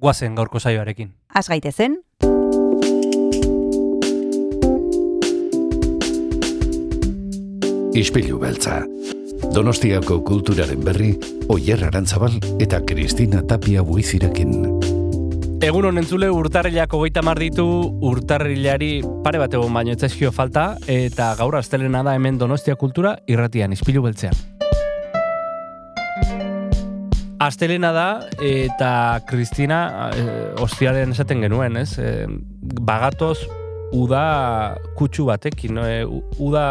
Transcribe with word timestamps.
guazen 0.00 0.34
gaurko 0.34 0.58
saioarekin. 0.60 1.12
Az 1.34 1.48
gaitezen, 1.48 2.00
Ispilu 7.90 8.38
beltza. 8.38 8.84
Donostiako 9.50 10.20
kulturaren 10.22 10.84
berri, 10.84 11.10
Oyer 11.50 11.82
Arantzabal 11.88 12.36
eta 12.62 12.78
Kristina 12.86 13.42
Tapia 13.42 13.82
buizirekin. 13.82 14.54
Egun 15.60 15.90
honen 15.90 16.06
zule 16.06 16.30
urtarrilako 16.30 17.02
goita 17.02 17.20
ditu 17.38 17.66
urtarrilari 18.00 19.02
pare 19.24 19.38
bat 19.38 19.52
egon 19.52 19.74
baino 19.74 19.92
etzaizkio 19.92 20.32
falta 20.32 20.76
eta 20.86 21.34
gaur 21.36 21.56
astelena 21.56 22.02
da 22.02 22.14
hemen 22.14 22.38
Donostia 22.38 22.76
kultura 22.76 23.18
irratian 23.26 23.72
izpilu 23.72 24.02
beltzean. 24.02 24.59
Astelena 27.40 27.88
da 27.96 28.08
eta 28.44 29.20
Kristina 29.24 30.10
e, 30.12 30.24
ostiaren 30.60 31.14
esaten 31.14 31.40
genuen, 31.40 31.78
ez? 31.80 31.94
E, 31.96 32.26
bagatoz 32.84 33.38
uda 33.96 34.24
kutsu 34.98 35.24
batekin, 35.30 35.78
no? 35.78 35.86
E, 35.88 36.04
uda 36.36 36.64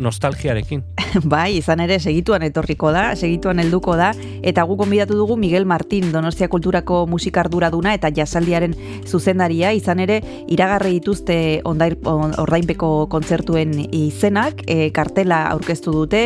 nostalgiarekin. 0.00 0.82
bai, 1.32 1.58
izan 1.58 1.80
ere 1.84 1.98
segituan 2.00 2.42
etorriko 2.46 2.90
da, 2.94 3.10
segituan 3.16 3.60
helduko 3.60 3.96
da, 3.98 4.10
eta 4.42 4.64
gu 4.64 4.76
konbidatu 4.80 5.16
dugu 5.18 5.36
Miguel 5.36 5.66
Martín, 5.68 6.10
Donostia 6.12 6.48
Kulturako 6.48 7.04
musikarduraduna 7.10 7.92
eta 7.94 8.10
jasaldiaren 8.14 8.74
zuzendaria, 9.06 9.72
izan 9.76 10.00
ere 10.00 10.20
iragarri 10.48 10.94
dituzte 10.98 11.36
ondair, 11.68 11.98
on- 12.08 12.34
ordainpeko 12.40 13.08
kontzertuen 13.12 13.74
izenak, 13.92 14.64
e, 14.66 14.90
kartela 14.96 15.42
aurkeztu 15.50 15.92
dute, 15.92 16.22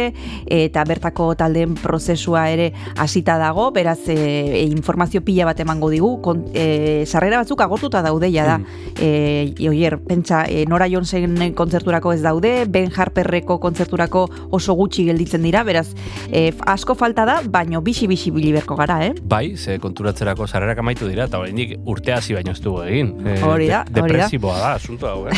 eta 0.46 0.84
bertako 0.86 1.32
taldeen 1.34 1.74
prozesua 1.74 2.46
ere 2.54 2.70
hasita 2.96 3.38
dago, 3.42 3.70
beraz 3.74 3.98
e, 4.08 4.62
informazio 4.68 5.24
pila 5.24 5.48
bat 5.50 5.60
emango 5.60 5.90
digu, 5.90 6.14
kon, 6.22 6.44
e, 6.54 7.04
sarrera 7.06 7.42
batzuk 7.42 7.60
agortuta 7.64 8.02
daude 8.04 8.30
ja 8.32 8.46
da, 8.46 8.60
e, 9.00 9.54
oier, 9.68 9.98
pentsa, 10.06 10.44
e, 10.48 10.64
Nora 10.68 10.86
Jonesen 10.88 11.54
kontzerturako 11.58 12.12
ez 12.14 12.22
daude, 12.22 12.54
Ben 12.68 12.92
Harperreko 12.94 13.58
kontzerturako 13.64 14.26
oso 14.54 14.76
gutxi 14.78 15.06
gelditzen 15.08 15.44
dira, 15.46 15.64
beraz, 15.66 15.88
e, 16.30 16.50
asko 16.70 16.96
falta 16.98 17.24
da, 17.28 17.40
baino 17.44 17.80
bixi-bixi 17.84 18.32
biliberko 18.34 18.76
gara, 18.78 19.00
eh? 19.06 19.14
Bai, 19.22 19.56
ze 19.56 19.78
konturatzerako 19.82 20.46
sarrerak 20.46 20.84
amaitu 20.84 21.08
dira, 21.10 21.28
eta 21.30 21.40
oraindik 21.42 21.76
urte 21.90 22.14
hasi 22.14 22.36
baino 22.36 22.54
ez 22.54 22.60
dugu 22.64 22.84
egin. 22.84 23.14
E, 23.24 23.38
Hori 23.44 23.68
da, 23.72 23.84
de-. 23.88 24.02
Depresiboa 24.02 24.58
da, 24.60 24.74
asunto 24.78 25.08
hau, 25.10 25.26
eh? 25.28 25.34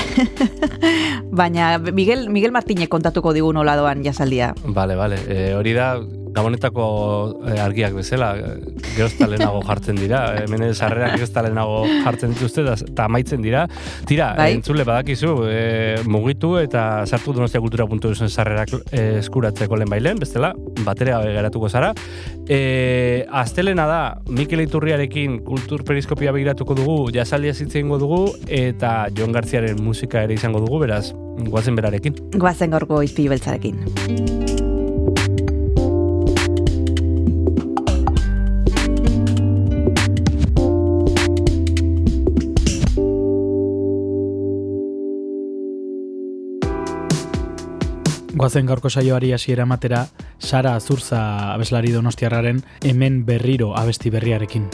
Baina 1.40 1.76
Miguel, 1.78 2.28
Miguel 2.32 2.52
Martinek 2.54 2.90
kontatuko 2.92 3.32
digu 3.36 3.52
nola 3.52 3.76
doan 3.78 4.02
jasaldia. 4.04 4.52
Bale, 4.66 4.96
bale. 4.98 5.18
E, 5.28 5.52
hori 5.56 5.74
da, 5.76 5.94
Gabonetako 6.36 6.86
e, 7.48 7.56
argiak 7.60 7.94
bezala, 7.96 8.30
e, 8.36 8.74
gerozta 8.92 9.28
lehenago 9.30 9.62
jartzen 9.64 9.96
dira. 9.96 10.20
Hemen 10.42 10.66
sarrerak 10.74 11.16
gerozta 11.16 11.44
lehenago 11.46 11.82
jartzen 12.04 12.34
dituzte, 12.34 12.64
eta 12.90 13.06
amaitzen 13.08 13.42
dira. 13.44 13.64
Tira, 14.08 14.32
Bai. 14.36 14.50
entzule 14.58 14.84
badakizu, 14.84 15.32
e, 15.48 15.60
mugitu 16.04 16.56
eta 16.60 17.06
sartu 17.06 17.32
donostiakultura.eusen 17.36 18.28
sarrerak 18.28 18.74
e, 18.90 19.06
eskuratzeko 19.22 19.80
lehen 19.80 19.92
bailen, 19.92 20.20
bestela, 20.20 20.52
batera 20.84 21.22
geratuko 21.24 21.70
zara. 21.72 21.92
E, 22.48 23.24
astelena 23.32 23.86
da, 23.88 24.00
Mikel 24.28 24.60
Iturriarekin 24.66 25.40
kultur 25.46 25.84
periskopia 25.88 26.34
begiratuko 26.36 26.76
dugu, 26.78 26.98
jasaldia 27.14 27.54
zitzen 27.54 27.88
dugu, 27.96 28.26
eta 28.48 29.06
Jon 29.16 29.32
Garziaren 29.32 29.80
musika 29.82 30.22
ere 30.26 30.34
izango 30.34 30.60
dugu, 30.60 30.82
beraz, 30.84 31.14
guazen 31.50 31.76
berarekin. 31.76 32.20
Goazen 32.36 32.76
gaurko 32.76 33.02
izpilu 33.06 33.34
beltzarekin. 33.36 34.55
Goazen 48.36 48.66
gaurko 48.68 48.90
saioari 48.92 49.30
hasiera 49.32 49.64
ematera 49.64 50.02
Sara 50.38 50.74
Azurza 50.76 51.22
abeslari 51.54 51.94
donostiarraren 51.94 52.60
hemen 52.84 53.22
berriro 53.24 53.72
abesti 53.80 54.12
berriarekin. 54.12 54.68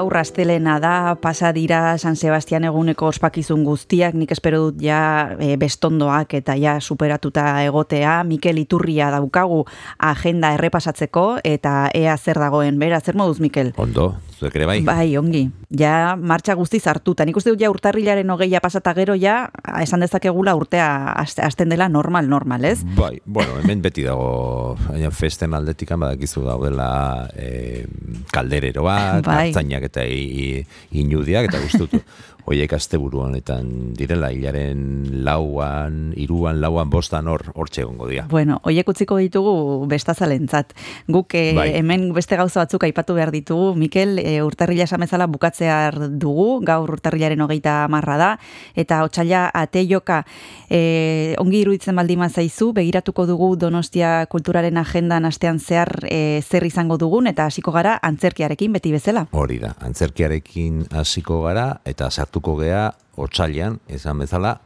Gaur 0.00 0.16
astelena 0.16 0.78
da, 0.80 1.18
pasa 1.20 1.50
dira 1.52 1.98
San 2.00 2.16
Sebastian 2.16 2.64
eguneko 2.64 3.10
ospakizun 3.10 3.66
guztiak, 3.66 4.14
nik 4.16 4.30
espero 4.32 4.62
dut 4.62 4.78
ja 4.80 5.00
e, 5.36 5.58
bestondoak 5.60 6.38
eta 6.38 6.54
ja 6.56 6.78
superatuta 6.80 7.44
egotea, 7.66 8.14
Mikel 8.24 8.62
Iturria 8.62 9.10
daukagu 9.12 9.66
agenda 9.98 10.54
errepasatzeko 10.56 11.26
eta 11.44 11.90
ea 11.92 12.16
zer 12.16 12.40
dagoen, 12.40 12.80
bera, 12.80 13.02
zer 13.04 13.20
moduz 13.20 13.42
Mikel? 13.44 13.74
Ondo, 13.76 14.14
zuek 14.40 14.54
ere 14.56 14.66
bai? 14.66 14.78
Bai, 14.86 15.16
ongi. 15.20 15.42
Ja 15.76 16.16
martxa 16.16 16.54
guztiz 16.56 16.80
hartuta. 16.88 17.26
Nik 17.28 17.36
uste 17.36 17.52
dut 17.52 17.60
ja 17.60 17.68
urtarrilaren 17.70 18.30
hogeia 18.32 18.60
pasata 18.64 18.94
gero 18.96 19.14
ja, 19.20 19.50
esan 19.82 20.00
dezakegula 20.00 20.54
urtea 20.56 20.86
haste- 21.20 21.44
hasten 21.44 21.68
dela 21.68 21.88
normal, 21.92 22.28
normal, 22.28 22.64
ez? 22.64 22.80
Bai, 22.96 23.20
bueno, 23.26 23.58
hemen 23.62 23.82
beti 23.84 24.02
dago, 24.08 24.76
baina 24.88 25.10
festen 25.12 25.54
aldetikan 25.54 26.00
badakizu 26.00 26.42
daudela 26.48 27.28
e, 27.36 27.84
kalderero 28.32 28.82
bat, 28.88 29.22
Bai. 29.26 29.52
eta 29.52 30.04
i, 30.08 30.24
i- 30.64 30.66
inudiak, 31.04 31.50
eta 31.52 31.60
guztutu. 31.60 32.00
Hoiek 32.48 32.72
asteburu 32.72 33.20
honetan 33.26 33.92
direla, 33.98 34.30
hilaren 34.32 35.24
lauan, 35.24 36.12
iruan, 36.16 36.60
lauan, 36.62 36.90
bostan 36.90 37.28
hor, 37.28 37.44
hortxe 37.54 37.82
egongo 37.84 38.08
dira. 38.10 38.26
Bueno, 38.30 38.60
hoiek 38.64 38.88
utziko 38.88 39.18
ditugu 39.20 39.86
bestazalentzat. 39.90 40.72
Guk 41.10 41.34
eh, 41.38 41.52
Bai. 41.56 41.68
hemen 41.78 42.10
beste 42.16 42.38
gauza 42.40 42.64
batzuk 42.64 42.84
aipatu 42.88 43.14
behar 43.18 43.32
ditugu. 43.34 43.74
Mikel, 43.78 44.18
e, 44.18 44.40
urtarrila 44.42 44.86
esamezala 44.88 45.28
bukatzear 45.30 45.98
dugu, 46.20 46.60
gaur 46.66 46.90
urtarrilaren 46.96 47.40
hogeita 47.44 47.84
marra 47.92 48.16
da, 48.20 48.30
eta 48.74 49.02
otxaila 49.06 49.46
ateioka 49.54 50.22
e, 50.68 51.34
ongi 51.38 51.60
iruditzen 51.64 51.96
baldima 51.96 52.28
zaizu, 52.30 52.72
begiratuko 52.76 53.26
dugu 53.28 53.52
Donostia 53.60 54.26
kulturaren 54.30 54.78
agendan 54.80 55.26
astean 55.28 55.60
zehar 55.60 56.06
e, 56.08 56.40
zer 56.42 56.64
izango 56.66 56.96
dugun, 57.00 57.28
eta 57.30 57.46
hasiko 57.50 57.72
gara 57.74 57.98
antzerkiarekin 58.02 58.72
beti 58.78 58.92
bezala. 58.94 59.26
Hori 59.36 59.58
da, 59.62 59.74
antzerkiarekin 59.84 60.86
hasiko 60.96 61.42
gara 61.44 61.68
eta 61.84 62.10
sartuko 62.30 62.60
gea 62.60 62.92
otsailean, 63.18 63.80
esan 63.90 64.20
bezala, 64.22 64.60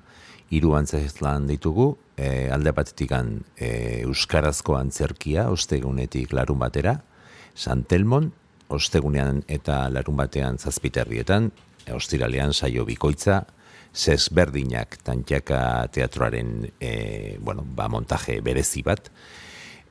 hiru 0.52 0.74
antzeslan 0.76 1.46
ditugu, 1.48 1.96
e, 2.16 2.50
alde 2.52 2.72
batetikan 2.76 3.40
e, 3.56 4.02
euskarazko 4.04 4.76
antzerkia, 4.76 5.48
ostegunetik 5.50 6.32
larun 6.36 6.58
batera, 6.58 7.00
Santelmon, 7.56 8.32
ostegunean 8.68 9.42
eta 9.48 9.88
larun 9.88 10.16
batean 10.16 10.58
zazpiterrietan, 10.58 11.50
e, 11.86 11.92
ostiralean 11.94 12.52
saio 12.52 12.84
bikoitza, 12.84 13.46
zesberdinak 13.94 14.98
tantxaka 15.06 15.88
teatroaren 15.94 16.68
e, 16.80 17.38
bueno, 17.40 17.64
ba, 17.64 17.88
montaje 17.88 18.42
berezi 18.44 18.82
bat, 18.84 19.08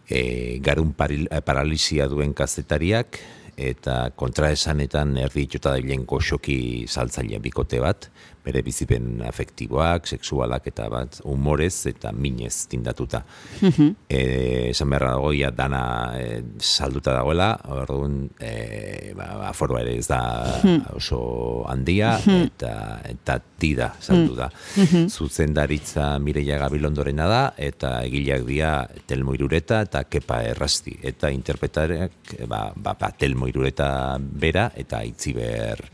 e, 0.07 0.59
garun 0.61 0.93
paril, 0.93 1.25
paralisia 1.41 2.05
duen 2.11 2.35
kazetariak 2.37 3.17
eta 3.57 4.09
kontraesanetan 4.17 5.17
erdi 5.21 5.45
itxota 5.47 5.75
dailen 5.75 6.05
goxoki 6.09 6.85
saltzaile 6.87 7.39
bikote 7.43 7.79
bat, 7.83 8.09
bere 8.43 8.61
bizipen 8.65 9.21
afektiboak, 9.23 10.07
sexualak 10.09 10.67
eta 10.71 10.89
bat 10.91 11.19
humorez 11.23 11.87
eta 11.91 12.11
minez 12.11 12.67
tindatuta. 12.71 13.23
e, 14.09 14.69
esan 14.71 14.91
beharra 14.91 15.13
dago, 15.15 15.31
ia 15.33 15.51
dana 15.55 15.83
e, 16.19 16.41
salduta 16.59 17.15
dagoela, 17.15 17.53
orduan 17.71 18.27
e, 18.39 19.13
ba, 19.17 19.29
aforoa 19.49 19.83
ere 19.85 19.95
ez 20.01 20.07
da 20.09 20.21
oso 20.93 21.63
handia 21.71 22.17
eta, 22.19 22.73
eta 23.07 23.39
tida 23.63 23.93
saldu 24.03 24.35
da. 24.37 24.49
Zuzendaritza 25.07 26.17
Mireia 26.19 26.59
Gabilondorena 26.61 27.27
da 27.31 27.43
eta 27.57 27.95
egileak 28.03 28.47
dira 28.47 28.73
Telmo 29.07 29.35
Irureta 29.37 29.83
eta 29.87 30.03
Kepa 30.11 30.41
Errasti. 30.51 30.97
Eta 31.03 31.31
interpretareak 31.31 32.35
ba, 32.47 32.65
ba, 32.75 32.97
ba, 32.99 33.13
Telmo 33.17 33.47
Irureta 33.47 34.17
bera 34.19 34.69
eta 34.75 35.03
Itziber 35.07 35.87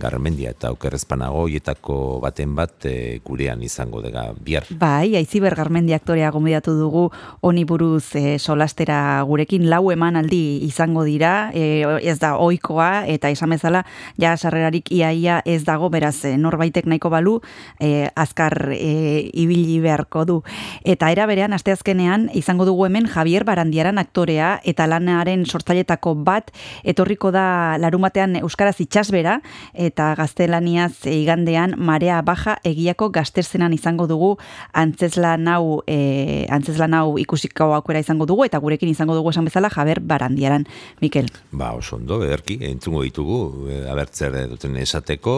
Garmendia 0.00 0.50
eta 0.54 0.70
okerrezpanago 0.74 1.44
hoietako 1.44 1.96
baten 2.22 2.54
bat 2.56 2.86
e, 2.88 3.20
gurean 3.24 3.62
izango 3.62 4.00
dega 4.02 4.30
bihar. 4.40 4.66
Bai, 4.80 5.14
Aiziber 5.18 5.54
Garmendi 5.58 5.94
aktorea 5.94 6.30
gomidatu 6.32 6.74
dugu 6.78 7.06
honi 7.46 7.64
buruz 7.68 8.16
e, 8.16 8.38
solastera 8.38 9.22
gurekin 9.28 9.68
lau 9.70 9.90
emanaldi 9.92 10.64
izango 10.66 11.04
dira, 11.04 11.50
e, 11.54 11.84
ez 12.02 12.18
da 12.22 12.34
ohikoa 12.40 13.06
eta 13.12 13.30
esan 13.30 13.52
bezala 13.54 13.84
ja 14.20 14.36
sarrerarik 14.36 14.90
iaia 14.94 15.40
ez 15.44 15.62
dago, 15.68 15.90
beraz 15.92 16.24
e, 16.24 16.34
norbaitek 16.40 16.88
nahiko 16.90 17.12
balu 17.12 17.36
e, 17.78 18.08
azkar 18.16 18.72
e, 18.72 19.30
ibili 19.34 19.78
beharko 19.84 20.24
du. 20.24 20.38
Eta 20.84 21.10
era 21.12 21.26
berean 21.30 21.52
asteazkenean 21.56 22.28
izango 22.34 22.64
dugu 22.68 22.86
hemen 22.88 23.08
Javier 23.10 23.44
Barandiaran 23.44 24.00
aktorea 24.00 24.54
eta 24.64 24.86
lanaren 24.90 25.44
sortzailetako 25.46 26.14
bat 26.24 26.50
etorriko 26.84 27.30
da 27.34 27.76
larun 27.80 28.06
batean 28.06 28.36
euskaraz 28.40 28.78
itsasbera 28.80 29.40
eta 29.90 30.12
gaztelaniaz 30.18 31.06
igandean 31.10 31.74
marea 31.78 32.20
baja 32.22 32.56
egiako 32.66 33.10
gazterzenan 33.14 33.74
izango 33.74 34.06
dugu 34.10 34.30
antzeslan 34.72 35.48
hau 35.50 35.80
e, 35.86 36.46
antzeslan 36.52 36.94
hau 36.94 37.18
ikusiko 37.18 37.72
aukera 37.78 38.02
izango 38.04 38.28
dugu 38.30 38.46
eta 38.46 38.60
gurekin 38.62 38.92
izango 38.92 39.18
dugu 39.18 39.34
esan 39.34 39.48
bezala 39.50 39.70
Javier 39.70 40.00
Barandiaran. 40.00 40.66
Mikel. 41.00 41.28
Ba, 41.52 41.72
oso 41.78 41.96
ondo, 41.96 42.20
ederki, 42.24 42.58
entzungo 42.70 43.02
ditugu, 43.06 43.40
e, 43.70 43.82
abertzer 43.90 44.34
duten 44.50 44.76
esateko, 44.80 45.36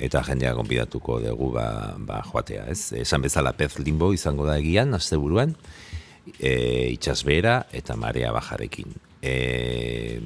eta 0.00 0.22
jendea 0.24 0.54
gonbidatuko 0.56 1.20
dugu 1.24 1.52
ba, 1.56 1.66
ba 1.98 2.22
joatea, 2.26 2.66
ez? 2.72 2.92
Esan 3.02 3.22
bezala 3.26 3.52
pez 3.58 3.74
limbo 3.78 4.12
izango 4.16 4.46
da 4.48 4.58
egian, 4.60 4.94
asteburuan, 4.96 5.54
e, 6.38 6.54
itxasbera 6.96 7.62
eta 7.76 7.96
marea 8.00 8.32
bajarekin. 8.36 9.09
E, 9.22 10.20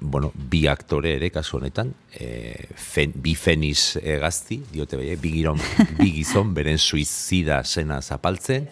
bueno, 0.00 0.32
bi 0.36 0.66
aktore 0.68 1.14
ere 1.16 1.30
kasu 1.32 1.58
honetan, 1.58 1.92
e, 2.12 2.68
fen, 2.76 3.14
bi 3.14 3.34
feniz 3.34 3.96
e, 4.02 4.18
gazti, 4.20 4.60
diote 4.72 5.00
bai, 5.00 5.14
bi, 5.20 5.32
giron, 5.38 5.60
bi 5.96 6.10
gizon 6.18 6.52
beren 6.56 6.78
suizida 6.78 7.62
zena 7.64 8.02
zapaltzen, 8.02 8.68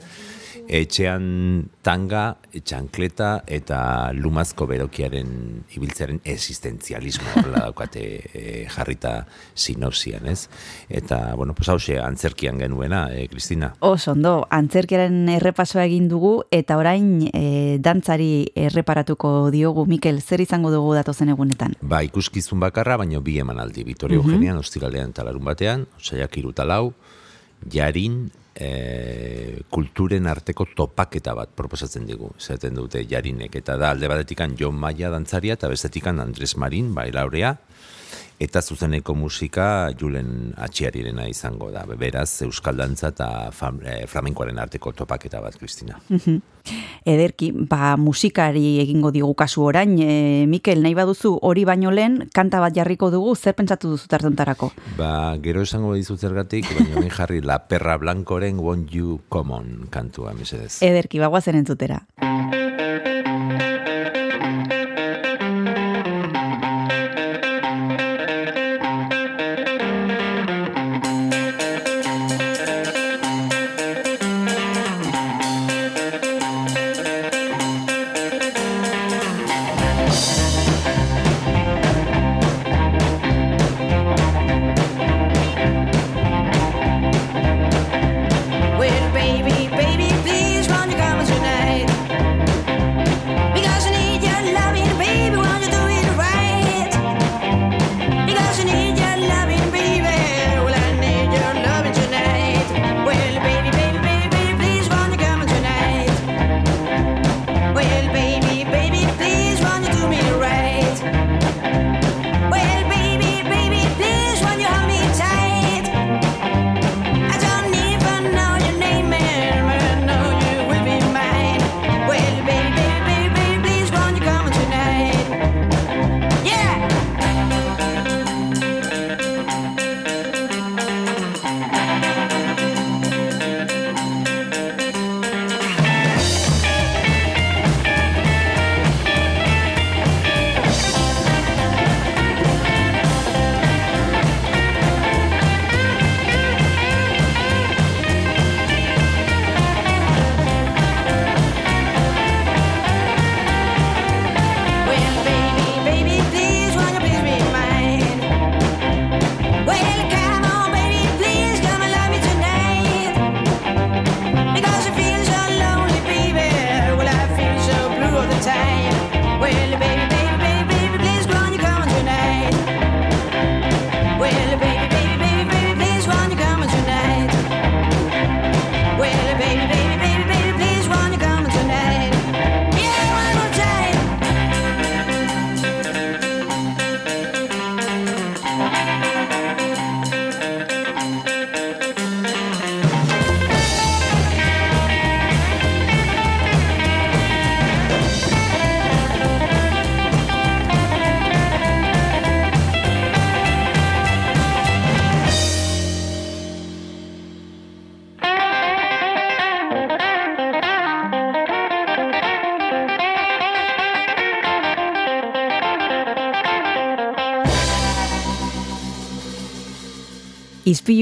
etxean 0.68 1.68
tanga, 1.84 2.36
txankleta 2.54 3.44
eta 3.50 4.12
lumazko 4.16 4.66
berokiaren 4.70 5.28
ibiltzearen 5.76 6.20
existentzialismo 6.24 7.26
horrela 7.36 7.64
daukate 7.66 8.04
e, 8.32 8.42
jarrita 8.72 9.26
sinopsian, 9.54 10.26
ez? 10.30 10.48
Eta, 10.88 11.34
bueno, 11.36 11.54
pues 11.54 11.68
hause, 11.68 11.98
antzerkian 12.00 12.58
genuena, 12.62 13.08
e, 13.12 13.26
Kristina. 13.28 13.74
Oso 13.80 14.12
ondo, 14.12 14.46
antzerkiaren 14.50 15.28
errepasoa 15.36 15.84
egin 15.84 16.08
dugu 16.08 16.34
eta 16.54 16.78
orain 16.80 17.28
e, 17.32 17.78
dantzari 17.82 18.46
erreparatuko 18.54 19.50
diogu 19.54 19.86
Mikel, 19.90 20.22
zer 20.22 20.40
izango 20.40 20.70
dugu 20.72 20.94
datozen 20.94 21.28
egunetan? 21.34 21.76
Ba, 21.82 22.02
ikuskizun 22.06 22.62
bakarra, 22.62 22.96
baino 23.02 23.20
bi 23.20 23.38
emanaldi. 23.42 23.84
Vitorio 23.84 24.22
Mhm. 24.22 24.30
Eugenian, 24.30 24.56
ostiralean 24.58 25.10
eta 25.10 25.24
larun 25.24 25.44
batean, 25.44 25.86
osaiak 25.98 26.38
irutalau, 26.38 26.94
jarin, 27.70 28.30
e, 28.54 29.62
kulturen 29.70 30.26
arteko 30.30 30.66
topaketa 30.76 31.34
bat 31.34 31.52
proposatzen 31.56 32.06
digu, 32.06 32.30
zaten 32.38 32.78
dute 32.78 33.04
jarinek, 33.10 33.54
eta 33.60 33.76
da 33.80 33.90
alde 33.94 34.08
batetikan 34.10 34.56
Jon 34.58 34.78
Maia 34.78 35.10
dantzaria 35.10 35.58
eta 35.58 35.70
bestetikan 35.72 36.22
Andres 36.22 36.54
Marin, 36.56 36.92
bailaurea, 36.94 37.56
eta 38.40 38.62
zuzeneko 38.62 39.14
musika 39.14 39.90
Julen 39.98 40.52
Atxiarirena 40.56 41.28
izango 41.30 41.70
da. 41.70 41.84
Beraz, 41.98 42.42
Euskal 42.42 42.76
Dantza 42.76 43.12
eta 43.12 43.28
fam, 43.54 43.80
e, 43.84 44.04
flamenkoaren 44.10 44.58
arteko 44.58 44.92
topaketa 44.92 45.40
bat, 45.44 45.56
Kristina. 45.60 45.98
Ederki, 47.04 47.50
ba 47.52 47.94
musikari 48.00 48.80
egingo 48.80 49.10
digu 49.12 49.34
kasu 49.36 49.66
orain, 49.68 49.94
e, 50.00 50.46
Mikel, 50.50 50.82
nahi 50.82 50.96
baduzu 50.96 51.34
hori 51.42 51.66
baino 51.68 51.92
lehen, 51.92 52.22
kanta 52.34 52.62
bat 52.64 52.74
jarriko 52.76 53.10
dugu, 53.12 53.34
zer 53.36 53.54
pentsatu 53.54 53.92
duzu 53.92 54.08
tartuntarako? 54.08 54.72
Ba, 54.98 55.36
gero 55.44 55.62
esango 55.62 55.94
dizut 55.94 56.20
zergatik, 56.24 56.70
baina 56.72 57.02
bain 57.02 57.12
jarri 57.12 57.42
La 57.44 57.60
Perra 57.68 57.98
Blancoren 58.00 58.58
Won't 58.64 58.94
You 58.94 59.20
Come 59.28 59.54
On 59.54 59.74
kantua, 59.90 60.32
mesedez. 60.34 60.78
Ederki, 60.82 61.20
bagoazen 61.22 61.60
entzutera. 61.60 62.00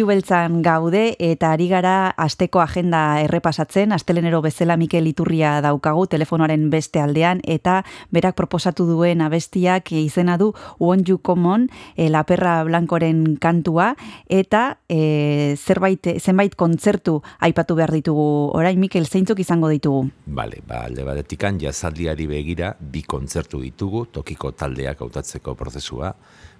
Izpilu 0.03 0.17
beltzan 0.17 0.63
gaude 0.67 1.01
eta 1.23 1.53
ari 1.55 1.69
gara 1.71 2.11
asteko 2.19 2.59
agenda 2.59 3.21
errepasatzen, 3.23 3.93
astelenero 3.95 4.41
bezala 4.43 4.75
Mikel 4.77 5.07
Iturria 5.07 5.61
daukagu 5.63 6.09
telefonoaren 6.11 6.65
beste 6.73 6.99
aldean 6.99 7.39
eta 7.47 7.85
berak 8.11 8.35
proposatu 8.35 8.83
duen 8.89 9.21
abestiak 9.23 9.93
izena 9.95 10.35
du 10.41 10.49
Won't 10.81 11.07
You 11.07 11.21
Come 11.23 11.47
On, 11.47 11.67
e, 11.95 12.09
La 12.11 12.25
Perra 12.27 12.65
Blancoren 12.67 13.37
kantua 13.39 13.93
eta 14.27 14.81
e, 14.89 15.55
zerbait, 15.55 16.17
zenbait 16.19 16.57
kontzertu 16.59 17.21
aipatu 17.39 17.77
behar 17.79 17.95
ditugu. 17.95 18.51
Orain 18.59 18.81
Mikel 18.83 19.07
zeintzuk 19.07 19.39
izango 19.39 19.71
ditugu? 19.71 20.09
Bale, 20.27 20.65
ba, 20.67 20.81
alde 20.89 21.05
batetikan 21.07 21.61
jazaldiari 21.63 22.27
begira 22.27 22.73
bi 22.75 23.05
kontzertu 23.07 23.63
ditugu, 23.63 24.09
tokiko 24.19 24.51
taldeak 24.51 25.07
hautatzeko 25.07 25.55
prozesua, 25.55 26.11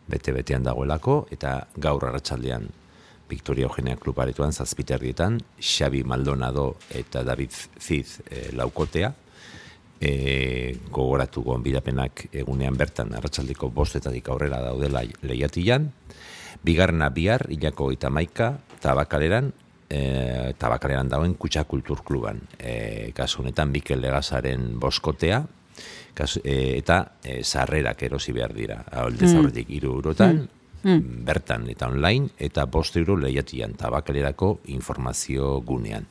bete-betean 0.07 0.63
dagoelako, 0.63 1.25
eta 1.35 1.57
gaur 1.83 2.07
arratsaldean 2.07 2.71
Victoria 3.33 3.65
Eugenia 3.65 3.97
Klub 3.97 4.19
aretuan 4.21 4.53
zazpiterrietan, 4.53 5.39
Xabi 5.57 6.03
Maldonado 6.05 6.77
eta 6.93 7.23
David 7.25 7.55
Ziz 7.81 8.21
e, 8.29 8.51
laukotea, 8.53 9.15
e, 10.03 10.77
gogoratu 10.93 11.45
gonbidapenak 11.47 12.27
egunean 12.43 12.77
bertan 12.77 13.15
arratsaldeko 13.17 13.71
bostetatik 13.73 14.29
aurrera 14.29 14.61
daudela 14.61 15.05
lehiatilan, 15.25 15.89
bigarrena 16.63 17.09
bihar, 17.15 17.47
hilako 17.51 17.89
eta 17.95 18.11
maika, 18.13 18.53
tabakaleran, 18.85 19.53
e, 19.89 20.53
tabakaleran 20.59 21.09
dauen 21.09 21.35
Kutsa 21.41 21.65
Kultur 21.65 22.05
Kluban. 22.05 22.43
E, 22.59 23.13
kasu 23.17 23.43
honetan 23.43 23.73
Mikel 23.73 24.03
Legazaren 24.05 24.75
boskotea, 24.83 25.45
kasu, 26.15 26.43
e, 26.45 26.77
eta 26.79 27.05
e, 27.25 27.41
sarrerak 27.43 28.03
erosi 28.11 28.35
behar 28.37 28.53
dira. 28.55 28.83
Aldez 28.93 29.33
Mm. 29.33 29.39
aurretik 29.41 29.71
iru 29.71 29.97
eurotan, 29.97 30.43
Mm. 30.43 30.62
Bertan 30.83 31.69
eta 31.71 31.89
online, 31.89 32.33
eta 32.39 32.67
bost 32.67 32.97
euro 32.97 33.17
lehiatian 33.17 33.75
tabakalerako 33.79 34.59
informazio 34.75 35.61
gunean. 35.67 36.07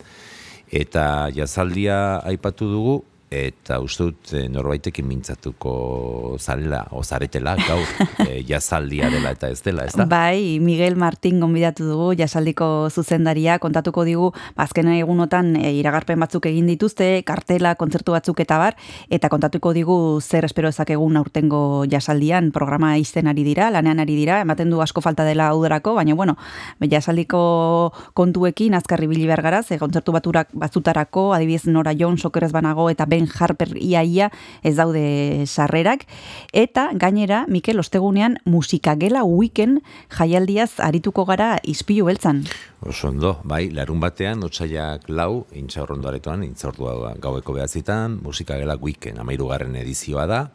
Eta 0.72 1.30
jazaldia 1.36 2.22
aipatu 2.24 2.70
dugu, 2.72 2.96
eta 3.32 3.78
uste 3.80 4.10
dut 4.10 4.32
eh, 4.36 4.48
norbaitekin 4.52 5.06
mintzatuko 5.08 6.36
zarela, 6.36 6.82
o 6.92 7.00
zaretela, 7.02 7.54
gaur, 7.64 7.88
eh, 8.28 8.42
jazaldia 8.48 9.08
dela 9.10 9.32
eta 9.32 9.48
ez 9.50 9.62
dela, 9.64 9.86
ez 9.88 9.96
da? 9.96 10.06
Bai, 10.06 10.60
Miguel 10.60 10.98
Martin 11.00 11.40
gonbidatu 11.40 11.88
dugu, 11.88 12.10
jasaldiko 12.20 12.90
zuzendaria, 12.92 13.56
kontatuko 13.64 14.04
digu, 14.04 14.34
bazken 14.58 14.92
egunotan 14.98 15.54
e, 15.56 15.72
iragarpen 15.80 16.20
batzuk 16.20 16.50
egin 16.52 16.68
dituzte, 16.68 17.08
kartela, 17.24 17.78
kontzertu 17.80 18.12
batzuk 18.12 18.42
eta 18.44 18.58
bar, 18.60 18.76
eta 19.10 19.32
kontatuko 19.32 19.72
digu 19.80 19.96
zer 20.20 20.50
espero 20.50 20.68
ezakegun 20.68 21.16
aurtengo 21.16 21.86
jasaldian, 21.90 22.52
programa 22.52 22.98
izten 23.00 23.32
ari 23.32 23.48
dira, 23.48 23.72
lanean 23.72 24.04
ari 24.04 24.20
dira, 24.20 24.42
ematen 24.44 24.70
du 24.76 24.84
asko 24.84 25.00
falta 25.00 25.24
dela 25.24 25.54
udarako, 25.56 25.96
baina 25.96 26.20
bueno, 26.20 26.36
jasaldiko 26.84 27.94
kontuekin 28.14 28.76
azkarri 28.76 29.08
bili 29.08 29.24
behar 29.32 29.46
gara, 29.48 29.64
ze 29.64 29.80
kontzertu 29.80 30.12
baturak, 30.12 30.52
batzutarako, 30.52 31.30
adibidez 31.32 31.72
Nora 31.72 31.96
Jones, 31.96 32.26
okerez 32.28 32.52
banago, 32.52 32.90
eta 32.92 33.08
Ben 33.08 33.21
Harper 33.30 33.74
iaia 33.76 34.30
ez 34.64 34.76
daude 34.78 35.46
sarrerak, 35.46 36.06
eta 36.54 36.90
gainera, 36.94 37.46
Mikel, 37.48 37.80
ostegunean 37.80 38.38
musikagela 38.46 39.24
weekend 39.28 39.82
jaialdiaz 40.18 40.80
arituko 40.80 41.26
gara 41.26 41.56
izpilu 41.64 42.06
beltzan. 42.10 42.46
Oso 42.82 43.10
ondo, 43.10 43.38
bai, 43.44 43.70
larun 43.70 44.00
batean, 44.02 44.44
otsaiak 44.44 45.10
lau, 45.10 45.46
intxaurrondo 45.58 46.10
aretoan, 46.10 46.46
intxaurdua 46.48 47.16
gaueko 47.22 47.54
behatzitan, 47.58 48.20
musikagela 48.24 48.78
weekend, 48.82 49.22
amairugarren 49.22 49.76
edizioa 49.82 50.26
da, 50.30 50.46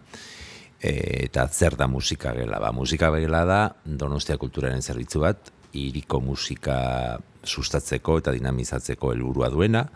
eta 0.81 1.47
zer 1.49 1.77
da 1.77 1.87
musikagela? 1.89 2.61
Ba, 2.63 2.73
musikagela 2.73 3.45
da 3.49 3.61
Donostia 3.85 4.39
Kulturaren 4.39 4.83
zerbitzu 4.83 5.23
bat, 5.23 5.53
iriko 5.77 6.21
musika 6.25 7.19
sustatzeko 7.47 8.19
eta 8.23 8.35
dinamizatzeko 8.35 9.13
helburua 9.13 9.51
duena, 9.53 9.87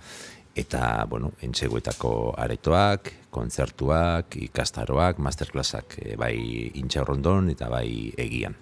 eta, 0.54 1.04
bueno, 1.08 1.32
entxeguetako 1.42 2.34
aretoak, 2.38 3.12
kontzertuak, 3.30 4.36
ikastaroak, 4.50 5.20
masterclassak, 5.22 5.98
e, 6.02 6.16
bai 6.18 6.34
intxaurrondon 6.80 7.52
eta 7.54 7.70
bai 7.70 8.12
egian. 8.18 8.56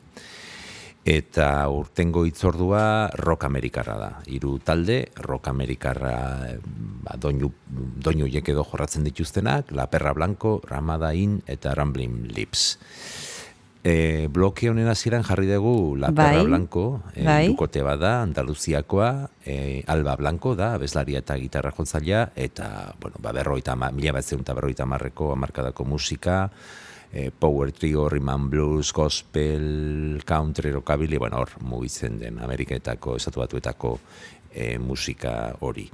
Eta 1.09 1.47
urtengo 1.73 2.27
itzordua 2.29 3.09
rock 3.17 3.47
amerikarra 3.49 3.95
da. 3.97 4.11
Hiru 4.29 4.59
talde, 4.61 4.99
rock 5.25 5.49
amerikarra 5.49 6.19
eh, 6.51 6.59
ba, 6.61 7.17
doinu, 7.17 7.49
doinu 7.69 8.29
edo 8.29 8.65
jorratzen 8.65 9.05
dituztenak, 9.09 9.73
La 9.73 9.87
Perra 9.89 10.13
Blanco, 10.13 10.61
Ramada 10.69 11.15
In 11.15 11.41
eta 11.47 11.73
Rambling 11.75 12.29
Lips. 12.37 12.77
E, 13.85 14.27
bloke 14.27 14.69
honen 14.69 14.89
hasieran 14.91 15.23
jarri 15.23 15.47
dugu 15.47 15.97
La 15.97 16.11
Perra 16.11 16.41
Bai, 16.43 16.47
Blanco, 16.47 17.03
e, 17.15 17.23
bai. 17.25 17.47
dukote 17.53 17.83
bada, 17.87 18.23
Andaluziakoa, 18.23 19.31
e, 19.47 19.85
Alba 19.87 20.17
Blanco 20.19 20.57
da, 20.59 20.73
abeslaria 20.75 21.23
eta 21.23 21.39
gitarra 21.39 21.71
jotzailea, 21.77 22.33
eta, 22.35 22.93
bueno, 23.01 23.23
ba, 23.23 23.33
berroita, 23.33 23.77
mila 23.79 24.19
bat 24.19 24.33
eta 24.35 24.59
berroita 24.59 24.85
marreko 24.85 25.31
amarkadako 25.33 25.87
musika, 25.87 26.51
e, 27.13 27.31
power 27.31 27.73
trio, 27.73 28.09
and 28.09 28.51
blues, 28.51 28.93
gospel, 28.93 30.21
country, 30.25 30.73
rockabilly, 30.73 31.17
bueno, 31.17 31.39
hor, 31.39 31.51
mugitzen 31.61 32.19
den 32.19 32.39
Ameriketako, 32.41 33.17
estatu 33.17 33.41
batuetako 33.41 33.99
e, 34.53 34.79
musika 34.79 35.57
hori. 35.61 35.89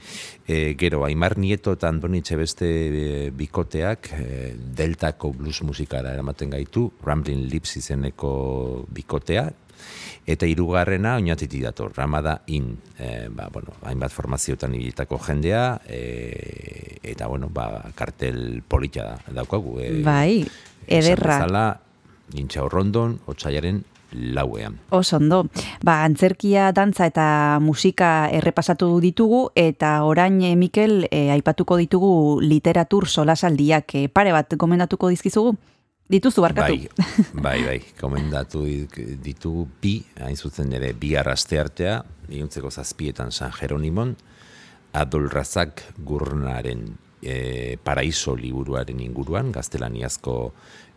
E, 0.46 0.74
gero, 0.78 1.04
Aimar 1.04 1.38
Nieto 1.38 1.74
eta 1.74 1.88
Andoni 1.88 2.22
Etxebeste 2.22 2.68
e, 2.68 3.30
bikoteak 3.34 4.10
e, 4.14 4.54
deltako 4.54 5.32
blues 5.34 5.62
musikara 5.62 6.14
eramaten 6.14 6.54
gaitu, 6.54 6.90
Rambling 7.04 7.48
Lips 7.50 7.76
izeneko 7.80 8.86
bikotea, 8.94 9.48
eta 10.26 10.48
hirugarrena 10.48 11.16
oinatitik 11.20 11.62
dator, 11.66 11.92
Ramada 11.96 12.40
In, 12.46 12.72
e, 12.98 13.28
ba, 13.28 13.48
bueno, 13.52 13.76
hainbat 13.84 14.12
formazioetan 14.12 14.74
ibilitako 14.74 15.18
jendea, 15.20 15.80
e, 15.86 16.98
eta, 17.02 17.28
bueno, 17.28 17.50
ba, 17.52 17.90
kartel 17.94 18.62
polita 18.66 19.10
da, 19.12 19.40
daukagu. 19.42 19.78
E, 19.80 19.90
Bai, 20.04 20.44
ederra. 20.86 21.40
Bezala, 21.40 21.66
Intxaur 22.40 22.72
Rondon, 22.72 23.18
otxaiaren 23.28 23.82
lauean. 24.14 24.78
Oso 24.90 25.16
ondo. 25.16 25.44
Ba, 25.84 26.02
antzerkia, 26.04 26.70
dantza 26.72 27.06
eta 27.10 27.58
musika 27.60 28.28
errepasatu 28.32 28.88
ditugu 29.02 29.48
eta 29.58 29.96
orain 30.06 30.40
eh, 30.42 30.54
Mikel 30.56 31.08
eh, 31.10 31.30
aipatuko 31.34 31.78
ditugu 31.80 32.40
literatur 32.42 33.08
solasaldiak 33.08 33.94
eh, 33.94 34.08
pare 34.08 34.32
bat 34.32 34.56
gomendatuko 34.56 35.10
dizkizugu. 35.12 35.56
Dituzu 36.10 36.42
barkatu. 36.44 36.76
Bai, 36.76 37.40
bai, 37.42 37.60
bai, 37.64 37.78
komendatu 38.02 38.66
ditugu 39.24 39.66
bi, 39.80 39.96
hain 40.20 40.36
zuzen 40.36 40.72
ere, 40.76 40.92
bi 40.92 41.14
arraste 41.16 41.58
artea, 41.58 42.02
iuntzeko 42.28 42.70
zazpietan 42.70 43.32
San 43.32 43.52
Jeronimon, 43.56 44.12
Adol 44.94 45.30
Razak 45.32 45.82
gurnaren 46.04 46.84
e, 47.24 47.78
paraiso 47.82 48.36
liburuaren 48.36 49.00
inguruan, 49.00 49.50
gaztelaniazko 49.52 50.36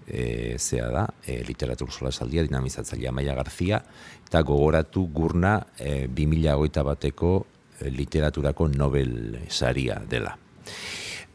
e, 0.08 0.56
zea 0.58 0.88
da, 0.90 1.06
e, 1.26 1.44
literatur 1.48 1.92
solasaldia, 1.92 2.44
dinamizatzailea 2.48 3.12
Maia 3.12 3.36
Garzia, 3.36 3.82
eta 4.28 4.42
gogoratu 4.42 5.08
gurna 5.14 5.60
e, 5.78 6.08
2008 6.08 6.84
bateko 6.88 7.32
e, 7.80 7.92
literaturako 7.92 8.68
Nobel 8.74 9.40
saria 9.50 10.02
dela. 10.10 10.38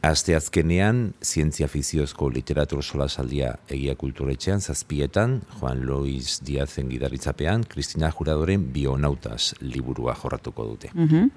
Aste 0.03 0.35
azkenean, 0.35 1.13
zientzia 1.23 1.69
fiziozko 1.71 2.27
literatur 2.35 2.81
solasaldia 2.83 3.53
egia 3.71 3.93
kulturetxean, 3.95 4.59
zazpietan, 4.59 5.37
Juan 5.61 5.85
Luis 5.87 6.41
Diazen 6.43 6.89
gidaritzapean, 6.91 7.63
Kristina 7.71 8.11
Juradoren 8.11 8.65
bionautas 8.75 9.53
liburua 9.61 10.17
jorratuko 10.19 10.67
dute. 10.73 10.91
Mhm. 10.93 11.31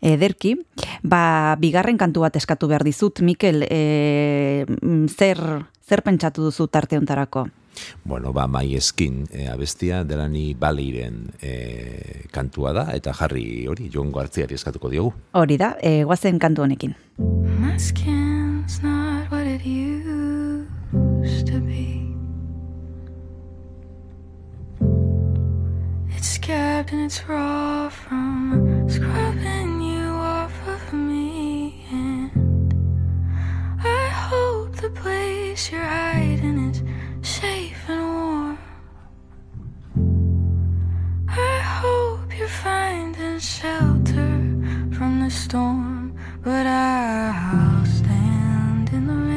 Ederki, 0.00 0.54
ba, 1.02 1.58
bigarren 1.60 2.00
kantu 2.00 2.24
bat 2.24 2.40
eskatu 2.40 2.70
behar 2.72 2.86
dizut, 2.88 3.20
Mikel, 3.20 3.66
e, 3.68 4.64
mm, 4.64 5.06
zer, 5.12 5.66
zer 5.90 6.04
pentsatu 6.06 6.46
duzu 6.46 6.68
tarte 6.70 6.98
hontarako? 6.98 7.48
Bueno, 8.04 8.32
ba, 8.32 8.46
mai 8.46 8.74
eskin 8.78 9.24
e, 9.30 9.46
abestia 9.50 10.02
delani 10.04 10.54
baleiren 10.58 11.22
e, 11.42 12.26
kantua 12.34 12.72
da, 12.76 12.84
eta 12.94 13.14
jarri 13.16 13.66
hori, 13.70 13.88
joango 13.92 14.20
hartziari 14.22 14.58
eskatuko 14.58 14.90
diogu. 14.92 15.14
Hori 15.38 15.58
da, 15.60 15.74
e, 15.82 16.02
guazen 16.04 16.38
kantu 16.42 16.66
honekin. 16.66 16.94
My 17.62 17.78
skin's 17.78 18.82
not 18.82 19.30
what 19.30 19.46
it 19.46 19.64
used 19.64 21.46
to 21.46 21.60
be. 21.60 21.86
It's 26.16 26.36
scabbed 26.36 26.92
and 26.92 27.06
it's 27.06 27.22
raw 27.28 27.88
from 27.88 28.88
scrubbing 28.88 29.69
the 34.80 34.88
place 34.90 35.70
you're 35.70 35.82
hiding 35.82 36.70
is 36.70 36.82
safe 37.20 37.76
and 37.86 38.02
warm. 38.14 38.58
I 41.28 41.58
hope 41.80 42.38
you're 42.38 42.48
finding 42.48 43.38
shelter 43.38 44.30
from 44.96 45.20
the 45.22 45.30
storm, 45.30 46.16
but 46.42 46.66
I'll 46.66 47.84
stand 47.84 48.88
in 48.94 49.06
the 49.06 49.29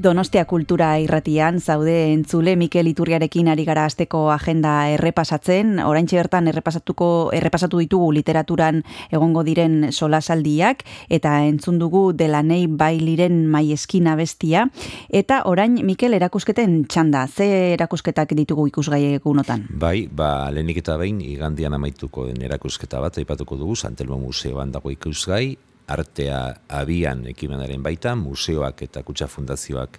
Donostia 0.00 0.46
kultura 0.48 0.94
irratian 0.96 1.58
zaude 1.60 1.92
entzule 2.14 2.54
Mikel 2.56 2.88
Iturriarekin 2.88 3.50
ari 3.52 3.66
gara 3.68 3.82
asteko 3.84 4.30
agenda 4.32 4.72
errepasatzen, 4.88 5.74
oraintxe 5.84 6.16
bertan 6.16 6.48
errepasatuko 6.48 7.08
errepasatu 7.36 7.82
ditugu 7.82 8.08
literaturan 8.16 8.80
egongo 9.12 9.44
diren 9.44 9.90
solasaldiak 9.92 10.86
eta 11.12 11.34
entzun 11.44 11.76
dugu 11.82 12.14
Delanei 12.16 12.64
Bailiren 12.64 13.42
Maieskina 13.52 14.16
bestia 14.16 14.70
eta 15.12 15.42
orain 15.44 15.76
Mikel 15.84 16.16
erakusketen 16.16 16.86
txanda. 16.88 17.26
Ze 17.28 17.74
erakusketak 17.74 18.32
ditugu 18.38 18.70
ikusgai 18.72 19.02
egunotan? 19.20 19.68
Bai, 19.68 20.08
ba, 20.08 20.48
lehenik 20.48 20.80
eta 20.80 20.96
behin, 20.96 21.20
igandian 21.20 21.76
amaituko 21.76 22.30
den 22.30 22.40
erakusketa 22.48 23.04
bat, 23.04 23.20
aipatuko 23.20 23.60
dugu, 23.60 23.76
Santelmo 23.76 24.16
Museoan 24.16 24.72
dago 24.72 24.96
ikusgai, 24.96 25.58
artea 25.90 26.40
abian 26.68 27.24
ekimenaren 27.30 27.82
baita, 27.82 28.14
museoak 28.18 28.82
eta 28.86 29.02
kutsa 29.06 29.28
fundazioak 29.30 29.98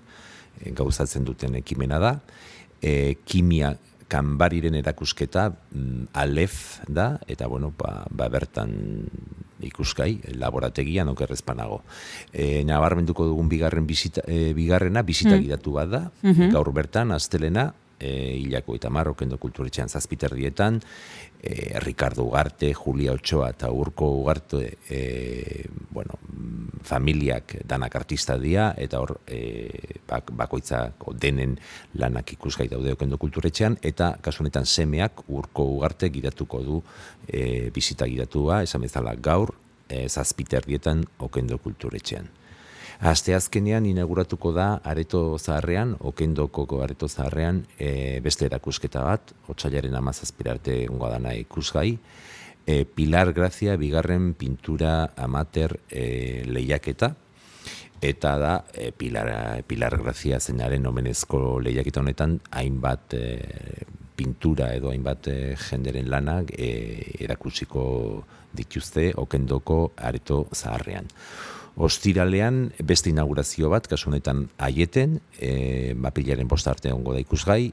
eh, 0.62 0.74
gauzatzen 0.78 1.26
duten 1.28 1.56
ekimena 1.60 2.00
da. 2.02 2.18
E, 2.82 3.16
kimia 3.26 3.76
kanbariren 4.12 4.76
erakusketa 4.76 5.50
mm, 5.52 6.12
alef 6.18 6.82
da, 6.88 7.14
eta 7.28 7.48
bueno, 7.48 7.72
ba, 7.78 8.02
ba 8.10 8.28
bertan 8.32 8.74
ikusgai, 9.62 10.16
laborategian 10.42 11.12
okerrezpanago. 11.14 11.82
E, 12.34 12.64
nabarmenduko 12.68 13.28
dugun 13.30 13.52
bigarren 13.52 13.86
bizita, 13.88 14.26
e, 14.26 14.52
bigarrena, 14.58 15.06
bizita 15.08 15.38
gidatu 15.38 15.78
bat 15.78 15.92
da, 15.92 16.02
gaur 16.52 16.74
bertan, 16.76 17.14
astelena, 17.16 17.70
e, 18.02 18.42
hilako 18.42 18.76
eta 18.76 18.90
marrokendo 18.90 19.38
kulturetxean 19.38 19.90
zazpiterrietan, 19.90 20.82
e, 21.42 21.80
Ricardo 21.80 22.26
Ugarte, 22.26 22.74
Julia 22.74 23.14
Ochoa 23.14 23.52
eta 23.54 23.72
Urko 23.72 24.10
Ugarte 24.18 24.78
e, 24.90 25.66
bueno, 25.92 26.18
familiak 26.84 27.56
danak 27.68 27.96
artista 27.96 28.38
dira 28.42 28.72
eta 28.78 29.00
hor 29.00 29.20
e, 29.28 30.00
bak, 30.10 30.34
bakoitzak 30.38 31.06
denen 31.22 31.58
lanak 31.94 32.34
ikusgai 32.34 32.68
daude 32.72 32.98
okendo 32.98 33.22
kulturetxean 33.22 33.78
eta 33.82 34.16
kasu 34.22 34.44
honetan 34.44 34.66
semeak 34.66 35.26
Urko 35.30 35.68
Ugarte 35.78 36.10
gidatuko 36.10 36.62
du 36.66 36.84
e, 37.28 37.70
bizita 37.74 38.10
gidatua, 38.10 38.64
esan 38.66 38.82
bezala 38.88 39.16
gaur 39.16 39.54
e, 39.90 40.08
zazpiterrietan 40.10 41.06
okendo 41.20 41.58
kulturetxean. 41.62 42.41
Aste 43.02 43.34
azkenean 43.34 43.88
inauguratuko 43.90 44.52
da 44.54 44.76
areto 44.86 45.40
zaharrean, 45.40 45.96
okendoko 46.06 46.68
areto 46.84 47.08
zaharrean, 47.10 47.64
e, 47.82 48.20
beste 48.22 48.46
erakusketa 48.46 49.02
bat, 49.02 49.32
otxailaren 49.50 49.96
amazazpirarte 49.98 50.76
ungoa 50.86 51.10
dana 51.16 51.32
ikusgai, 51.34 51.96
e, 52.62 52.86
Pilar 52.86 53.32
Grazia 53.34 53.74
bigarren 53.82 54.36
pintura 54.38 55.14
amater 55.18 55.80
e, 55.90 56.44
lehiaketa, 56.46 57.10
eta 58.06 58.36
da 58.38 58.52
e, 58.70 58.92
Pilar, 58.92 59.64
Pilar 59.66 59.98
Grazia 59.98 60.38
zenaren 60.40 60.86
omenezko 60.86 61.58
lehiaketa 61.60 62.04
honetan, 62.04 62.36
hainbat 62.52 63.16
e, 63.18 63.24
pintura 64.16 64.76
edo 64.76 64.92
hainbat 64.94 65.32
e, 65.34 65.40
jenderen 65.58 66.06
lanak 66.14 66.54
e, 66.54 66.70
erakutsiko 67.26 67.88
dituzte 68.54 69.08
okendoko 69.18 69.80
areto 69.98 70.44
zaharrean. 70.54 71.10
Ostiralean 71.82 72.68
beste 72.86 73.10
inaugurazio 73.10 73.72
bat, 73.74 73.88
kasu 73.90 74.12
honetan 74.12 74.46
aieten, 74.62 75.18
e, 75.40 75.94
mapilaren 75.98 76.50
bostarte 76.50 76.92
ongo 76.94 77.16
da 77.16 77.22
ikusgai, 77.24 77.72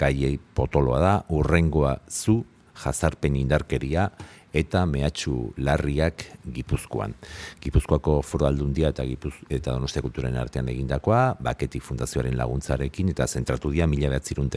gaiei 0.00 0.38
potoloa 0.58 0.98
da, 0.98 1.12
urrengoa 1.30 2.00
zu, 2.10 2.40
jazarpen 2.82 3.36
indarkeria, 3.38 4.08
eta 4.54 4.84
mehatxu 4.86 5.52
larriak 5.66 6.24
Gipuzkoan. 6.54 7.14
Gipuzkoako 7.62 8.20
foro 8.26 8.46
aldundia 8.46 8.90
eta, 8.94 9.06
Gipuz, 9.06 9.34
eta 9.50 9.74
Donostia 9.74 10.02
Kulturen 10.02 10.38
artean 10.38 10.70
egindakoa, 10.70 11.22
Baketik 11.42 11.82
Fundazioaren 11.82 12.38
laguntzarekin, 12.38 13.10
eta 13.14 13.26
zentratu 13.26 13.70
dira 13.74 13.86
mila 13.90 14.10
behatzirun 14.14 14.50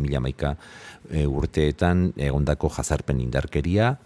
mila 0.00 0.20
maika 0.20 0.56
e, 1.10 1.26
urteetan 1.26 2.12
egondako 2.16 2.72
jazarpen 2.76 3.20
indarkeria, 3.20 3.96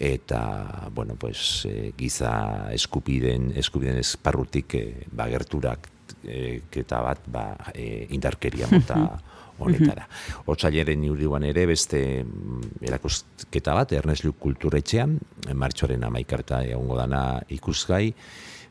eta 0.00 0.88
bueno, 0.94 1.14
pues, 1.14 1.66
e, 1.68 1.92
giza 1.96 2.72
eskupiden, 2.72 3.52
eskupiden 3.60 3.98
esparrutik 4.00 4.74
e, 4.74 4.84
bagerturak 5.12 5.90
e, 6.24 6.62
eta 6.72 7.02
bat 7.04 7.26
ba, 7.28 7.44
e, 7.74 8.06
indarkeria 8.16 8.70
mota 8.72 8.96
honetara. 9.60 10.06
Otsailaren 10.48 11.04
iurioan 11.04 11.44
ere 11.44 11.66
beste 11.68 12.00
mm, 12.24 12.80
erakusketa 12.80 13.76
bat, 13.76 13.92
Ernest 13.92 14.24
Luk 14.24 14.40
kulturetxean, 14.40 15.18
martxoaren 15.52 16.08
amaikarta 16.08 16.62
egongo 16.64 16.96
dana 16.96 17.42
ikusgai, 17.52 18.14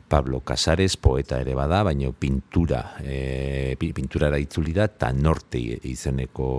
Pablo 0.10 0.40
Casares 0.42 0.98
poeta 0.98 1.38
ere 1.38 1.54
bada, 1.54 1.84
baina 1.86 2.10
pintura, 2.10 2.96
e, 3.06 3.78
pinturara 3.78 4.40
itzuli 4.42 4.74
da, 4.74 4.90
eta 4.90 5.12
norte 5.14 5.62
izeneko 5.86 6.50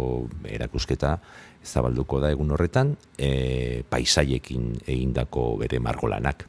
erakusketa 0.46 1.16
zabalduko 1.64 2.20
da 2.20 2.30
egun 2.32 2.52
horretan, 2.54 2.94
e, 3.18 3.82
paisaiekin 3.88 4.72
egindako 4.86 5.56
bere 5.60 5.80
margolanak. 5.82 6.46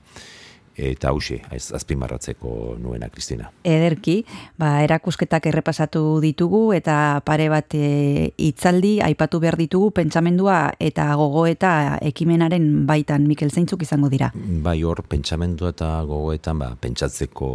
Eta 0.76 1.12
hause, 1.12 1.42
ez 1.52 1.72
azpimarratzeko 1.76 2.78
nuena, 2.80 3.10
Kristina. 3.10 3.50
Ederki, 3.64 4.22
ba, 4.60 4.82
erakusketak 4.86 5.50
errepasatu 5.52 6.04
ditugu 6.24 6.72
eta 6.74 7.22
pare 7.26 7.50
bat 7.52 7.76
e, 7.76 8.32
hitzaldi 8.38 9.00
aipatu 9.04 9.42
behar 9.44 9.58
ditugu 9.60 9.92
pentsamendua 9.96 10.74
eta 10.80 11.10
gogo 11.20 11.46
eta 11.50 11.98
ekimenaren 12.02 12.86
baitan 12.88 13.28
Mikel 13.28 13.52
Zeintzuk 13.52 13.84
izango 13.84 14.10
dira. 14.10 14.32
Bai 14.36 14.80
hor, 14.84 15.04
pentsamendua 15.04 15.74
eta 15.76 15.92
gogoetan 16.08 16.62
ba, 16.64 16.72
pentsatzeko 16.80 17.52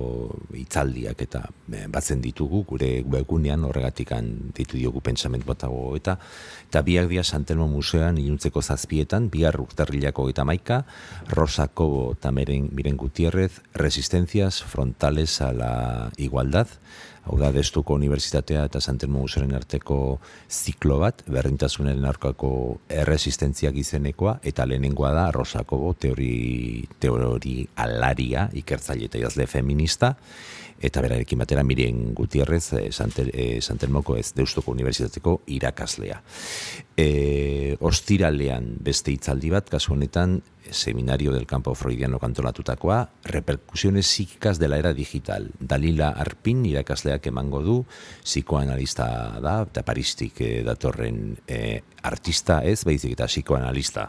hitzaldiak 0.60 1.24
eta 1.26 1.46
e, 1.72 1.86
batzen 1.92 2.20
ditugu, 2.24 2.64
gure 2.68 2.90
webgunean 3.02 3.64
horregatikan 3.64 4.52
ditu 4.56 4.76
diogu 4.76 5.00
pentsamendua 5.04 5.56
eta 5.56 5.72
gogoeta, 5.72 6.18
eta 6.68 6.82
biak 6.86 7.08
dia 7.10 7.24
Santelmo 7.24 7.68
Museoan 7.70 8.18
iluntzeko 8.20 8.62
zazpietan, 8.62 9.30
bihar 9.32 9.58
urtarrilako 9.60 10.28
eta 10.30 10.44
maika, 10.44 10.82
Rosako 11.32 12.12
eta 12.16 12.32
miren, 12.34 12.68
Gutiérrez, 13.06 13.62
Resistencias 13.72 14.64
frontales 14.64 15.40
a 15.40 15.52
la 15.52 16.10
igualdad, 16.16 16.66
hau 17.22 17.38
da 17.38 17.52
Destuko 17.54 17.94
Unibertsitatea 17.94 18.64
eta 18.66 18.80
Santelmo 18.82 19.20
Museoaren 19.22 19.54
arteko 19.54 20.18
ziklo 20.50 20.98
bat, 20.98 21.22
berdintasunaren 21.30 22.02
aurkako 22.10 22.50
erresistentziak 22.90 23.78
izenekoa, 23.78 24.40
eta 24.42 24.66
lehenengoa 24.66 25.12
da 25.14 25.28
Rosako 25.34 25.94
teori, 26.02 26.82
teori 26.98 27.60
alaria, 27.86 28.48
ikertzaile 28.58 29.06
eta 29.06 29.22
jazle 29.22 29.46
feminista, 29.46 30.16
eta 30.82 31.00
berarekin 31.00 31.40
batera 31.40 31.62
Miren 31.64 32.10
Gutierrez 32.14 32.64
eh, 32.74 32.90
Santel, 32.90 33.30
eh, 33.32 33.62
Santelmoko 33.62 34.18
ez 34.18 34.32
Deustuko 34.36 34.74
Unibertsitateko 34.74 35.40
irakaslea. 35.46 36.18
E, 36.96 37.76
ostiralean 37.80 38.74
beste 38.84 39.14
hitzaldi 39.14 39.54
bat, 39.54 39.70
kasu 39.72 39.94
honetan 39.94 40.40
seminario 40.70 41.32
del 41.32 41.46
campo 41.46 41.74
freudiano 41.74 42.18
kantolatutakoa, 42.18 43.10
repercusiones 43.24 44.06
psíquicas 44.06 44.58
de 44.58 44.68
la 44.68 44.78
era 44.78 44.92
digital. 44.94 45.50
Dalila 45.60 46.10
Arpin 46.10 46.64
irakasleak 46.66 47.26
emango 47.26 47.62
du, 47.62 47.78
psikoanalista 48.22 49.40
da, 49.40 49.60
eta 49.62 49.84
paristik 49.86 50.40
eh, 50.40 50.62
datorren 50.66 51.36
eh, 51.46 51.82
artista 52.02 52.62
ez, 52.64 52.84
baizik 52.84 53.16
eta 53.16 53.30
psikoanalista. 53.30 54.08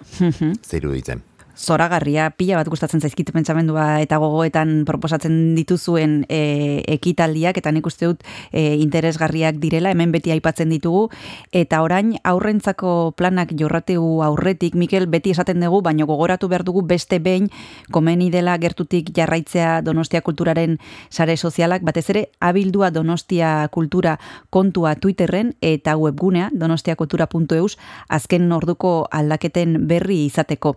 Zeiru 0.68 0.94
ditzen. 0.94 1.37
Zoragarria, 1.58 2.30
pila 2.38 2.60
bat 2.60 2.70
gustatzen 2.70 3.02
zaizkit 3.02 3.32
pentsamendua 3.34 4.02
eta 4.04 4.20
gogoetan 4.22 4.84
proposatzen 4.86 5.56
dituzuen 5.58 6.22
e, 6.30 6.84
ekitaldiak 6.98 7.58
eta 7.58 7.74
nik 7.74 7.88
uste 7.90 8.08
dut 8.12 8.24
e, 8.52 8.76
interesgarriak 8.78 9.58
direla, 9.62 9.92
hemen 9.92 10.14
beti 10.14 10.32
aipatzen 10.36 10.70
ditugu 10.70 11.08
eta 11.52 11.82
orain 11.82 12.16
aurrentzako 12.24 13.14
planak 13.18 13.54
jorrategu 13.58 14.22
aurretik, 14.24 14.76
Mikel, 14.78 15.08
beti 15.10 15.34
esaten 15.34 15.62
dugu, 15.64 15.82
baino 15.82 16.06
gogoratu 16.06 16.48
behar 16.48 16.64
dugu 16.68 16.84
beste 16.88 17.20
behin 17.20 17.50
komeni 17.92 18.30
dela 18.32 18.58
gertutik 18.62 19.12
jarraitzea 19.16 19.82
Donostia 19.82 20.22
Kulturaren 20.22 20.78
sare 21.10 21.38
sozialak, 21.38 21.82
batez 21.82 22.08
ere 22.14 22.28
abildua 22.40 22.92
Donostia 22.92 23.68
Kultura 23.72 24.18
kontua 24.50 24.96
Twitterren 24.96 25.56
eta 25.62 25.96
webgunea 25.98 26.50
donostiakultura.eus 26.54 27.78
azken 28.10 28.52
orduko 28.52 29.08
aldaketen 29.12 29.88
berri 29.88 30.24
izateko. 30.28 30.76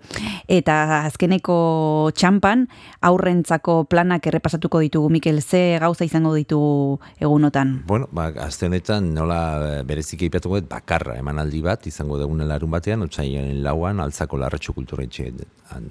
Eta 0.48 0.69
azkeneko 0.70 2.10
txampan 2.16 2.66
aurrentzako 3.06 3.84
planak 3.90 4.26
errepasatuko 4.30 4.80
ditugu, 4.84 5.10
Mikel, 5.12 5.40
ze 5.42 5.78
gauza 5.80 6.04
izango 6.04 6.34
ditugu 6.34 7.00
egunotan? 7.20 7.82
Bueno, 7.86 8.08
ba, 8.12 8.28
azte 8.44 8.66
honetan 8.66 9.12
nola 9.14 9.40
eh, 9.60 9.82
berezik 9.86 10.26
eipatuko 10.26 10.60
dut 10.60 10.68
bakarra 10.70 11.16
emanaldi 11.20 11.62
bat 11.64 11.86
izango 11.90 12.18
dugun 12.20 12.46
larun 12.48 12.70
batean, 12.70 13.06
otxaien 13.06 13.62
lauan, 13.64 14.00
altzako 14.00 14.40
larretxo 14.40 14.74
kulturetxean 14.76 15.40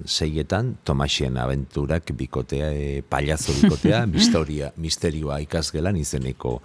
seietan, 0.04 0.76
Tomasien 0.84 1.36
aventurak 1.40 2.12
bikotea, 2.16 2.70
e, 2.72 3.02
payazo 3.02 3.54
bikotea, 3.62 4.04
misteria, 4.14 4.72
misterioa 4.76 5.40
ikasgelan 5.46 5.96
izeneko 6.00 6.58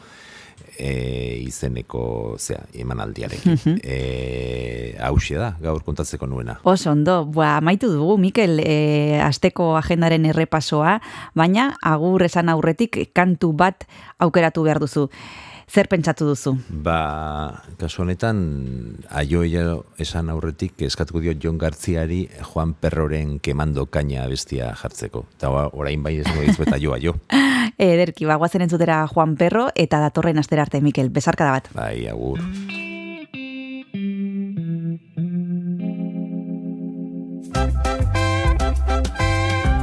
e, 0.77 1.41
izeneko 1.45 2.35
zea, 2.39 2.63
emanaldiarekin. 2.73 3.53
Mhm. 3.53 3.77
e, 3.83 4.95
hauxe 4.99 5.35
da, 5.39 5.55
gaur 5.61 5.83
kontatzeko 5.83 6.27
nuena. 6.27 6.59
Oso 6.63 6.91
ondo, 6.91 7.25
ba, 7.25 7.57
amaitu 7.57 7.91
dugu, 7.91 8.17
Mikel, 8.17 8.59
e, 8.59 9.19
asteko 9.23 9.75
agendaren 9.77 10.25
errepasoa, 10.25 10.99
baina 11.35 11.73
agur 11.81 12.23
esan 12.23 12.49
aurretik 12.49 12.99
kantu 13.13 13.53
bat 13.53 13.88
aukeratu 14.19 14.63
behar 14.63 14.79
duzu. 14.79 15.09
Zer 15.65 15.88
pentsatu 15.89 16.28
duzu? 16.30 16.54
Ba, 16.69 17.63
kasu 17.82 18.04
honetan, 18.04 18.38
aioia 19.10 19.80
esan 20.01 20.30
aurretik 20.30 20.86
eskatuko 20.86 21.23
dio 21.23 21.34
Jon 21.41 21.58
Gartziari 21.58 22.28
Juan 22.51 22.75
Perroren 22.78 23.39
kemando 23.39 23.88
kaina 23.89 24.28
bestia 24.30 24.71
jartzeko. 24.78 25.25
Eta 25.38 25.49
ba, 25.49 25.65
orain 25.73 26.06
bai 26.06 26.19
ez 26.21 26.30
goiz 26.30 26.56
beta 26.62 26.78
jo, 26.82 26.93
aio. 26.93 27.17
Ederki, 27.82 28.30
ba, 28.30 28.38
guazen 28.38 28.67
entzutera 28.67 29.01
Juan 29.10 29.36
Perro 29.39 29.67
eta 29.75 29.99
datorren 30.06 30.38
astera 30.39 30.67
arte, 30.67 30.82
Mikel. 30.86 31.10
Besarka 31.10 31.49
da 31.49 31.58
bat. 31.58 31.69
Bai, 31.73 32.08
agur. 32.08 32.39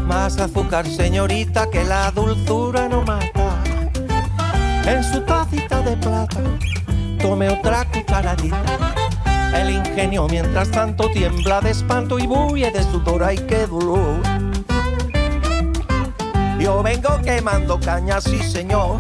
Más 0.07 0.39
azúcar, 0.39 0.87
señorita, 0.87 1.69
que 1.71 1.85
la 1.85 2.13
dulzura 2.13 2.89
no 2.89 3.03
mata. 3.03 3.52
En 4.87 5.05
su 5.05 5.21
tacita 5.23 5.81
de 5.83 5.97
plata, 5.97 6.41
tome 7.21 7.49
otra 7.49 7.85
cucharadita. 7.85 8.95
El 9.55 9.71
ingenio, 9.71 10.27
mientras 10.29 10.71
tanto, 10.71 11.09
tiembla 11.11 11.61
de 11.61 11.71
espanto 11.71 12.19
y 12.19 12.27
bulle 12.27 12.71
de 12.71 12.83
sudor. 12.83 13.23
¡Ay, 13.23 13.37
qué 13.49 13.67
dolor! 13.67 14.21
Yo 16.59 16.83
vengo 16.83 17.21
quemando 17.23 17.79
cañas, 17.79 18.25
sí, 18.25 18.39
señor. 18.39 18.97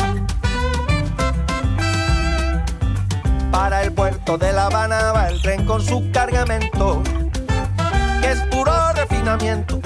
Para 3.51 3.83
el 3.83 3.93
puerto 3.93 4.39
de 4.39 4.53
La 4.53 4.67
Habana 4.67 5.13
va 5.13 5.29
el 5.29 5.41
tren 5.43 5.65
con 5.65 5.81
su 5.81 6.11
cargamento, 6.13 7.03
que 8.21 8.33
es 8.33 8.41
puro 8.51 8.73
refinamiento 8.95 9.81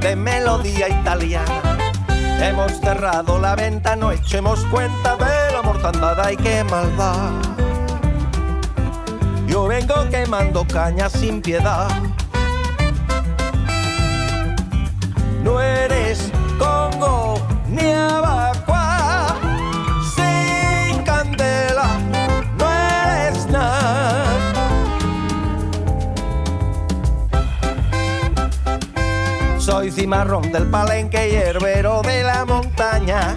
de 0.00 0.16
melodía 0.16 0.88
italiana. 0.88 1.76
Hemos 2.40 2.72
cerrado 2.80 3.38
la 3.38 3.56
venta, 3.56 3.96
no 3.96 4.12
echemos 4.12 4.64
cuenta 4.66 5.16
de 5.16 5.52
la 5.52 5.62
mortandad, 5.62 6.20
ay 6.20 6.36
qué 6.36 6.62
maldad. 6.64 7.30
Yo 9.46 9.66
vengo 9.66 9.94
quemando 10.10 10.66
cañas 10.66 11.12
sin 11.12 11.40
piedad. 11.40 11.88
No 15.42 15.60
eres 15.60 16.30
Congo 16.58 17.34
ni 17.68 17.90
Abacua, 17.90 18.55
Soy 29.66 29.90
cimarrón 29.90 30.52
del 30.52 30.68
palenque 30.68 31.28
y 31.28 31.34
herbero 31.34 32.00
de 32.02 32.22
la 32.22 32.44
montaña. 32.44 33.34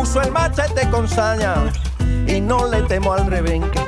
Uso 0.00 0.22
el 0.22 0.32
machete 0.32 0.88
con 0.88 1.06
saña 1.06 1.56
y 2.26 2.40
no 2.40 2.66
le 2.66 2.80
temo 2.84 3.12
al 3.12 3.26
rebenque. 3.26 3.80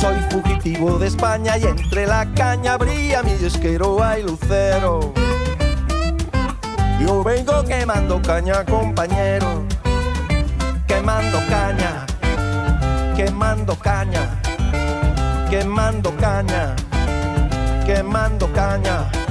Soy 0.00 0.16
fugitivo 0.30 0.98
de 0.98 1.08
España 1.08 1.58
y 1.58 1.64
entre 1.64 2.06
la 2.06 2.26
caña 2.34 2.78
brilla 2.78 3.22
mi 3.22 3.32
esquero 3.32 4.02
ay 4.02 4.22
lucero. 4.22 5.12
Yo 7.00 7.22
vengo 7.22 7.62
quemando 7.62 8.22
caña, 8.22 8.64
compañero. 8.64 9.62
Quemando 10.86 11.38
caña, 11.50 12.06
quemando 13.14 13.78
caña, 13.78 14.40
quemando 15.50 16.16
caña, 16.16 16.74
quemando 17.84 18.50
caña. 18.54 19.25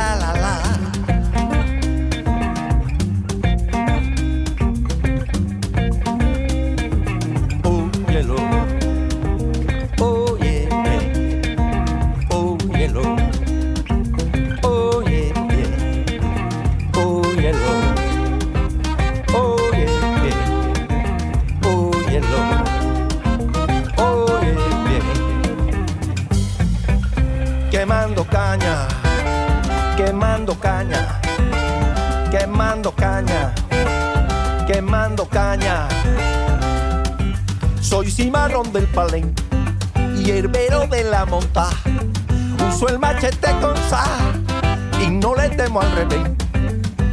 La, 0.00 0.16
la, 0.16 0.32
la. 0.32 0.39
Quemando 34.80 35.28
caña. 35.28 35.88
Soy 37.82 38.10
cimarrón 38.10 38.72
del 38.72 38.86
palenque 38.86 39.42
y 40.16 40.30
herbero 40.30 40.86
de 40.86 41.04
la 41.04 41.26
monta. 41.26 41.68
Uso 42.66 42.88
el 42.88 42.98
machete 42.98 43.52
con 43.60 43.76
sal 43.90 44.42
y 45.04 45.10
no 45.10 45.34
le 45.34 45.50
temo 45.50 45.82
al 45.82 45.92
revés. 45.92 46.30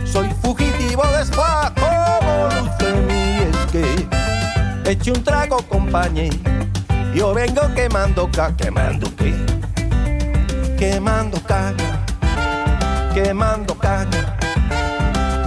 Soy 0.05 0.29
fugitivo 0.41 1.05
de 1.07 1.25
spa 1.25 1.73
como 1.75 2.47
luce 2.55 2.93
mi 3.05 3.43
es 3.49 3.57
que 3.69 4.89
eche 4.89 5.11
un 5.11 5.21
trago 5.21 5.57
compañe. 5.67 6.29
Yo 7.13 7.33
vengo 7.33 7.63
quemando 7.75 8.31
ca, 8.31 8.55
quemando 8.55 9.13
qué, 9.17 9.35
quemando 10.79 11.37
caña, 11.43 12.05
quemando 13.13 13.77
caña, 13.77 14.37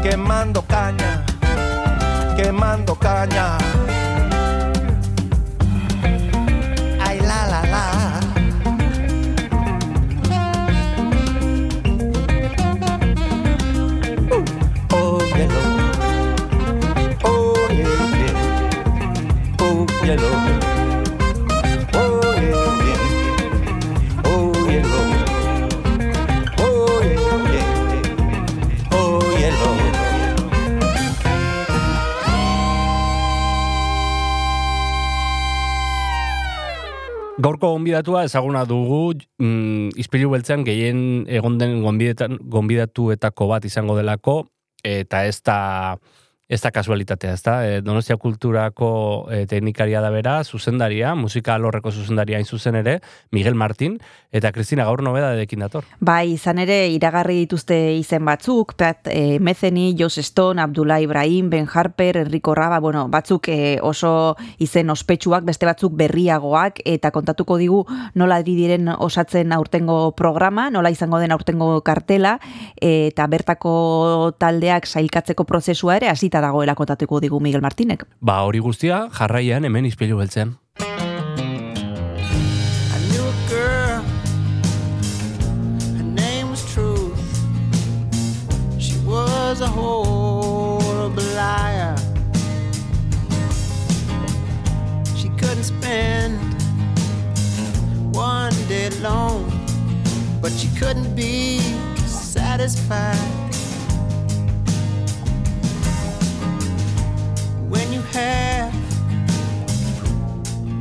quemando 0.03 0.63
caña, 0.67 1.25
quemando 2.43 2.95
caña. 2.97 3.59
Gaurko 37.51 37.73
gonbidatua 37.75 38.23
ezaguna 38.29 38.61
dugu 38.63 39.17
mm, 39.43 39.99
izpilu 39.99 40.31
beltzean 40.31 40.63
gehien 40.63 41.25
egon 41.27 41.57
den 41.59 41.81
gonbidatuetako 41.83 43.49
bat 43.51 43.65
izango 43.67 43.97
delako 43.99 44.45
eta 44.87 45.25
ez 45.27 45.43
da 45.43 45.57
ez 46.51 46.59
da 46.65 46.73
kasualitatea, 46.75 47.33
ez 47.33 47.43
da? 47.47 47.55
E, 47.63 47.81
Donostia 47.81 48.17
kulturako 48.19 48.91
e, 49.31 49.45
teknikaria 49.47 50.01
da 50.03 50.11
bera, 50.11 50.41
zuzendaria, 50.43 51.13
musika 51.15 51.55
alorreko 51.55 51.93
zuzendaria 51.95 52.41
hain 52.41 52.47
zuzen 52.47 52.75
ere, 52.81 52.97
Miguel 53.31 53.55
Martin, 53.55 54.01
eta 54.35 54.51
Kristina 54.51 54.85
gaur 54.89 55.05
nobeda 55.07 55.31
dekin 55.39 55.63
dator. 55.63 55.87
Bai, 56.03 56.33
izan 56.35 56.59
ere 56.59 56.81
iragarri 56.91 57.39
dituzte 57.45 57.79
izen 57.95 58.27
batzuk, 58.27 58.75
Pat 58.81 59.07
e, 59.13 59.39
Metheny, 59.39 59.95
Joss 59.99 60.19
Stone, 60.27 60.59
Abdullah 60.61 60.99
Ibrahim, 61.01 61.53
Ben 61.55 61.69
Harper, 61.71 62.19
Enrico 62.25 62.57
Raba, 62.59 62.81
bueno, 62.83 63.07
batzuk 63.09 63.47
e, 63.49 63.79
oso 63.87 64.35
izen 64.59 64.91
ospetsuak, 64.91 65.47
beste 65.47 65.71
batzuk 65.71 65.95
berriagoak, 65.95 66.83
eta 66.83 67.15
kontatuko 67.15 67.61
digu 67.63 67.85
nola 68.19 68.41
diren 68.43 68.91
osatzen 68.99 69.55
aurtengo 69.55 70.01
programa, 70.19 70.67
nola 70.75 70.91
izango 70.91 71.23
den 71.23 71.31
aurtengo 71.31 71.71
kartela, 71.87 72.41
eta 72.83 73.31
bertako 73.31 74.35
taldeak 74.43 74.91
sailkatzeko 74.91 75.47
prozesua 75.47 76.01
ere 76.01 76.11
hasita 76.11 76.40
dagoela 76.41 76.75
kontatuko 76.75 77.21
digu 77.21 77.41
Miguel 77.41 77.61
Martinek. 77.63 78.05
Ba, 78.21 78.41
hori 78.47 78.59
guztia, 78.61 79.09
jarraian 79.19 79.65
hemen 79.65 79.85
izpilu 79.87 80.19
beltzean. 80.19 80.57
I 80.79 80.85
knew 83.11 83.25
a 83.27 83.35
girl, 83.49 84.03
her 85.97 86.05
name 86.05 86.51
was 86.51 86.63
Truth. 86.73 87.19
She 88.79 88.97
was 89.07 89.61
a 89.61 89.69
horrible 89.69 91.29
liar. 91.35 91.97
She 95.17 95.29
couldn't 95.41 95.65
spend 95.65 96.39
one 98.15 98.55
day 98.69 98.89
alone, 99.01 99.51
but 100.41 100.53
she 100.53 100.69
couldn't 100.79 101.15
be 101.15 101.61
satisfied. 102.07 103.19
When 107.71 107.93
you 107.93 108.03
have 108.03 108.75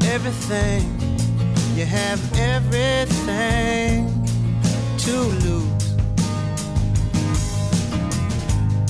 everything, 0.05 0.83
you 1.75 1.85
have 1.85 2.19
everything 2.35 4.07
to 4.97 5.15
lose. 5.45 5.95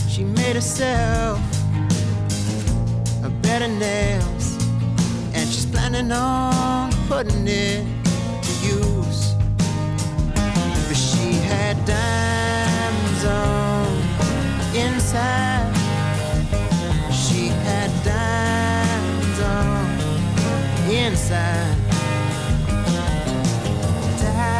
She 0.09 0.23
made 0.23 0.55
herself 0.55 1.39
a 3.25 3.29
bed 3.41 3.63
of 3.63 3.71
nails, 3.71 4.57
and 5.33 5.45
she's 5.49 5.65
planning 5.65 6.13
on 6.13 6.93
putting 7.09 7.45
it 7.47 7.85
to 8.45 8.51
use. 8.65 9.33
But 10.87 10.95
she 10.95 11.33
had 11.51 11.75
diamonds 11.85 13.25
on 13.25 13.87
inside. 14.73 15.58
Inside. 21.09 21.75
Diamonds. 24.19 24.57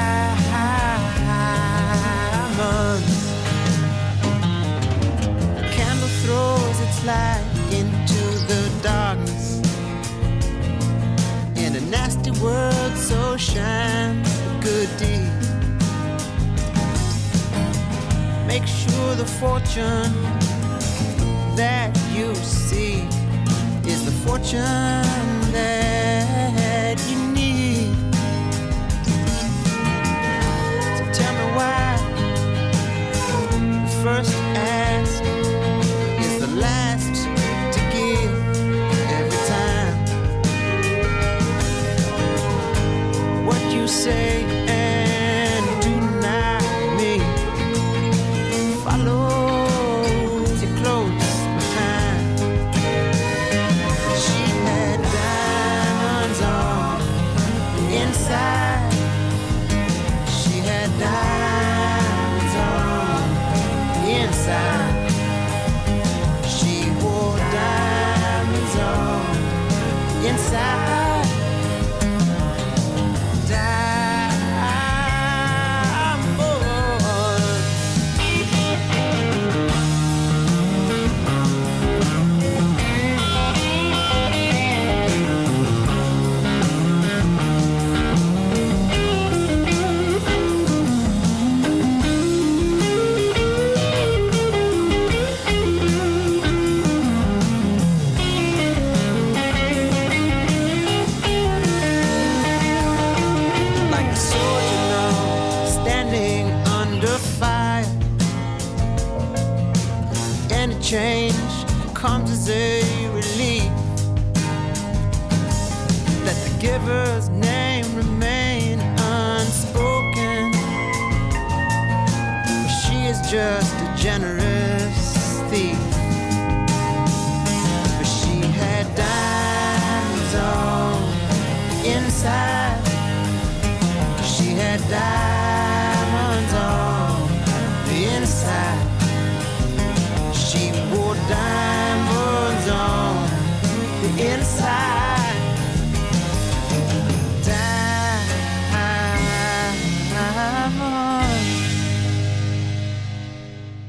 A 5.57 5.69
candle 5.71 6.11
throws 6.23 6.77
its 6.85 6.99
light 7.05 7.45
into 7.71 8.23
the 8.49 8.61
darkness. 8.81 9.59
In 11.55 11.75
a 11.75 11.81
nasty 11.91 12.31
world, 12.41 12.93
so 12.97 13.37
shines 13.37 14.27
a 14.47 14.59
good 14.61 14.89
deed. 14.97 15.31
Make 18.47 18.65
sure 18.65 19.15
the 19.15 19.29
fortune 19.41 20.13
that 21.55 21.95
you 22.15 22.33
see 22.35 23.07
is 23.85 24.03
the 24.05 24.11
fortune 24.25 24.61
that 25.51 25.98
first 34.23 34.35
ask 34.35 35.23
is 36.25 36.39
the 36.41 36.47
last 36.47 37.23
to 37.73 37.79
give 37.95 38.31
every 39.17 39.41
time. 39.47 39.95
What 43.45 43.61
you 43.73 43.87
say 43.87 44.48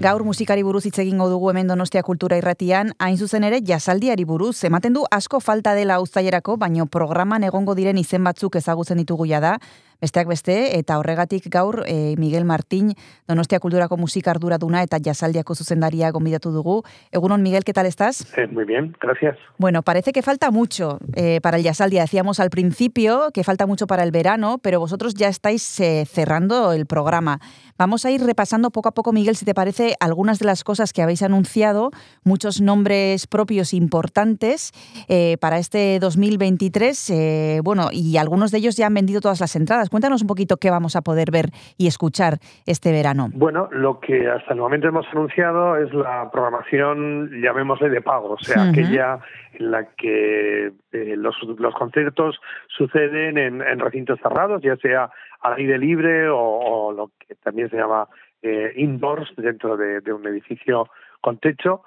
Gaur 0.01 0.23
musikari 0.25 0.63
buruz 0.65 0.87
hitz 0.89 0.97
egingo 1.03 1.27
dugu 1.29 1.51
hemen 1.51 1.69
Donostia 1.69 2.01
Kultura 2.01 2.39
Irratian, 2.41 2.95
hain 3.05 3.19
zuzen 3.21 3.45
ere 3.45 3.59
jasaldiari 3.61 4.25
buruz, 4.25 4.55
ematen 4.65 4.95
du 4.97 5.03
asko 5.13 5.43
falta 5.45 5.75
dela 5.77 5.99
uztailerako, 6.01 6.55
baino 6.57 6.87
programan 6.87 7.45
egongo 7.45 7.75
diren 7.77 8.01
izen 8.01 8.25
batzuk 8.25 8.57
ezagutzen 8.57 8.97
ditugu 8.97 9.27
ja 9.29 9.43
da, 9.45 9.59
besteak 10.01 10.29
beste, 10.29 10.79
eta 10.79 10.99
horregatik 10.99 11.49
gaur 11.51 11.85
e, 11.87 12.15
Miguel 12.19 12.45
Martín, 12.45 12.95
Donostia 13.29 13.61
Kulturako 13.61 13.97
musikarduraduna 13.97 14.83
eta 14.83 14.99
jasaldiako 15.03 15.55
zuzendaria 15.55 16.11
gonbidatu 16.11 16.51
dugu. 16.51 16.83
Egunon, 17.13 17.43
Miguel, 17.43 17.65
¿qué 17.65 17.73
tal 17.73 17.87
estás? 17.87 18.27
Eh, 18.37 18.47
muy 18.47 18.65
bien, 18.65 18.97
gracias. 19.01 19.37
Bueno, 19.59 19.83
parece 19.83 20.13
que 20.13 20.23
falta 20.23 20.51
mucho 20.51 20.99
eh, 21.15 21.41
para 21.43 21.59
el 21.59 21.63
Yasaldia. 21.63 22.03
Decíamos 22.03 22.41
al 22.41 22.51
principio 22.51 23.31
que 23.33 23.45
falta 23.45 23.67
mucho 23.67 23.87
para 23.87 24.03
el 24.03 24.11
verano, 24.11 24.59
pero 24.63 24.81
vosotros 24.81 25.15
ya 25.15 25.29
estáis 25.29 25.81
eh, 25.81 26.05
cerrando 26.07 26.73
el 26.73 26.87
programa. 26.87 27.41
Vamos 27.79 28.05
a 28.05 28.11
ir 28.11 28.23
repasando 28.23 28.71
poco 28.71 28.89
a 28.89 28.93
poco, 28.93 29.13
Miguel, 29.13 29.37
si 29.37 29.45
te 29.45 29.55
parece, 29.55 29.95
algunas 30.01 30.39
de 30.39 30.47
las 30.47 30.65
cosas 30.65 30.93
que 30.93 31.03
habéis 31.03 31.23
anunciado, 31.23 31.91
muchos 32.25 32.61
nombres 32.61 33.27
propios 33.27 33.73
importantes 33.75 34.73
eh, 35.09 35.37
para 35.41 35.59
este 35.59 35.99
2023. 35.99 37.11
eh, 37.11 37.61
bueno, 37.65 37.89
y 37.93 38.17
algunos 38.17 38.51
de 38.51 38.59
ellos 38.59 38.77
ya 38.77 38.87
han 38.87 38.95
vendido 38.95 39.21
todas 39.21 39.41
las 39.41 39.57
entradas. 39.57 39.90
Cuéntanos 39.91 40.23
un 40.23 40.29
poquito 40.29 40.57
qué 40.57 40.71
vamos 40.71 40.97
a 40.97 41.03
poder 41.03 41.31
ver 41.31 41.47
y 41.77 41.87
escuchar 41.87 42.39
este 42.67 42.93
verano. 42.93 43.29
Bueno, 43.33 43.69
lo 43.73 44.01
que 44.01 44.29
hasta 44.29 44.55
el 44.55 44.61
momento 44.61 44.89
hemos 44.89 45.07
anunciado 45.13 45.77
es 45.77 45.93
la 45.93 46.31
programación, 46.31 47.31
llamémosle 47.43 47.91
de 47.91 48.01
pago, 48.01 48.33
o 48.33 48.39
sea, 48.39 48.71
aquella 48.71 49.21
en 49.55 49.71
la 49.71 49.85
que 49.97 50.73
eh, 50.93 51.15
los, 51.17 51.37
los 51.59 51.75
conciertos 51.75 52.41
suceden 52.69 53.37
en, 53.37 53.63
en 53.63 53.79
recintos 53.79 54.19
cerrados, 54.23 54.63
ya 54.63 54.77
sea 54.77 55.11
al 55.41 55.55
aire 55.55 55.79
libre 55.79 56.29
o, 56.29 56.39
o 56.39 56.93
lo 56.93 57.11
que 57.19 57.35
también 57.35 57.69
se 57.71 57.77
llama 57.77 58.09
eh, 58.43 58.73
indoors, 58.77 59.33
dentro 59.37 59.77
de, 59.77 60.01
de 60.01 60.13
un 60.13 60.27
edificio 60.27 60.89
con 61.21 61.39
techo, 61.39 61.83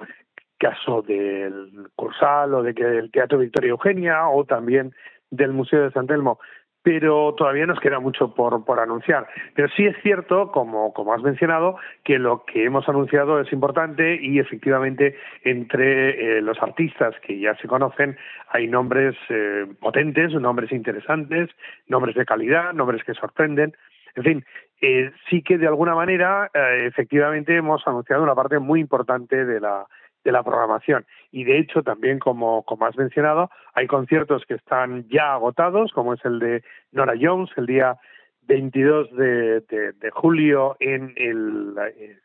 caso 0.57 1.01
del 1.01 1.89
Cursal 1.95 2.53
o 2.53 2.63
de 2.63 2.73
que 2.73 2.85
del 2.85 3.11
Teatro 3.11 3.39
Victoria 3.39 3.71
Eugenia 3.71 4.27
o 4.27 4.45
también 4.45 4.93
del 5.29 5.51
Museo 5.51 5.83
de 5.83 5.91
San 5.91 6.07
Telmo. 6.07 6.39
Pero 6.83 7.33
todavía 7.35 7.65
nos 7.65 7.79
queda 7.79 7.99
mucho 7.99 8.35
por, 8.35 8.65
por 8.65 8.79
anunciar. 8.79 9.27
Pero 9.55 9.69
sí 9.69 9.85
es 9.85 9.95
cierto, 10.03 10.51
como, 10.51 10.93
como 10.93 11.13
has 11.13 11.21
mencionado, 11.21 11.77
que 12.03 12.19
lo 12.19 12.43
que 12.45 12.65
hemos 12.65 12.87
anunciado 12.89 13.39
es 13.39 13.51
importante 13.53 14.19
y 14.21 14.39
efectivamente 14.39 15.15
entre 15.43 16.37
eh, 16.37 16.41
los 16.41 16.61
artistas 16.61 17.15
que 17.21 17.39
ya 17.39 17.55
se 17.55 17.67
conocen 17.67 18.17
hay 18.49 18.67
nombres 18.67 19.15
eh, 19.29 19.65
potentes, 19.79 20.33
nombres 20.33 20.71
interesantes, 20.71 21.49
nombres 21.87 22.15
de 22.15 22.25
calidad, 22.25 22.73
nombres 22.73 23.03
que 23.03 23.13
sorprenden. 23.13 23.75
En 24.15 24.23
fin, 24.23 24.45
eh, 24.81 25.11
sí 25.29 25.41
que 25.41 25.57
de 25.57 25.67
alguna 25.67 25.95
manera 25.95 26.51
eh, 26.53 26.85
efectivamente 26.85 27.55
hemos 27.55 27.85
anunciado 27.87 28.21
una 28.21 28.35
parte 28.35 28.59
muy 28.59 28.79
importante 28.79 29.45
de 29.45 29.59
la, 29.59 29.87
de 30.23 30.31
la 30.31 30.43
programación. 30.43 31.05
Y 31.31 31.43
de 31.43 31.59
hecho, 31.59 31.83
también 31.83 32.19
como, 32.19 32.63
como 32.63 32.85
has 32.85 32.97
mencionado, 32.97 33.49
hay 33.73 33.87
conciertos 33.87 34.45
que 34.45 34.55
están 34.55 35.07
ya 35.09 35.33
agotados, 35.33 35.91
como 35.91 36.13
es 36.13 36.23
el 36.25 36.39
de 36.39 36.63
Nora 36.91 37.13
Jones, 37.19 37.49
el 37.57 37.65
día 37.65 37.97
22 38.43 39.15
de, 39.15 40.11
julio 40.13 40.75
en 40.79 41.13
el, 41.17 41.75
eh, 41.97 42.17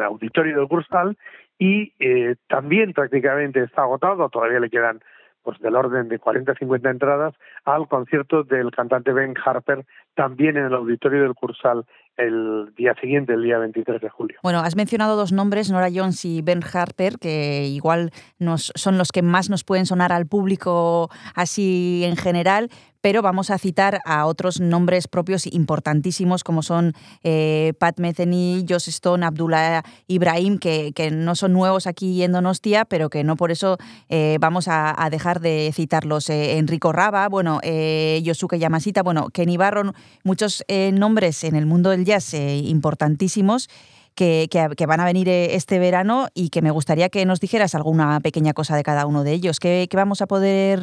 auditorio 0.00 0.58
del 0.58 0.68
Cursal, 0.68 1.16
y 1.58 1.92
eh, 1.98 2.36
también 2.48 2.92
prácticamente 2.92 3.62
está 3.62 3.82
agotado, 3.82 4.28
todavía 4.28 4.60
le 4.60 4.70
quedan 4.70 5.00
pues 5.44 5.60
del 5.60 5.76
orden 5.76 6.08
de 6.08 6.18
40-50 6.18 6.90
entradas 6.90 7.34
al 7.64 7.86
concierto 7.86 8.44
del 8.44 8.70
cantante 8.70 9.12
Ben 9.12 9.34
Harper 9.44 9.84
también 10.14 10.56
en 10.56 10.64
el 10.64 10.74
auditorio 10.74 11.22
del 11.22 11.34
Cursal 11.34 11.84
el 12.16 12.72
día 12.76 12.94
siguiente, 13.00 13.32
el 13.34 13.42
día 13.42 13.58
23 13.58 14.00
de 14.00 14.08
julio. 14.08 14.38
Bueno, 14.42 14.60
has 14.60 14.76
mencionado 14.76 15.16
dos 15.16 15.32
nombres, 15.32 15.70
Nora 15.70 15.88
Jones 15.92 16.24
y 16.24 16.42
Ben 16.42 16.60
Harper, 16.62 17.18
que 17.18 17.66
igual 17.66 18.10
nos, 18.38 18.72
son 18.74 18.98
los 18.98 19.12
que 19.12 19.22
más 19.22 19.50
nos 19.50 19.64
pueden 19.64 19.86
sonar 19.86 20.12
al 20.12 20.26
público 20.26 21.10
así 21.34 22.02
en 22.04 22.16
general, 22.16 22.70
pero 23.04 23.20
vamos 23.20 23.50
a 23.50 23.58
citar 23.58 24.00
a 24.06 24.24
otros 24.24 24.60
nombres 24.62 25.08
propios 25.08 25.46
importantísimos 25.46 26.42
como 26.42 26.62
son 26.62 26.94
eh, 27.22 27.74
Pat 27.78 28.00
Metheny, 28.00 28.64
Joss 28.66 28.88
Stone, 28.88 29.26
Abdullah 29.26 29.82
Ibrahim, 30.06 30.56
que, 30.56 30.92
que 30.94 31.10
no 31.10 31.34
son 31.34 31.52
nuevos 31.52 31.86
aquí 31.86 32.22
en 32.22 32.32
Donostia, 32.32 32.86
pero 32.86 33.10
que 33.10 33.22
no 33.22 33.36
por 33.36 33.50
eso 33.50 33.76
eh, 34.08 34.38
vamos 34.40 34.68
a, 34.68 34.96
dejar 35.10 35.40
de 35.40 35.70
citarlos. 35.74 36.30
Eh, 36.30 36.56
Enrico 36.56 36.92
Raba, 36.92 37.28
bueno, 37.28 37.60
Yosuke 37.62 38.58
Yamashita, 38.58 39.02
bueno, 39.02 39.28
Kenny 39.28 39.58
Barron, 39.58 39.92
muchos 40.22 40.64
nombres 40.94 41.44
en 41.44 41.56
el 41.56 41.66
mundo 41.66 41.90
del 41.90 42.03
jazz 42.04 42.34
eh, 42.34 42.56
importantísimos 42.64 43.68
que, 44.14 44.46
que- 44.50 44.68
que 44.76 44.86
van 44.86 45.00
a 45.00 45.04
venir 45.04 45.28
eh, 45.28 45.54
este 45.56 45.78
verano 45.78 46.28
y 46.34 46.50
que 46.50 46.62
me 46.62 46.70
gustaría 46.70 47.08
que 47.08 47.26
nos 47.26 47.40
dijeras 47.40 47.74
alguna 47.74 48.20
pequeña 48.20 48.52
cosa 48.52 48.76
de 48.76 48.82
cada 48.84 49.06
uno 49.06 49.24
de 49.24 49.32
ellos. 49.32 49.58
¿Qué, 49.58 49.88
qué 49.90 49.96
vamos 49.96 50.22
a 50.22 50.26
poder 50.26 50.78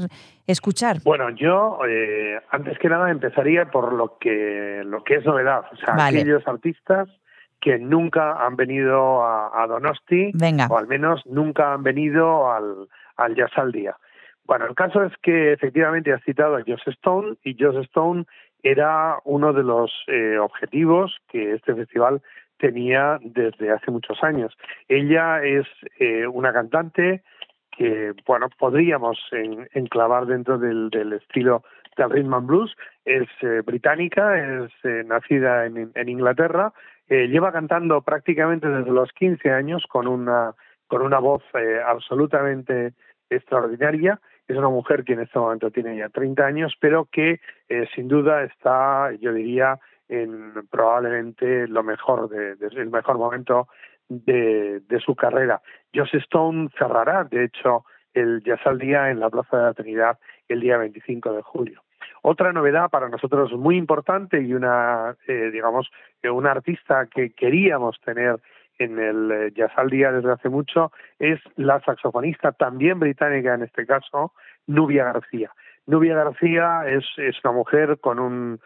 escuchar? 0.47 0.97
Bueno, 1.05 1.29
yo 1.29 1.79
eh, 1.87 2.39
antes 2.51 2.77
que 2.79 2.89
nada 2.89 3.09
empezaría 3.09 3.71
por 3.71 3.93
lo 3.93 4.17
que 4.19 4.81
lo 4.85 5.03
que 5.03 5.15
es 5.15 5.25
novedad, 5.25 5.63
o 5.71 5.75
sea, 5.77 5.95
Vale. 5.95 6.19
aquellos 6.19 6.45
artistas 6.47 7.07
que 7.61 7.77
nunca 7.77 8.43
han 8.45 8.55
venido 8.55 9.23
a, 9.23 9.63
a 9.63 9.67
Donosti 9.67 10.31
Venga. 10.33 10.67
o 10.69 10.77
al 10.77 10.87
menos 10.87 11.21
nunca 11.25 11.73
han 11.73 11.83
venido 11.83 12.51
al, 12.51 12.87
al 13.17 13.35
Jazz 13.35 13.51
al 13.55 13.71
Día. 13.71 13.95
Bueno, 14.45 14.65
el 14.65 14.73
caso 14.75 15.03
es 15.03 15.13
que 15.21 15.53
efectivamente 15.53 16.11
has 16.11 16.23
citado 16.23 16.55
a 16.57 16.63
Joss 16.67 16.81
Stone 16.87 17.35
y 17.43 17.55
Joss 17.57 17.75
Stone 17.85 18.25
era 18.63 19.17
uno 19.23 19.53
de 19.53 19.63
los 19.63 19.91
eh, 20.07 20.37
objetivos 20.37 21.19
que 21.29 21.53
este 21.53 21.73
festival 21.75 22.21
tenía 22.57 23.19
desde 23.21 23.71
hace 23.71 23.89
muchos 23.91 24.23
años. 24.23 24.55
Ella 24.87 25.43
es 25.43 25.65
eh, 25.99 26.27
una 26.27 26.53
cantante 26.53 27.23
que, 27.75 28.13
bueno, 28.27 28.49
podríamos 28.59 29.17
en- 29.31 29.67
enclavar 29.73 30.25
dentro 30.27 30.57
del, 30.59 30.89
estilo 31.13 31.63
del 31.97 32.09
rhythm 32.11 32.33
and 32.33 32.47
blues. 32.47 32.75
Es 33.05 33.27
eh, 33.41 33.61
británica, 33.65 34.37
es 34.37 34.71
eh, 34.83 35.03
nacida 35.05 35.65
en, 35.65 35.91
en 35.95 36.09
Inglaterra, 36.09 36.73
eh, 37.07 37.27
lleva 37.27 37.51
cantando 37.51 38.01
prácticamente 38.01 38.67
desde 38.67 38.91
los 38.91 39.11
15 39.13 39.51
años 39.51 39.85
con 39.87 40.07
una, 40.07 40.53
con 40.87 41.01
una 41.01 41.19
voz 41.19 41.43
absolutamente 41.85 42.93
extraordinaria. 43.29 44.19
Es 44.51 44.57
una 44.57 44.67
mujer 44.67 45.05
que 45.05 45.13
en 45.13 45.21
este 45.21 45.39
momento 45.39 45.71
tiene 45.71 45.95
ya 45.95 46.09
30 46.09 46.45
años, 46.45 46.75
pero 46.77 47.05
que 47.05 47.39
eh, 47.69 47.87
sin 47.95 48.09
duda 48.09 48.43
está, 48.43 49.13
yo 49.13 49.31
diría, 49.31 49.79
en 50.09 50.67
probablemente 50.69 51.69
lo 51.69 51.83
mejor, 51.83 52.27
de, 52.27 52.57
el 52.59 52.89
mejor 52.89 53.17
momento 53.17 53.69
de, 54.09 54.81
su 55.05 55.15
carrera. 55.15 55.61
Joss 55.95 56.13
Stone 56.15 56.67
cerrará, 56.77 57.23
de 57.23 57.45
hecho, 57.45 57.85
el 58.13 58.43
Jazz 58.43 58.59
al 58.65 58.81
en 58.81 59.21
la 59.21 59.29
Plaza 59.29 59.55
de 59.55 59.63
la 59.63 59.73
Trinidad 59.73 60.19
el 60.49 60.59
día 60.59 60.77
25 60.77 61.31
de 61.31 61.41
julio. 61.43 61.81
Otra 62.21 62.51
novedad 62.51 62.89
para 62.89 63.07
nosotros 63.07 63.53
muy 63.53 63.77
importante 63.77 64.41
y 64.41 64.53
una, 64.53 65.15
eh, 65.29 65.49
digamos, 65.53 65.89
eh, 66.21 66.29
una 66.29 66.51
artista 66.51 67.05
que 67.05 67.31
queríamos 67.31 68.01
tener 68.01 68.35
en 68.77 68.99
el 68.99 69.31
eh, 69.31 69.51
Jazz 69.55 69.71
al 69.75 69.89
Día 69.89 70.11
desde 70.11 70.31
hace 70.31 70.49
mucho 70.49 70.91
es 71.19 71.39
la 71.55 71.79
saxofonista, 71.81 72.51
también 72.51 72.99
británica 72.99 73.53
en 73.53 73.63
este 73.63 73.85
caso, 73.85 74.33
Nubia 74.67 75.05
García. 75.05 75.51
Nubia 75.85 76.15
García 76.15 76.83
es, 76.87 77.05
es 77.17 77.35
una 77.43 77.53
mujer 77.53 77.99
con 77.99 78.19
un, 78.19 78.59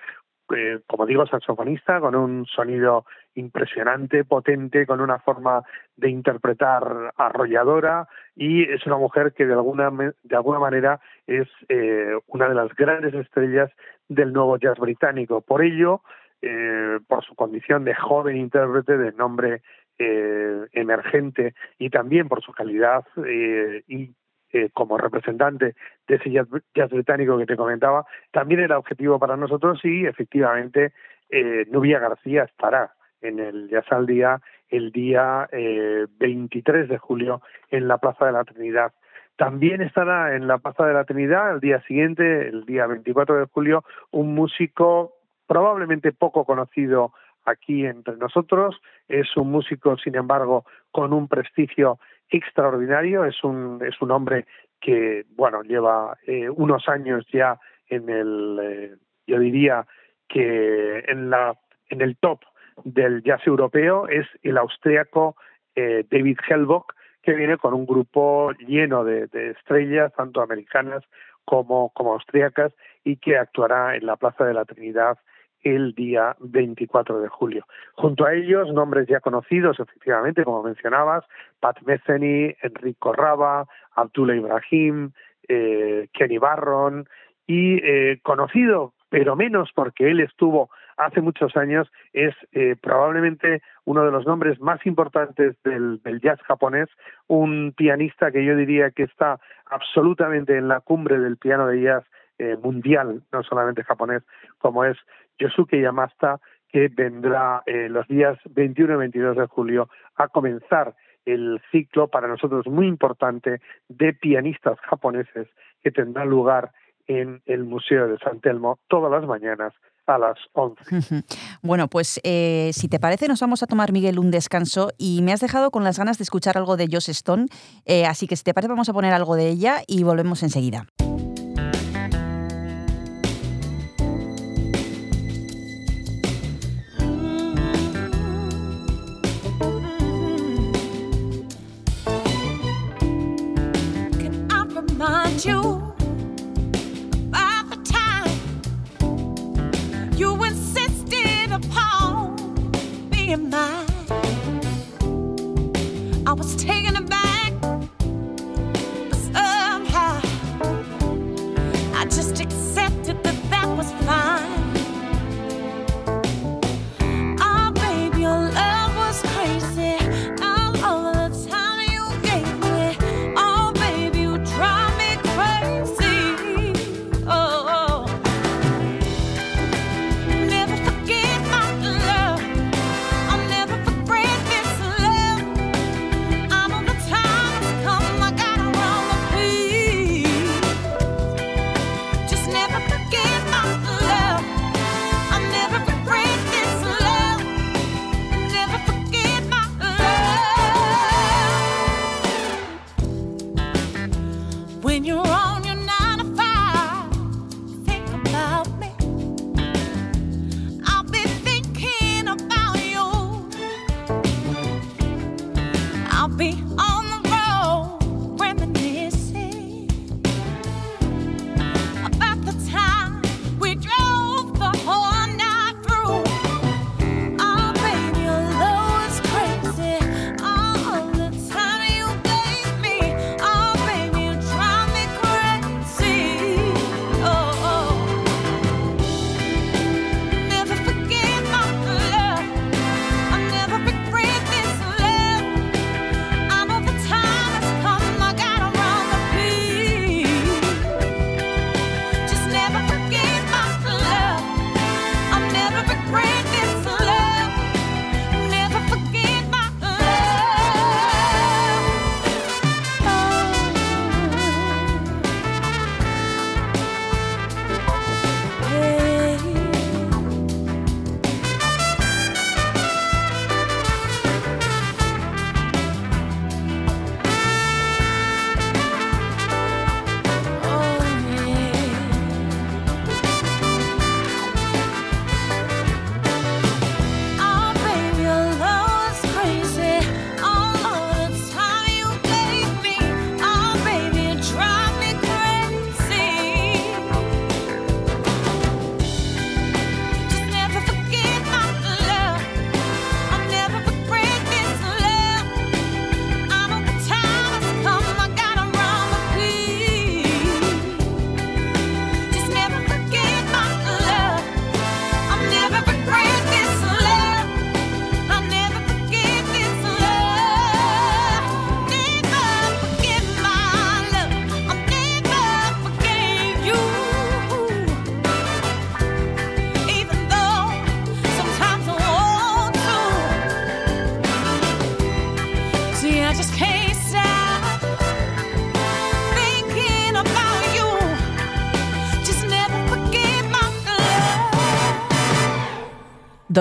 eh, 0.53 0.79
como 0.85 1.05
digo, 1.05 1.25
saxofonista, 1.25 1.99
con 1.99 2.15
un 2.15 2.45
sonido 2.45 3.05
impresionante, 3.33 4.23
potente, 4.23 4.85
con 4.85 5.01
una 5.01 5.17
forma 5.19 5.63
de 5.95 6.09
interpretar 6.09 7.13
arrolladora 7.17 8.07
y 8.35 8.63
es 8.63 8.85
una 8.85 8.97
mujer 8.97 9.33
que 9.33 9.45
de 9.45 9.53
alguna, 9.53 9.89
de 9.89 10.35
alguna 10.35 10.59
manera 10.59 10.99
es 11.25 11.47
eh, 11.69 12.13
una 12.27 12.47
de 12.47 12.55
las 12.55 12.73
grandes 12.75 13.13
estrellas 13.15 13.71
del 14.07 14.33
nuevo 14.33 14.57
jazz 14.57 14.77
británico. 14.77 15.41
Por 15.41 15.63
ello, 15.63 16.01
eh, 16.41 16.99
por 17.07 17.23
su 17.25 17.33
condición 17.33 17.83
de 17.83 17.95
joven 17.95 18.37
intérprete 18.37 18.97
de 18.97 19.13
nombre 19.13 19.63
eh, 19.97 20.65
emergente 20.73 21.53
y 21.77 21.89
también 21.89 22.27
por 22.27 22.43
su 22.43 22.51
calidad 22.51 23.05
eh, 23.25 23.83
y 23.87 24.13
eh, 24.51 24.69
como 24.73 24.97
representante 24.97 25.75
de 26.07 26.15
ese 26.15 26.31
jazz, 26.31 26.47
jazz 26.73 26.89
británico 26.89 27.37
que 27.37 27.45
te 27.45 27.57
comentaba, 27.57 28.05
también 28.31 28.61
era 28.61 28.77
objetivo 28.77 29.19
para 29.19 29.35
nosotros 29.35 29.83
y 29.83 30.05
efectivamente 30.05 30.93
eh, 31.29 31.65
Nubia 31.69 31.99
García 31.99 32.43
estará 32.43 32.93
en 33.21 33.39
el 33.39 33.67
Jazz 33.69 33.85
al 33.91 34.05
Día 34.05 34.39
el 34.69 34.91
día 34.91 35.49
eh, 35.51 36.05
23 36.19 36.87
de 36.87 36.97
julio 36.97 37.41
en 37.69 37.87
la 37.87 37.97
Plaza 37.97 38.27
de 38.27 38.31
la 38.31 38.43
Trinidad. 38.43 38.93
También 39.35 39.81
estará 39.81 40.35
en 40.35 40.47
la 40.47 40.59
Plaza 40.59 40.85
de 40.85 40.93
la 40.93 41.03
Trinidad 41.03 41.55
el 41.55 41.59
día 41.59 41.81
siguiente, 41.81 42.47
el 42.47 42.65
día 42.65 42.87
24 42.87 43.39
de 43.39 43.45
julio, 43.47 43.83
un 44.11 44.33
músico 44.33 45.15
probablemente 45.47 46.13
poco 46.13 46.45
conocido 46.45 47.13
aquí 47.43 47.85
entre 47.85 48.15
nosotros. 48.17 48.79
Es 49.07 49.35
un 49.37 49.51
músico, 49.51 49.97
sin 49.97 50.15
embargo, 50.15 50.65
con 50.91 51.13
un 51.13 51.27
prestigio 51.27 51.99
extraordinario. 52.29 53.25
Es 53.25 53.43
un, 53.43 53.83
es 53.85 54.01
un 54.01 54.11
hombre 54.11 54.45
que, 54.79 55.25
bueno, 55.35 55.61
lleva 55.63 56.17
eh, 56.25 56.49
unos 56.49 56.87
años 56.89 57.25
ya 57.31 57.59
en 57.87 58.09
el, 58.09 58.59
eh, 58.61 58.95
yo 59.27 59.39
diría 59.39 59.85
que 60.27 60.99
en, 61.07 61.29
la, 61.29 61.57
en 61.89 62.01
el 62.01 62.17
top 62.17 62.41
del 62.83 63.23
jazz 63.23 63.45
europeo. 63.45 64.07
Es 64.07 64.27
el 64.43 64.57
austriaco 64.57 65.35
eh, 65.75 66.05
David 66.09 66.39
Helbock, 66.47 66.93
que 67.21 67.33
viene 67.33 67.57
con 67.57 67.73
un 67.73 67.85
grupo 67.85 68.51
lleno 68.53 69.03
de, 69.03 69.27
estrellas, 69.57 70.13
tanto 70.15 70.41
americanas 70.41 71.03
como, 71.43 71.91
como 71.93 72.13
austríacas, 72.13 72.73
y 73.03 73.17
que 73.17 73.37
actuará 73.37 73.95
en 73.95 74.05
la 74.05 74.15
Plaza 74.15 74.45
de 74.45 74.53
la 74.53 74.65
Trinidad 74.65 75.17
el 75.65 75.93
día 75.93 76.35
24 76.39 77.19
de 77.19 77.27
julio. 77.27 77.65
Junto 77.95 78.25
a 78.25 78.33
ellos, 78.33 78.71
nombres 78.71 79.07
ya 79.07 79.19
conocidos, 79.19 79.79
efectivamente, 79.79 80.45
como 80.45 80.63
mencionabas, 80.63 81.25
Pat 81.59 81.81
Metheny, 81.81 82.55
Enrico 82.61 83.11
Raba, 83.11 83.65
Abdullah 83.95 84.35
Ibrahim, 84.35 85.11
eh, 85.47 86.07
Kenny 86.13 86.37
Barron, 86.37 87.07
y 87.47 87.77
eh, 87.83 88.19
conocido, 88.21 88.93
pero 89.09 89.35
menos 89.35 89.71
porque 89.73 90.11
él 90.11 90.19
estuvo 90.19 90.69
hace 90.97 91.19
muchos 91.19 91.57
años, 91.57 91.91
es 92.13 92.35
eh, 92.53 92.75
probablemente 92.79 93.61
uno 93.85 94.05
de 94.05 94.11
los 94.11 94.25
nombres 94.25 94.61
más 94.61 94.85
importantes 94.85 95.55
del 95.63 96.21
jazz 96.21 96.39
japonés, 96.43 96.89
un 97.27 97.73
pianista 97.75 98.31
que 98.31 98.45
yo 98.45 98.55
diría 98.55 98.91
que 98.91 99.03
está 99.03 99.39
absolutamente 99.65 100.57
en 100.57 100.67
la 100.67 100.79
cumbre 100.79 101.19
del 101.19 101.37
piano 101.37 101.67
de 101.67 101.81
jazz 101.81 102.05
eh, 102.37 102.57
mundial, 102.61 103.23
no 103.31 103.43
solamente 103.43 103.83
japonés, 103.83 104.23
como 104.57 104.83
es 104.85 104.97
Yosuke 105.39 105.81
Yamasta, 105.81 106.39
que 106.69 106.89
vendrá 106.89 107.63
eh, 107.65 107.87
los 107.89 108.07
días 108.07 108.37
21 108.49 108.93
y 108.93 108.97
22 108.97 109.37
de 109.37 109.45
julio 109.47 109.89
a 110.15 110.27
comenzar 110.27 110.95
el 111.25 111.61
ciclo 111.71 112.07
para 112.07 112.27
nosotros 112.27 112.67
muy 112.67 112.87
importante 112.87 113.61
de 113.87 114.13
pianistas 114.13 114.79
japoneses 114.81 115.47
que 115.81 115.91
tendrá 115.91 116.25
lugar 116.25 116.71
en 117.07 117.41
el 117.45 117.63
Museo 117.63 118.07
de 118.07 118.17
San 118.19 118.39
Telmo 118.41 118.79
todas 118.87 119.11
las 119.11 119.27
mañanas 119.27 119.73
a 120.07 120.17
las 120.17 120.37
11. 120.53 121.23
Bueno, 121.61 121.87
pues 121.87 122.19
eh, 122.23 122.69
si 122.73 122.87
te 122.87 122.99
parece 122.99 123.27
nos 123.27 123.39
vamos 123.39 123.63
a 123.63 123.67
tomar, 123.67 123.91
Miguel, 123.91 124.19
un 124.19 124.29
descanso 124.29 124.91
y 124.97 125.21
me 125.23 125.33
has 125.33 125.39
dejado 125.39 125.71
con 125.71 125.83
las 125.83 125.97
ganas 125.97 126.19
de 126.19 126.23
escuchar 126.23 126.57
algo 126.57 126.77
de 126.77 126.87
Joss 126.91 127.09
Stone, 127.09 127.47
eh, 127.85 128.05
así 128.05 128.27
que 128.27 128.35
si 128.35 128.43
te 128.43 128.53
parece 128.53 128.69
vamos 128.69 128.89
a 128.89 128.93
poner 128.93 129.13
algo 129.13 129.35
de 129.35 129.49
ella 129.49 129.77
y 129.87 130.03
volvemos 130.03 130.43
enseguida. 130.43 130.85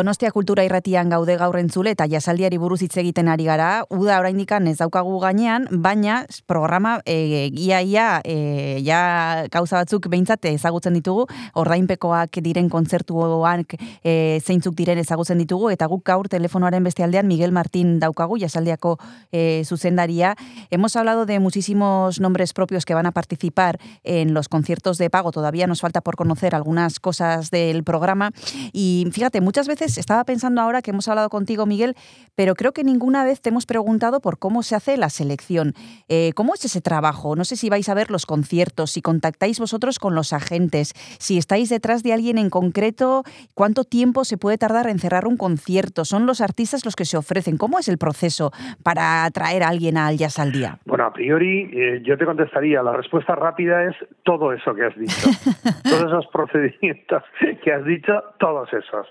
Donostia 0.05 0.29
kultura 0.37 0.61
irratian 0.67 1.09
gaude 1.09 1.33
gaur 1.41 1.57
entzule 1.57 1.95
eta 1.95 2.05
jasaldiari 2.05 2.59
buruz 2.61 2.83
hitz 2.85 2.99
egiten 3.01 3.31
ari 3.33 3.47
gara. 3.49 3.87
Uda 3.89 4.19
oraindikan 4.21 4.67
ez 4.69 4.75
daukagu 4.77 5.15
gainean, 5.23 5.65
baina 5.81 6.19
programa 6.45 6.99
e, 7.09 7.49
ia 7.49 7.79
ia 7.81 8.09
e, 8.21 8.83
ja 8.85 9.47
gauza 9.49 9.79
batzuk 9.79 10.11
behintzat 10.13 10.45
ezagutzen 10.51 10.93
ditugu, 10.99 11.25
ordainpekoak 11.57 12.37
diren 12.45 12.69
kontzertuan 12.69 13.65
e, 14.05 14.43
zeintzuk 14.45 14.77
diren 14.77 15.01
ezagutzen 15.01 15.41
ditugu 15.41 15.71
eta 15.73 15.89
guk 15.89 16.05
gaur 16.05 16.29
telefonoaren 16.29 16.85
beste 16.85 17.01
aldean 17.01 17.25
Miguel 17.25 17.57
Martín 17.57 17.97
daukagu 17.99 18.37
jasaldiako 18.37 18.99
e, 19.33 19.63
zuzendaria. 19.65 20.35
Hemos 20.69 20.97
hablado 20.97 21.25
de 21.25 21.41
muchísimos 21.41 22.21
nombres 22.21 22.53
propios 22.53 22.85
que 22.85 22.93
van 22.93 23.07
a 23.07 23.13
participar 23.13 23.81
en 24.03 24.35
los 24.35 24.51
conciertos 24.51 24.99
de 24.99 25.09
pago. 25.09 25.33
Todavía 25.33 25.67
nos 25.67 25.81
falta 25.81 26.03
por 26.03 26.17
conocer 26.17 26.55
algunas 26.55 27.01
cosas 27.01 27.51
del 27.51 27.85
programa 27.85 28.33
y 28.75 29.09
fíjate, 29.11 29.41
muchas 29.41 29.67
veces 29.67 29.94
estaba 29.99 30.25
pensando 30.25 30.61
ahora 30.61 30.83
que 30.83 30.91
hemos 30.91 31.09
hablado 31.09 31.29
contigo, 31.31 31.67
Miguel, 31.67 31.95
pero 32.35 32.55
creo 32.55 32.73
que 32.73 32.85
ninguna 32.85 33.25
vez 33.25 33.41
te 33.41 33.51
hemos 33.51 33.67
preguntado 33.67 34.21
por 34.21 34.39
cómo 34.39 34.63
se 34.63 34.75
hace 34.75 34.97
la 34.97 35.11
selección. 35.11 35.75
Eh, 36.09 36.33
¿Cómo 36.35 36.55
es 36.55 36.65
ese 36.65 36.81
trabajo? 36.81 37.37
No 37.37 37.45
sé 37.45 37.57
si 37.57 37.71
vais 37.71 37.89
a 37.89 37.95
ver 37.95 38.11
los 38.11 38.27
conciertos, 38.27 38.93
si 38.93 39.03
contactáis 39.03 39.61
vosotros 39.61 39.99
con 39.99 40.15
los 40.15 40.33
agentes, 40.33 40.93
si 41.19 41.39
estáis 41.39 41.69
detrás 41.69 42.03
de 42.03 42.13
alguien 42.13 42.39
en 42.39 42.51
concreto, 42.51 43.25
cuánto 43.55 43.85
tiempo 43.85 44.25
se 44.25 44.39
puede 44.39 44.59
tardar 44.59 44.89
en 44.89 44.99
cerrar 44.99 45.27
un 45.27 45.37
concierto. 45.37 46.05
Son 46.05 46.27
los 46.27 46.41
artistas 46.41 46.85
los 46.85 46.97
que 46.97 47.05
se 47.05 47.17
ofrecen. 47.17 47.57
¿Cómo 47.57 47.79
es 47.79 47.89
el 47.89 47.99
proceso 47.99 48.51
para 48.83 49.29
traer 49.31 49.63
a 49.63 49.69
alguien 49.69 49.97
al 49.97 50.17
Jazz 50.17 50.39
al 50.39 50.53
Día? 50.53 50.79
Bueno, 50.85 51.05
a 51.05 51.13
priori 51.13 51.71
eh, 51.73 52.03
yo 52.05 52.17
te 52.19 52.25
contestaría, 52.25 52.83
la 52.83 52.97
respuesta 52.97 53.35
rápida 53.35 53.85
es 53.85 53.97
todo 54.25 54.53
eso 54.53 54.75
que 54.75 54.85
has 54.85 54.97
dicho. 54.97 55.29
todos 55.85 56.05
esos 56.07 56.27
procedimientos 56.29 57.23
que 57.63 57.73
has 57.73 57.85
dicho, 57.85 58.13
todos 58.39 58.73
esos. 58.73 59.07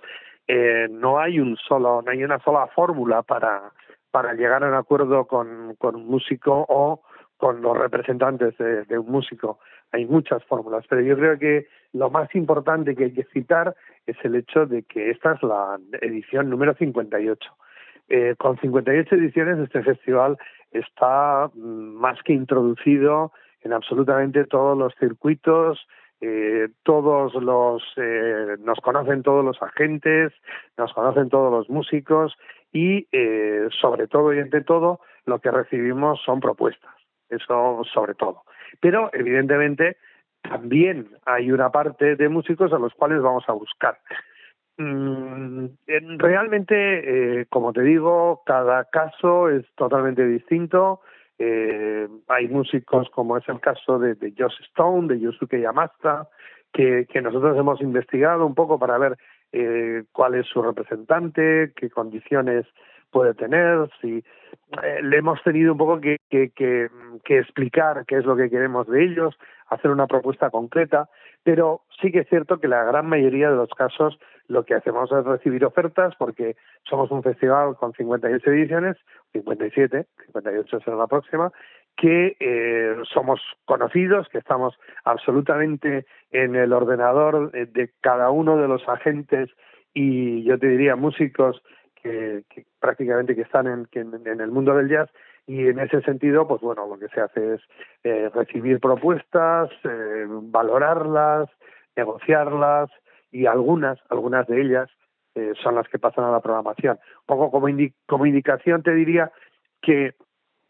Eh, 0.48 0.88
no 0.92 1.20
hay 1.20 1.40
un 1.40 1.56
solo, 1.58 2.02
no 2.02 2.12
hay 2.12 2.24
una 2.24 2.40
sola 2.40 2.68
fórmula 2.68 3.24
para, 3.24 3.72
para 4.12 4.34
llegar 4.34 4.64
a 4.64 4.68
un 4.68 4.76
acuerdo 4.76 5.26
con, 5.26 5.76
con 5.78 5.96
un 5.96 6.08
músico 6.08 6.66
o 6.68 7.02
con 7.44 7.62
los 7.62 7.78
representantes 7.78 8.58
de, 8.58 8.98
un 8.98 9.12
músico. 9.12 9.60
Hay 9.92 10.06
muchas 10.06 10.44
fórmulas, 10.46 10.86
pero 10.88 11.02
yo 11.02 11.18
creo 11.18 11.38
que 11.38 11.68
lo 11.92 12.10
más 12.10 12.34
importante 12.36 12.96
que 12.96 13.06
hay 13.06 13.14
que 13.14 13.26
citar 13.34 13.76
es 14.06 14.16
el 14.24 14.36
hecho 14.36 14.66
de 14.66 14.84
que 14.84 15.10
esta 15.10 15.34
es 15.34 15.44
la 15.44 15.78
edición 16.02 16.50
número 16.50 16.74
58. 16.74 17.50
Eh, 18.08 18.36
con 18.38 18.58
58 18.60 19.16
ediciones 19.16 19.60
este 19.60 19.84
festival 19.84 20.38
está 20.72 21.50
mm, 21.54 21.96
más 22.00 22.22
que 22.24 22.32
introducido 22.32 23.34
en 23.62 23.74
absolutamente 23.74 24.46
todos 24.46 24.78
los 24.78 24.94
circuitos, 25.00 25.86
eh, 26.26 26.70
todos 26.84 27.34
los 27.34 27.84
eh, 27.98 28.56
nos 28.60 28.80
conocen 28.80 29.24
todos 29.24 29.44
los 29.44 29.62
agentes, 29.62 30.32
nos 30.78 30.94
conocen 30.94 31.28
todos 31.28 31.52
los 31.52 31.70
músicos 31.70 32.34
y 32.72 33.10
eh, 33.12 33.68
sobre 33.82 34.08
todo 34.08 34.34
y 34.34 34.40
entre 34.40 34.62
todo 34.62 35.02
lo 35.26 35.40
que 35.40 35.52
recibimos 35.52 36.22
son 36.24 36.40
propuestas, 36.40 36.96
eso 37.28 37.82
sobre 37.94 38.14
todo. 38.14 38.44
Pero 38.80 39.10
evidentemente 39.12 39.98
también 40.42 41.10
hay 41.26 41.52
una 41.52 41.72
parte 41.72 42.16
de 42.16 42.30
músicos 42.30 42.72
a 42.72 42.80
los 42.80 42.94
cuales 42.94 43.22
vamos 43.22 43.44
a 43.48 43.52
buscar. 43.52 43.98
Mm, 44.78 45.66
realmente, 46.20 47.42
eh, 47.42 47.46
como 47.50 47.74
te 47.74 47.82
digo, 47.82 48.44
cada 48.46 48.86
caso 48.86 49.50
es 49.50 49.66
totalmente 49.76 50.26
distinto. 50.26 51.02
Eh, 51.46 52.08
hay 52.30 52.48
músicos, 52.48 53.10
como 53.10 53.38
es 53.38 53.48
el 53.50 53.60
caso 53.60 54.00
de, 54.00 54.16
de 54.16 54.34
Josh 54.38 54.62
Stone, 54.70 55.10
de 55.10 55.20
Yosuke 55.20 55.60
Yamasta, 55.60 56.30
que, 56.72 57.06
que 57.12 57.22
nosotros 57.22 57.58
hemos 57.58 57.82
investigado 57.82 58.46
un 58.46 58.56
poco 58.56 58.80
para 58.80 58.98
ver 58.98 59.18
eh, 59.52 60.04
cuál 60.14 60.36
es 60.36 60.48
su 60.48 60.62
representante, 60.62 61.74
qué 61.76 61.90
condiciones 61.90 62.66
puede 63.12 63.34
tener, 63.34 63.90
si 64.02 64.24
eh, 64.82 65.02
le 65.04 65.18
hemos 65.18 65.44
tenido 65.44 65.74
un 65.74 65.78
poco 65.78 66.00
que, 66.00 66.18
que, 66.30 66.52
que, 66.52 66.90
que, 67.26 67.40
explicar 67.40 68.06
qué 68.08 68.18
es 68.20 68.26
lo 68.26 68.38
que 68.38 68.50
queremos 68.50 68.88
de 68.88 69.04
ellos, 69.04 69.38
hacer 69.68 69.92
una 69.92 70.08
propuesta 70.08 70.50
concreta, 70.50 71.10
pero 71.44 71.82
sí 72.02 72.12
que 72.12 72.20
es 72.20 72.30
cierto 72.30 72.60
que 72.60 72.68
la 72.68 72.84
gran 72.84 73.08
mayoría 73.08 73.50
de 73.50 73.56
los 73.56 73.70
casos 73.70 74.18
lo 74.48 74.66
que 74.66 74.76
hacemos 74.76 75.12
es 75.12 75.24
recibir 75.24 75.64
ofertas 75.66 76.14
porque 76.18 76.56
somos 76.84 77.12
un 77.12 77.24
festival 77.24 77.76
con 77.78 77.94
58 77.94 78.52
ediciones, 78.52 78.98
57, 79.34 80.06
58 80.26 80.80
será 80.82 80.98
la 80.98 81.08
próxima, 81.08 81.52
que 81.96 82.36
eh, 82.40 82.96
somos 83.14 83.40
conocidos, 83.66 84.28
que 84.30 84.40
estamos 84.40 84.78
absolutamente 85.04 86.06
en 86.32 86.56
el 86.56 86.74
ordenador 86.74 87.52
de, 87.52 87.66
de 87.68 87.92
cada 88.02 88.32
uno 88.32 88.58
de 88.58 88.68
los 88.68 88.88
agentes 88.88 89.50
y 89.94 90.44
yo 90.44 90.58
te 90.58 90.68
diría 90.68 90.96
músicos 90.96 91.62
que, 92.04 92.44
que 92.50 92.66
prácticamente 92.80 93.36
que 93.36 93.42
están 93.42 93.68
en, 93.68 93.86
que 93.86 94.00
en, 94.00 94.42
el 94.42 94.52
mundo 94.52 94.76
del 94.76 94.90
jazz 94.90 95.10
y 95.46 95.68
en 95.68 95.80
ese 95.80 96.02
sentido, 96.02 96.48
pues 96.48 96.62
bueno, 96.62 96.88
lo 96.88 96.98
que 96.98 97.10
se 97.10 97.22
hace 97.22 97.56
es 97.56 97.62
eh, 98.04 98.30
recibir 98.34 98.80
propuestas, 98.80 99.70
eh, 99.84 100.26
valorarlas, 100.28 101.50
negociarlas 101.96 102.90
y 103.32 103.46
algunas, 103.46 104.00
algunas 104.10 104.48
de 104.48 104.62
ellas 104.62 104.90
eh, 105.36 105.54
son 105.62 105.76
las 105.76 105.88
que 105.90 106.00
pasan 106.00 106.26
a 106.26 106.32
la 106.32 106.42
programación. 106.42 107.00
Un 107.22 107.26
poco 107.26 107.52
como, 107.52 107.68
indi 107.68 107.94
como 108.06 108.26
indicación 108.26 108.84
te 108.84 108.94
diría 108.94 109.32
que 109.82 110.16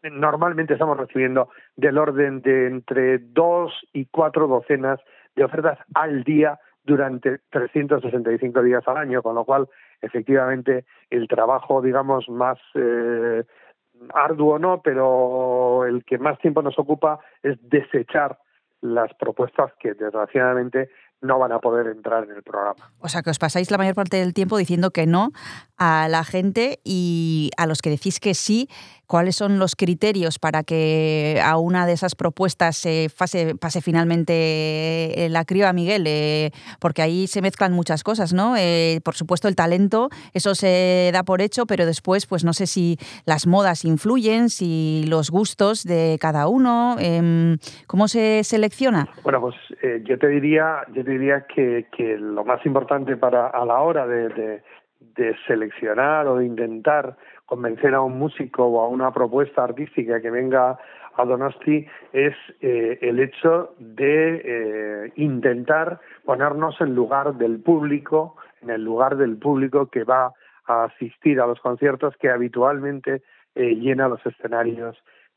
normalmente 0.02 0.72
estamos 0.72 0.96
recibiendo 0.96 1.50
del 1.76 1.98
orden 1.98 2.42
de 2.42 2.66
entre 2.66 3.18
dos 3.18 3.72
y 3.92 4.06
cuatro 4.06 4.48
docenas 4.48 5.00
de 5.36 5.44
ofertas 5.44 5.78
al 5.94 6.24
día 6.24 6.58
durante 6.84 7.38
365 7.50 8.62
días 8.62 8.86
al 8.86 8.98
año, 8.98 9.22
con 9.22 9.34
lo 9.34 9.44
cual 9.44 9.68
efectivamente 10.02 10.84
el 11.10 11.28
trabajo, 11.28 11.80
digamos, 11.80 12.28
más 12.28 12.58
eh, 12.74 13.44
arduo 14.12 14.58
no, 14.58 14.82
pero 14.82 15.84
el 15.86 16.04
que 16.04 16.18
más 16.18 16.38
tiempo 16.38 16.62
nos 16.62 16.78
ocupa 16.78 17.20
es 17.42 17.56
desechar 17.62 18.38
las 18.80 19.14
propuestas 19.14 19.72
que 19.80 19.94
desgraciadamente 19.94 20.90
no 21.22 21.38
van 21.38 21.52
a 21.52 21.58
poder 21.58 21.86
entrar 21.86 22.24
en 22.24 22.32
el 22.32 22.42
programa. 22.42 22.92
O 22.98 23.08
sea, 23.08 23.22
que 23.22 23.30
os 23.30 23.38
pasáis 23.38 23.70
la 23.70 23.78
mayor 23.78 23.94
parte 23.94 24.18
del 24.18 24.34
tiempo 24.34 24.58
diciendo 24.58 24.90
que 24.90 25.06
no 25.06 25.30
a 25.78 26.06
la 26.08 26.22
gente 26.22 26.80
y 26.84 27.50
a 27.56 27.66
los 27.66 27.80
que 27.80 27.88
decís 27.88 28.20
que 28.20 28.34
sí, 28.34 28.68
¿cuáles 29.06 29.36
son 29.36 29.58
los 29.58 29.76
criterios 29.76 30.38
para 30.38 30.62
que 30.62 31.40
a 31.44 31.56
una 31.58 31.86
de 31.86 31.92
esas 31.92 32.14
propuestas 32.14 32.76
se 32.76 33.08
pase, 33.16 33.80
finalmente 33.80 35.26
la 35.30 35.44
criba, 35.44 35.72
Miguel? 35.72 36.04
Eh, 36.06 36.50
porque 36.80 37.02
ahí 37.02 37.26
se 37.26 37.42
mezclan 37.42 37.72
muchas 37.72 38.02
cosas, 38.02 38.32
¿no? 38.32 38.56
Eh, 38.56 39.00
por 39.04 39.14
supuesto, 39.14 39.48
el 39.48 39.56
talento, 39.56 40.08
eso 40.32 40.54
se 40.54 41.10
da 41.12 41.22
por 41.22 41.40
hecho, 41.40 41.66
pero 41.66 41.86
después, 41.86 42.26
pues 42.26 42.44
no 42.44 42.52
sé 42.52 42.66
si 42.66 42.96
las 43.26 43.46
modas 43.46 43.84
influyen, 43.84 44.48
si 44.48 45.04
los 45.08 45.30
gustos 45.30 45.84
de 45.84 46.18
cada 46.20 46.48
uno, 46.48 46.96
eh, 46.98 47.56
¿cómo 47.86 48.08
se 48.08 48.44
selecciona? 48.44 49.08
Bueno, 49.22 49.40
pues 49.40 49.54
eh, 49.82 50.02
yo 50.04 50.18
te 50.18 50.28
diría, 50.28 50.82
yo 50.92 51.04
te 51.04 51.10
diría 51.10 51.46
que, 51.46 51.86
que, 51.96 52.16
lo 52.18 52.44
más 52.44 52.64
importante 52.66 53.16
para 53.16 53.48
a 53.48 53.64
la 53.64 53.80
hora 53.80 54.06
de, 54.06 54.28
de, 54.28 55.36
seleccionar 55.46 56.26
o 56.26 56.38
de 56.38 56.46
intentar 56.46 57.16
convencer 57.46 57.94
a 57.94 58.00
un 58.00 58.18
músico 58.18 58.66
o 58.66 58.80
a 58.80 58.88
una 58.88 59.12
propuesta 59.12 59.64
artística 59.64 60.20
que 60.20 60.30
venga 60.30 60.78
a 61.16 61.24
Donosti 61.24 61.86
es 62.12 62.34
eh, 62.60 62.98
el 63.02 63.20
hecho 63.20 63.74
de 63.78 64.42
eh, 64.44 65.12
intentar 65.16 66.00
ponernos 66.24 66.80
en 66.80 66.94
lugar 66.94 67.34
del 67.34 67.60
público, 67.60 68.36
en 68.62 68.70
el 68.70 68.82
lugar 68.82 69.16
del 69.16 69.36
público 69.36 69.86
que 69.86 70.04
va 70.04 70.32
a 70.66 70.84
asistir 70.84 71.40
a 71.40 71.46
los 71.46 71.60
conciertos 71.60 72.16
que 72.16 72.30
habitualmente 72.30 73.22
eh, 73.54 73.74
llena 73.76 74.08
los 74.08 74.24
escenarios 74.26 74.96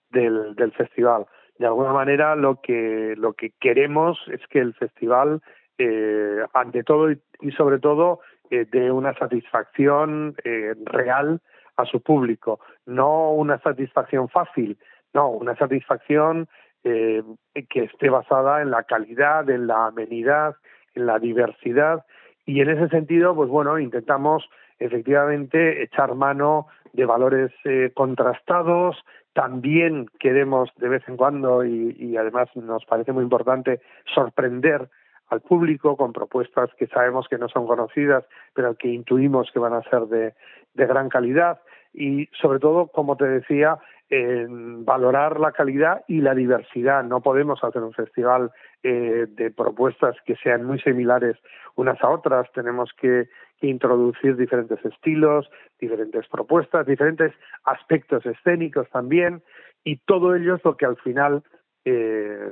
del, 0.10 0.56
festival. 0.76 1.28
De 1.60 1.66
alguna 1.68 1.92
manera 1.92 2.36
lo 2.36 2.62
que 2.62 3.14
lo 3.18 3.34
que 3.34 3.52
queremos 3.60 4.18
es 4.32 4.42
que 4.48 4.60
el 4.60 4.74
festival 4.74 5.42
eh, 5.78 6.44
ante 6.54 6.84
todo 6.84 7.12
y, 7.12 7.22
y 7.42 7.52
sobre 7.52 7.80
todo 7.80 8.22
dé 8.50 8.90
una 8.94 9.14
satisfacción 9.16 10.34
real 10.86 11.42
a 11.78 11.86
su 11.86 12.02
público. 12.02 12.60
No 12.86 13.32
una 13.32 13.60
satisfacción 13.60 14.28
fácil 14.30 14.78
no 15.14 15.30
una 15.30 15.56
satisfacción 15.56 16.48
eh, 16.84 17.24
que 17.70 17.84
esté 17.86 18.10
basada 18.10 18.62
en 18.62 18.72
la 18.72 18.84
calidad 18.84 19.50
en 19.50 19.68
la 19.68 19.88
amenidad 19.88 20.56
en 20.96 21.06
la 21.06 21.20
diversidad. 21.20 22.06
Y 22.46 22.62
en 22.62 22.70
ese 22.70 22.90
sentido 22.90 23.36
pues 23.36 23.50
bueno 23.50 23.80
intentamos 23.80 24.50
efectivamente 24.80 25.84
echar 25.84 26.16
mano 26.16 26.68
de 26.94 27.06
valores 27.06 27.52
eh, 27.66 27.92
contrastados. 27.94 29.04
También 29.34 30.08
queremos 30.20 30.70
de 30.78 30.90
vez 30.90 31.04
en 31.08 31.18
cuando 31.18 31.64
y, 31.64 31.96
y, 32.00 32.18
además 32.18 32.50
nos 32.56 32.86
parece 32.86 33.12
muy 33.12 33.24
importante 33.24 33.82
sorprender 34.06 34.90
al 35.30 35.42
público 35.42 35.98
con 35.98 36.14
propuestas 36.14 36.70
que 36.78 36.88
sabemos 36.88 37.28
que 37.28 37.38
no 37.38 37.50
son 37.50 37.68
conocidas, 37.68 38.26
pero 38.54 38.76
que 38.76 38.88
intuimos 38.88 39.52
que 39.52 39.60
van 39.60 39.74
a 39.74 39.84
ser 39.84 40.02
de, 40.08 40.34
gran 40.74 41.10
calidad 41.10 41.62
y 41.94 42.28
sobre 42.40 42.60
todo, 42.60 42.88
como 42.88 43.18
te 43.18 43.26
decía, 43.26 43.80
valorar 44.10 45.40
la 45.40 45.52
calidad 45.52 46.04
y 46.08 46.22
la 46.22 46.36
diversidad. 46.36 47.04
No 47.04 47.22
podemos 47.22 47.64
hacer 47.64 47.82
un 47.82 47.94
festival 47.94 48.52
eh, 48.84 49.26
de 49.28 49.52
propuestas 49.52 50.16
que 50.26 50.36
sean 50.36 50.64
muy 50.64 50.80
similares 50.80 51.38
unas 51.76 52.02
a 52.04 52.10
otras. 52.10 52.50
Tenemos 52.54 52.92
que, 52.94 53.28
que 53.60 53.68
introducir 53.68 54.36
diferentes 54.36 54.84
estilos, 54.86 55.50
diferentes 55.80 56.28
propuestas, 56.28 56.86
diferentes 56.86 57.34
aspectos 57.64 58.26
escénicos 58.26 58.88
también, 58.90 59.42
y 59.84 59.98
todo 59.98 60.36
ello 60.36 60.56
es 60.56 60.66
lo 60.66 60.78
que 60.78 60.86
al 60.86 60.98
final, 60.98 61.44
eh, 61.86 62.52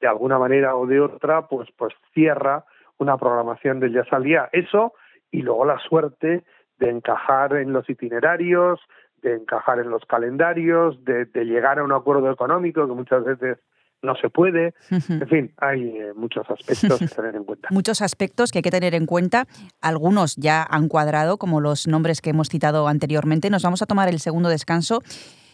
de 0.00 0.08
alguna 0.08 0.38
manera 0.38 0.76
o 0.76 0.86
de 0.86 1.00
otra, 1.00 1.48
pues, 1.48 1.68
pues 1.76 1.94
cierra 2.14 2.64
una 2.98 3.16
programación 3.16 3.80
del 3.80 3.92
Jazz 3.92 4.12
al 4.12 4.24
Día. 4.24 4.48
Eso 4.52 4.94
y 5.30 5.42
luego 5.42 5.64
la 5.64 5.78
suerte 5.78 6.44
de 6.78 6.90
encajar 6.90 7.56
en 7.56 7.72
los 7.72 7.88
itinerarios, 7.88 8.80
de 9.22 9.34
encajar 9.34 9.78
en 9.78 9.90
los 9.90 10.04
calendarios, 10.06 11.04
de, 11.04 11.26
de 11.26 11.44
llegar 11.44 11.78
a 11.78 11.84
un 11.84 11.92
acuerdo 11.92 12.30
económico 12.30 12.86
que 12.86 12.94
muchas 12.94 13.24
veces 13.24 13.58
no 14.02 14.14
se 14.16 14.30
puede. 14.30 14.74
En 14.90 15.28
fin, 15.28 15.52
hay 15.58 15.82
eh, 15.82 16.12
muchos 16.14 16.48
aspectos 16.48 16.98
que 16.98 17.06
tener 17.08 17.36
en 17.36 17.44
cuenta. 17.44 17.68
Muchos 17.70 18.02
aspectos 18.02 18.50
que 18.50 18.58
hay 18.58 18.62
que 18.62 18.70
tener 18.70 18.94
en 18.94 19.06
cuenta. 19.06 19.46
Algunos 19.80 20.36
ya 20.36 20.66
han 20.68 20.88
cuadrado, 20.88 21.36
como 21.36 21.60
los 21.60 21.86
nombres 21.86 22.20
que 22.20 22.30
hemos 22.30 22.48
citado 22.48 22.88
anteriormente. 22.88 23.50
Nos 23.50 23.62
vamos 23.62 23.82
a 23.82 23.86
tomar 23.86 24.08
el 24.08 24.20
segundo 24.20 24.48
descanso. 24.48 25.02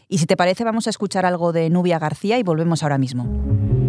Y 0.09 0.19
si 0.19 0.27
te 0.27 0.37
parece, 0.37 0.65
vamos 0.65 0.87
a 0.87 0.91
escuchar 0.91 1.27
algo 1.27 1.53
de 1.53 1.69
Nubia 1.71 1.99
García 1.99 2.39
y 2.39 2.45
volvemos 2.45 2.83
ahora 2.83 2.99
mismo. 2.99 3.86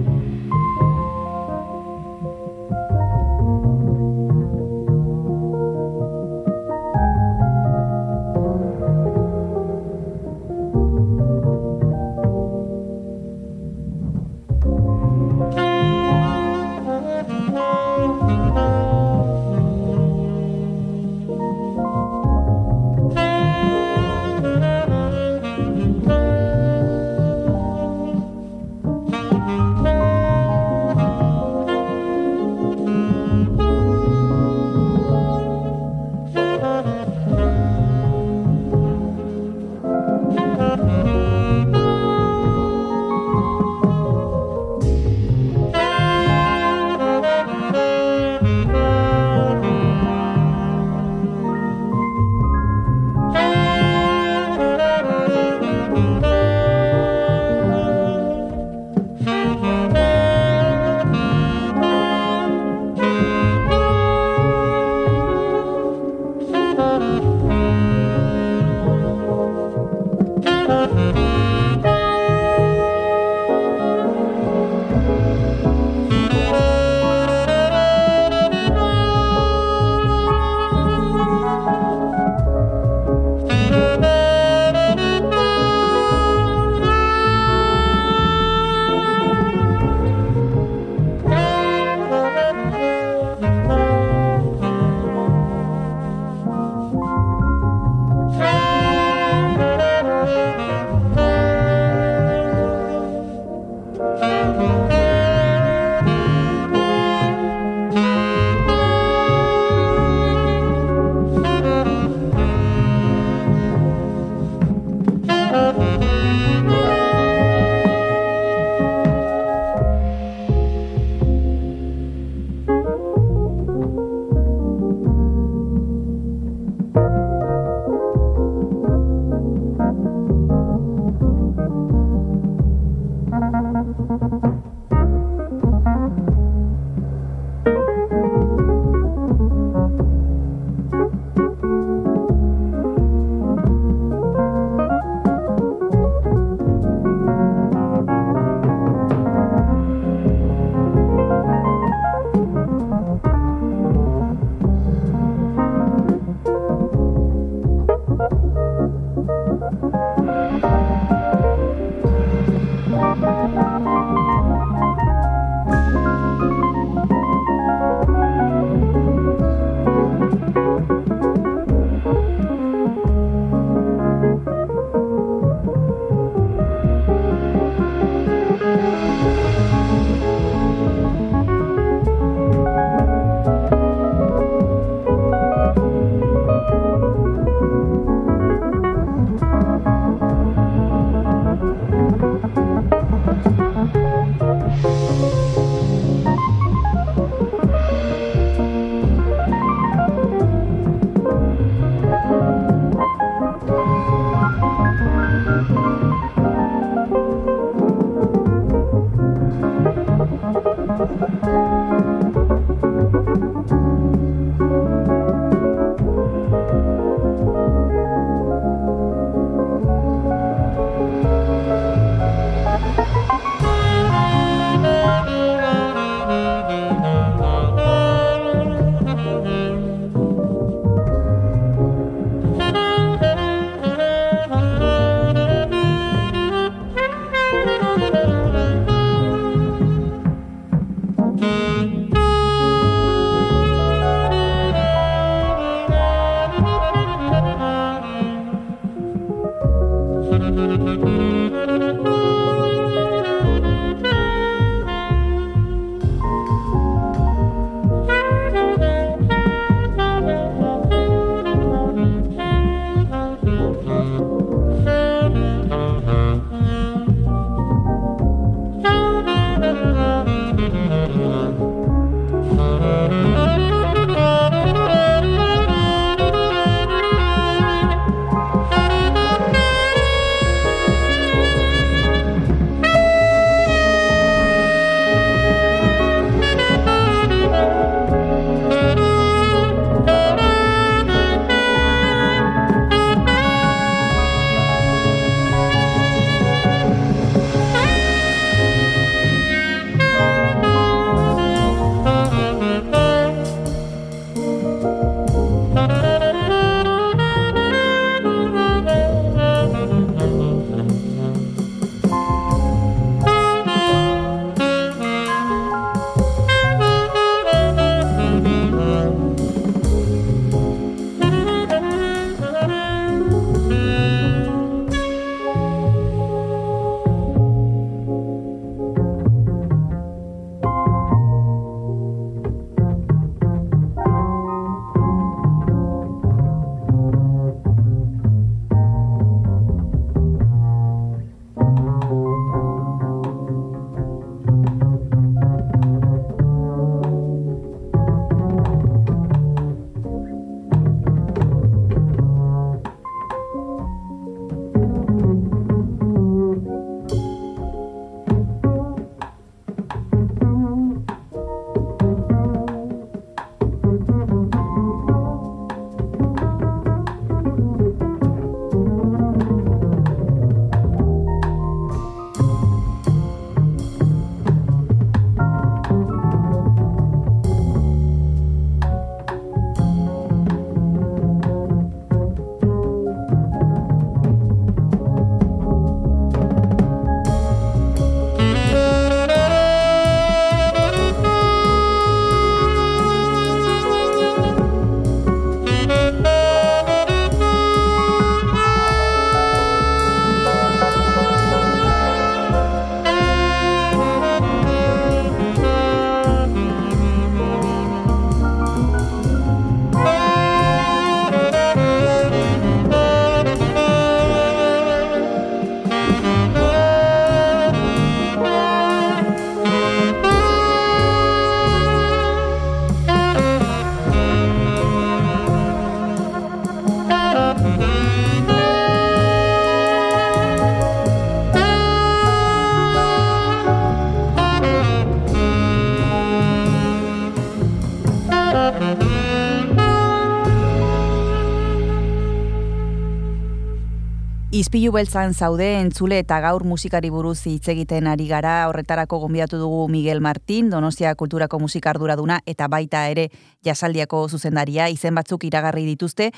Izpilu 444.58 444.90
beltzan 444.90 445.36
zaude 445.38 445.66
entzule 445.78 446.18
eta 446.24 446.40
gaur 446.42 446.64
musikari 446.66 447.12
buruz 447.14 447.44
hitz 447.46 447.68
egiten 447.70 448.08
ari 448.10 448.26
gara 448.26 448.54
horretarako 448.66 449.20
gonbidatu 449.22 449.60
dugu 449.62 449.84
Miguel 449.94 450.18
Martín, 450.20 450.72
Donostia 450.72 451.12
Kulturako 451.20 451.60
musikarduraduna 451.62 452.40
eta 452.50 452.66
baita 452.66 453.04
ere 453.12 453.28
jasaldiako 453.68 454.24
zuzendaria 454.34 454.88
izen 454.90 455.14
batzuk 455.14 455.46
iragarri 455.46 455.84
dituzte 455.86 456.32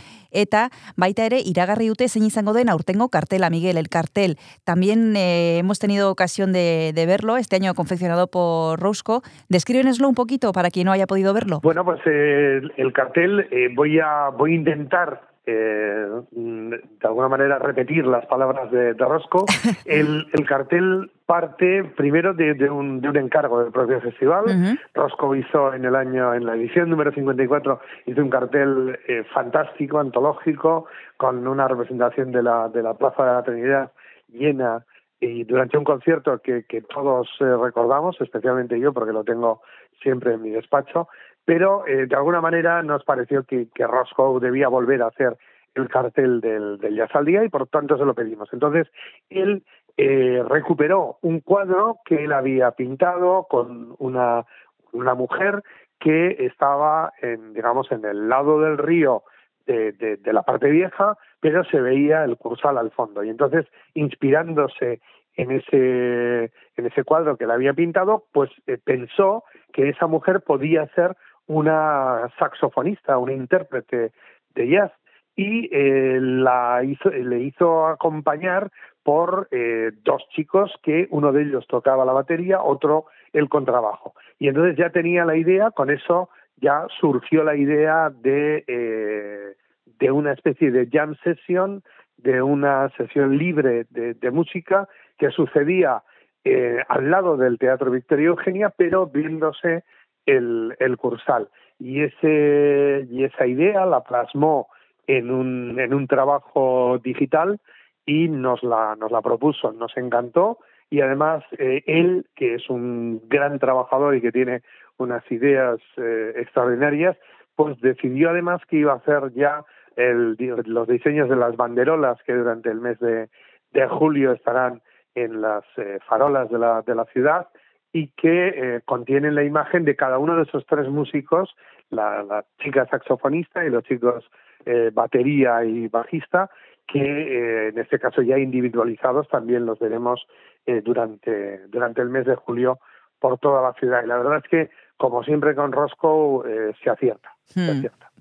eta 0.44 0.66
baita 0.98 1.30
ere 1.30 1.40
iragarri 1.40 1.88
dute 1.88 2.10
zein 2.10 2.26
izango 2.28 2.52
den 2.52 2.68
aurtengo 2.68 3.08
cartela 3.08 3.50
Miguel 3.50 3.78
el 3.78 3.88
cartel. 3.88 4.36
También 4.66 5.16
eh, 5.16 5.60
hemos 5.60 5.80
tenido 5.80 6.12
ocasión 6.12 6.52
de, 6.52 6.92
de 6.94 7.06
verlo 7.06 7.38
este 7.38 7.56
año 7.56 7.74
confeccionado 7.74 8.28
por 8.28 8.82
Rosco. 8.82 9.22
Descríbenoslo 9.48 10.10
un 10.10 10.16
poquito 10.16 10.52
para 10.52 10.72
quien 10.72 10.88
no 10.88 10.92
haya 10.92 11.08
podido 11.08 11.34
verlo. 11.34 11.62
Bueno, 11.64 11.86
pues 11.86 12.02
eh, 12.06 12.60
el 12.76 12.92
cartel 12.92 13.48
eh, 13.50 13.70
voy 13.74 13.98
a 14.00 14.28
voy 14.38 14.52
a 14.52 14.56
intentar 14.56 15.29
eh, 15.52 16.08
de 16.32 17.08
alguna 17.08 17.28
manera 17.28 17.58
repetir 17.60 18.06
las 18.06 18.26
palabras 18.28 18.70
de, 18.72 18.94
de 18.94 19.06
Rosco. 19.06 19.46
El, 19.86 20.28
el 20.34 20.46
cartel 20.46 21.12
parte 21.26 21.84
primero 21.96 22.34
de, 22.34 22.54
de 22.54 22.70
un, 22.70 23.02
de 23.02 23.10
un 23.10 23.18
encargo 23.18 23.64
del 23.64 23.72
propio 23.72 24.00
festival. 24.02 24.46
Ujú. 24.46 24.78
Rosco 24.94 25.36
hizo 25.36 25.74
en 25.74 25.86
el 25.86 25.96
año, 25.96 26.34
en 26.34 26.46
la 26.46 26.56
edición 26.56 26.90
número 26.90 27.12
54, 27.12 27.80
hizo 28.06 28.22
un 28.22 28.30
cartel 28.30 29.00
eh, 29.08 29.24
fantástico, 29.34 30.00
antológico, 30.00 30.86
con 31.18 31.48
una 31.48 31.68
representación 31.68 32.32
de 32.32 32.44
la, 32.44 32.70
de 32.70 32.84
la 32.84 32.94
Plaza 32.96 33.26
de 33.26 33.32
la 33.32 33.44
Trinidad 33.44 33.92
llena 34.32 34.86
y 35.20 35.44
durante 35.44 35.78
un 35.78 35.84
concierto 35.84 36.40
que, 36.40 36.64
que 36.64 36.82
todos 36.82 37.28
eh, 37.42 37.44
recordamos, 37.62 38.20
especialmente 38.22 38.80
yo, 38.80 38.94
porque 38.94 39.12
lo 39.12 39.24
tengo 39.24 39.62
siempre 40.02 40.34
en 40.34 40.42
mi 40.42 40.50
despacho, 40.50 41.10
pero 41.46 41.86
eh, 41.88 42.06
de 42.06 42.16
alguna 42.16 42.42
manera 42.42 42.84
nos 42.84 43.04
pareció 43.04 43.44
que, 43.44 43.68
que 43.74 43.88
Roscoe 43.88 44.40
debía 44.40 44.68
volver 44.68 45.02
a 45.02 45.08
hacer 45.08 45.38
el 45.76 45.88
cartel 45.90 46.42
del, 46.42 46.78
del 46.78 46.96
Jazz 46.96 47.12
al 47.14 47.26
Día 47.26 47.44
y 47.44 47.50
por 47.50 47.68
tanto 47.68 47.98
se 47.98 48.06
lo 48.06 48.14
pedimos. 48.14 48.50
Entonces, 48.52 48.88
él 49.30 49.64
eh, 49.98 50.44
recuperó 50.48 51.18
un 51.22 51.42
cuadro 51.42 52.00
que 52.06 52.24
él 52.24 52.34
había 52.34 52.72
pintado 52.72 53.48
con 53.50 53.96
una, 53.98 54.46
una 54.92 55.14
mujer 55.14 55.64
que 56.00 56.46
estaba, 56.46 57.12
en, 57.22 57.54
digamos, 57.54 57.92
en 57.92 58.06
el 58.06 58.30
lado 58.30 58.62
del 58.62 58.78
río 58.78 59.24
de, 59.66 59.92
de, 59.92 60.34
la 60.34 60.44
parte 60.44 60.70
vieja, 60.70 61.18
pero 61.40 61.64
se 61.66 61.80
veía 61.80 62.24
el 62.24 62.38
cursal 62.38 62.78
al 62.78 62.92
fondo. 62.92 63.24
Y 63.24 63.30
entonces, 63.30 63.68
inspirándose 63.94 65.02
en 65.36 65.52
ese, 65.52 66.52
en 66.76 66.86
ese 66.86 67.04
cuadro 67.04 67.38
que 67.38 67.44
él 67.44 67.52
había 67.52 67.74
pintado, 67.74 68.26
pues 68.32 68.50
eh, 68.68 68.78
pensó 68.84 69.44
que 69.74 69.90
esa 69.90 70.08
mujer 70.08 70.42
podía 70.42 70.88
ser 70.96 71.16
una 71.50 72.30
saxofonista, 72.38 73.18
una 73.18 73.34
intérprete 73.34 74.12
de 74.54 74.68
jazz 74.68 74.92
y 75.36 75.68
eh, 75.72 76.20
la 76.22 76.84
hizo, 76.84 77.10
le 77.10 77.40
hizo 77.40 77.88
acompañar 77.88 78.72
por 79.04 79.48
eh, 79.52 79.92
dos 80.04 80.28
chicos 80.30 80.72
que 80.84 81.08
uno 81.10 81.32
de 81.32 81.44
ellos 81.44 81.66
tocaba 81.68 82.06
la 82.06 82.14
batería, 82.14 82.62
otro 82.62 83.06
el 83.34 83.50
contrabajo. 83.50 84.14
Y 84.38 84.48
entonces 84.48 84.78
ya 84.78 84.92
tenía 84.92 85.26
la 85.26 85.38
idea, 85.38 85.72
con 85.72 85.90
eso 85.90 86.30
ya 86.58 86.86
surgió 87.00 87.44
la 87.44 87.56
idea 87.56 88.12
de, 88.12 88.64
eh, 88.68 89.56
de 89.86 90.12
una 90.12 90.34
especie 90.34 90.70
de 90.72 90.88
jam 90.92 91.16
session, 91.24 91.82
de 92.18 92.42
una 92.44 92.90
sesión 92.98 93.38
libre 93.38 93.88
de, 93.90 94.14
de 94.14 94.32
música 94.32 94.88
que 95.18 95.32
sucedía 95.32 96.04
eh, 96.44 96.78
al 96.88 97.12
lado 97.12 97.36
del 97.38 97.58
Teatro 97.58 97.92
Victoria 97.92 98.28
Eugenia, 98.28 98.70
pero 98.70 99.08
viéndose 99.08 99.84
el, 100.30 100.98
Cursal. 100.98 101.50
Y, 101.80 102.02
ese, 102.02 103.08
y 103.10 103.24
esa 103.24 103.48
idea 103.48 103.86
la 103.86 104.04
plasmó 104.04 104.68
en 105.08 105.32
un, 105.32 105.80
en 105.80 105.94
un 105.94 106.08
trabajo 106.08 107.00
digital 107.04 107.60
y 108.06 108.28
nos 108.28 108.64
la, 108.64 108.96
nos 108.96 109.12
la 109.12 109.22
propuso, 109.22 109.72
nos 109.72 109.96
encantó 109.98 110.60
y 110.90 111.02
además 111.02 111.44
eh, 111.58 111.84
él, 111.86 112.26
que 112.36 112.56
es 112.56 112.70
un 112.70 113.22
gran 113.28 113.60
trabajador 113.60 114.16
y 114.16 114.22
que 114.22 114.32
tiene 114.32 114.62
unas 114.98 115.24
ideas 115.32 115.80
eh, 115.98 116.34
extraordinarias, 116.36 117.18
pues 117.56 117.80
decidió 117.82 118.32
además 118.32 118.62
que 118.68 118.78
iba 118.78 118.94
a 118.94 118.98
hacer 118.98 119.32
ya 119.34 119.64
el, 119.96 120.36
los 120.66 120.88
diseños 120.88 121.30
de 121.30 121.36
las 121.36 121.56
banderolas 121.56 122.22
que 122.24 122.34
durante 122.34 122.70
el 122.70 122.80
mes 122.80 123.00
de, 123.00 123.30
de 123.72 123.88
julio 123.88 124.32
estarán 124.32 124.82
en 125.16 125.42
las 125.42 125.64
eh, 125.78 126.00
farolas 126.08 126.50
de 126.50 126.58
la, 126.58 126.82
de 126.82 126.96
la 126.96 127.06
ciudad 127.06 127.48
y 127.92 128.08
que 128.10 128.48
eh, 128.50 128.82
contienen 128.86 129.36
la 129.36 129.44
imagen 129.44 129.86
de 129.86 129.96
cada 129.96 130.18
uno 130.18 130.36
de 130.36 130.44
esos 130.44 130.66
tres 130.66 130.88
músicos, 130.90 131.56
la, 131.90 132.24
la 132.24 132.46
chica 132.62 132.88
saxofonista 132.88 133.66
y 133.66 133.70
los 133.70 133.84
chicos 133.84 134.30
eh, 134.66 134.92
batería 134.94 135.64
y 135.64 135.88
bajista, 135.88 136.50
que 136.88 137.00
eh, 137.00 137.68
en 137.70 137.78
este 137.80 138.00
caso 138.00 138.22
ya 138.22 138.38
individualizados 138.38 139.28
también 139.30 139.66
los 139.66 139.80
veremos 139.80 140.26
eh, 140.66 140.82
durante, 140.84 141.68
durante 141.68 142.02
el 142.02 142.10
mes 142.10 142.26
de 142.26 142.36
julio 142.36 142.80
por 143.20 143.38
toda 143.40 143.62
la 143.62 143.74
ciudad. 143.74 144.04
Y 144.04 144.08
la 144.08 144.18
verdad 144.18 144.42
es 144.44 144.50
que, 144.50 144.70
como 144.98 145.24
siempre 145.24 145.56
con 145.56 145.72
Roscoe, 145.72 146.44
eh, 146.48 146.74
se 146.84 146.90
acierta. 146.90 147.36
Se 147.44 147.60
Hmm. 147.60 147.70
acierta. 147.78 148.12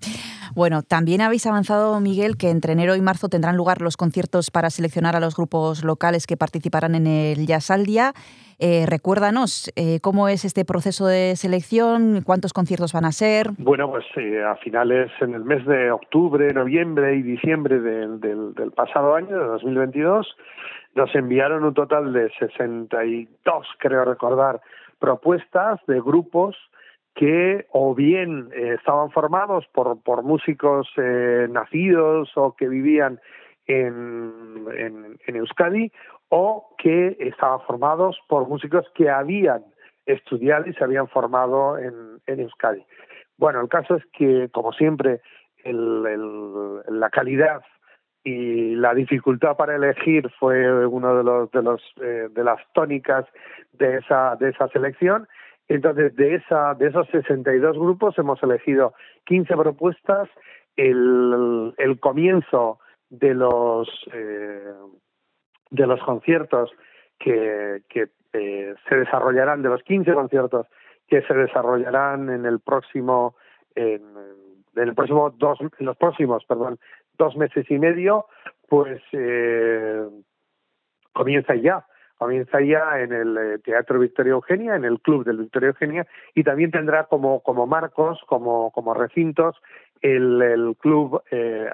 Bueno, 0.55 0.83
también 0.83 1.21
habéis 1.21 1.47
avanzado, 1.47 1.99
Miguel, 2.01 2.37
que 2.37 2.51
entre 2.51 2.73
enero 2.73 2.97
y 2.97 3.01
marzo 3.01 3.29
tendrán 3.29 3.57
lugar 3.57 3.83
los 3.83 3.97
conciertos 3.97 4.51
para 4.51 4.71
seleccionar 4.71 5.17
a 5.17 5.21
los 5.21 5.37
grupos 5.37 5.85
locales 5.85 6.27
que 6.27 6.37
participarán 6.37 6.95
en 6.95 7.07
el 7.07 7.47
Jazz 7.47 7.71
al 7.71 7.85
Día. 7.85 8.13
Eh, 8.61 8.87
recuérdanos 8.89 9.71
eh, 9.77 10.01
cómo 10.03 10.29
es 10.29 10.45
este 10.45 10.65
proceso 10.65 11.07
de 11.07 11.37
selección, 11.37 12.23
cuántos 12.23 12.53
conciertos 12.53 12.93
van 12.93 13.05
a 13.05 13.13
ser. 13.13 13.51
Bueno, 13.57 13.89
pues 13.89 14.05
eh, 14.17 14.43
a 14.43 14.57
finales, 14.57 15.13
en 15.21 15.35
el 15.35 15.45
mes 15.45 15.65
de 15.65 15.93
octubre, 15.93 16.53
noviembre 16.53 17.15
y 17.15 17.23
diciembre 17.23 17.79
del, 17.79 18.73
pasado 18.75 19.15
año, 19.15 19.39
de 19.39 19.45
2022, 19.45 20.37
nos 20.97 21.15
enviaron 21.15 21.63
un 21.63 21.75
total 21.75 22.13
de 22.13 22.31
62, 22.41 23.67
creo 23.79 24.05
recordar, 24.05 24.61
propuestas 24.99 25.79
de 25.87 26.01
grupos 26.01 26.57
que 27.19 27.67
o 27.73 27.97
bien 27.97 28.49
eh, 28.55 28.77
estaban 28.79 29.11
formados 29.11 29.67
por, 29.75 30.01
por 30.05 30.23
músicos 30.23 30.89
eh, 30.99 31.49
nacidos 31.51 32.31
o 32.37 32.55
que 32.55 32.69
vivían 32.69 33.19
en, 33.67 35.19
en, 35.27 35.37
Euskadi 35.37 35.91
o 36.29 36.77
que 36.79 37.17
estaban 37.19 37.61
formados 37.63 38.21
por 38.29 38.49
músicos 38.49 38.87
que 38.95 39.11
habían 39.11 39.65
estudiado 40.07 40.69
y 40.69 40.75
se 40.75 40.85
habían 40.85 41.09
formado 41.09 41.77
en, 41.77 42.21
en 42.29 42.39
Euskadi. 42.39 42.87
Bueno, 43.37 43.61
el 43.63 43.69
caso 43.69 43.97
es 43.97 44.05
que, 44.13 44.49
como 44.53 44.73
siempre, 44.73 45.21
la 45.65 47.11
calidad 47.11 47.63
y 48.23 48.77
la 48.77 48.95
dificultad 48.95 49.57
para 49.57 49.75
elegir 49.75 50.31
fue 50.39 50.87
uno 50.87 51.17
de 51.17 51.25
los 51.25 51.51
de 51.51 51.63
los 51.63 51.83
eh, 52.01 52.29
de 52.31 52.45
las 52.45 52.61
tónicas 52.75 53.27
de 53.73 53.99
esa 53.99 54.37
de 54.37 54.51
esa 54.51 54.69
selección 54.69 55.27
entonces 55.69 56.17
de 56.17 56.37
esa 56.37 56.75
de 56.75 56.89
esos 56.89 57.07
62 57.09 57.79
grupos 57.79 58.19
hemos 58.19 58.43
elegido 58.43 58.95
15 59.25 59.55
propuestas. 59.57 60.29
El, 60.77 61.75
el 61.77 61.99
comienzo 61.99 62.79
de 63.11 63.35
los 63.35 63.89
eh, 64.13 64.73
de 65.71 65.87
los 65.87 66.01
conciertos 66.01 66.71
que, 67.19 67.83
que 67.89 68.09
eh, 68.33 68.75
se 68.89 68.97
desarrollarán 68.97 69.63
de 69.63 69.69
los 69.71 69.83
15 69.83 70.13
conciertos 70.13 70.67
que 71.07 71.23
se 71.23 71.35
desarrollarán 71.35 72.31
en 72.31 72.47
el 72.47 72.61
próximo 72.61 73.35
en, 73.75 74.03
en 74.77 74.89
el 74.89 74.95
próximo 74.95 75.31
dos 75.31 75.59
en 75.61 75.87
los 75.87 75.97
próximos 75.97 76.45
perdón 76.45 76.79
dos 77.17 77.37
meses 77.37 77.69
y 77.71 77.79
medio 77.79 78.27
pues 78.69 79.03
eh, 79.13 80.07
comienza 81.13 81.55
ya 81.55 81.88
comienza 82.19 82.61
ya 82.61 83.01
en 83.01 83.13
el 83.13 83.39
eh, 83.39 83.59
Teatro 83.65 83.99
Victoria 84.01 84.33
Eugenia, 84.33 84.75
en 84.75 84.85
el 84.85 85.01
Club 85.01 85.25
del 85.25 85.39
Victoria 85.39 85.69
Eugenia, 85.69 86.07
y 86.35 86.43
también 86.43 86.71
tendrá 86.71 87.05
como, 87.05 87.41
como 87.41 87.67
marcos, 87.67 88.21
como, 88.27 88.71
como 88.73 88.93
recintos, 88.93 89.57
el, 90.03 90.43
el 90.43 90.77
Club 90.77 91.23
eh, 91.31 91.71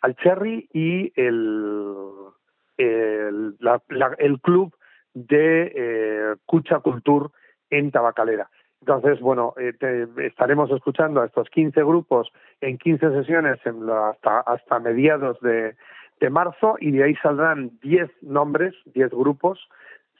Alcherry 0.00 0.68
y 0.72 1.12
el, 1.14 1.94
el, 2.78 3.56
el 4.18 4.40
Club 4.40 4.74
de 5.14 5.72
eh, 5.74 6.34
Cucha 6.46 6.80
Cultur 6.80 7.30
en 7.68 7.90
Tabacalera. 7.90 8.48
Entonces, 8.80 9.20
bueno, 9.20 9.52
eh, 9.58 10.06
estaremos 10.24 10.70
escuchando 10.70 11.20
a 11.20 11.26
estos 11.26 11.50
15 11.50 11.82
grupos 11.82 12.32
en 12.62 12.78
15 12.78 13.10
sesiones 13.10 13.58
en 13.66 13.86
la, 13.86 14.10
hasta, 14.10 14.40
hasta 14.40 14.78
mediados 14.78 15.38
de, 15.40 15.74
de 16.20 16.30
marzo 16.30 16.76
y 16.78 16.90
de 16.90 17.04
ahí 17.04 17.14
saldrán 17.16 17.72
10 17.82 18.10
nombres, 18.22 18.74
10 18.94 19.10
grupos 19.10 19.58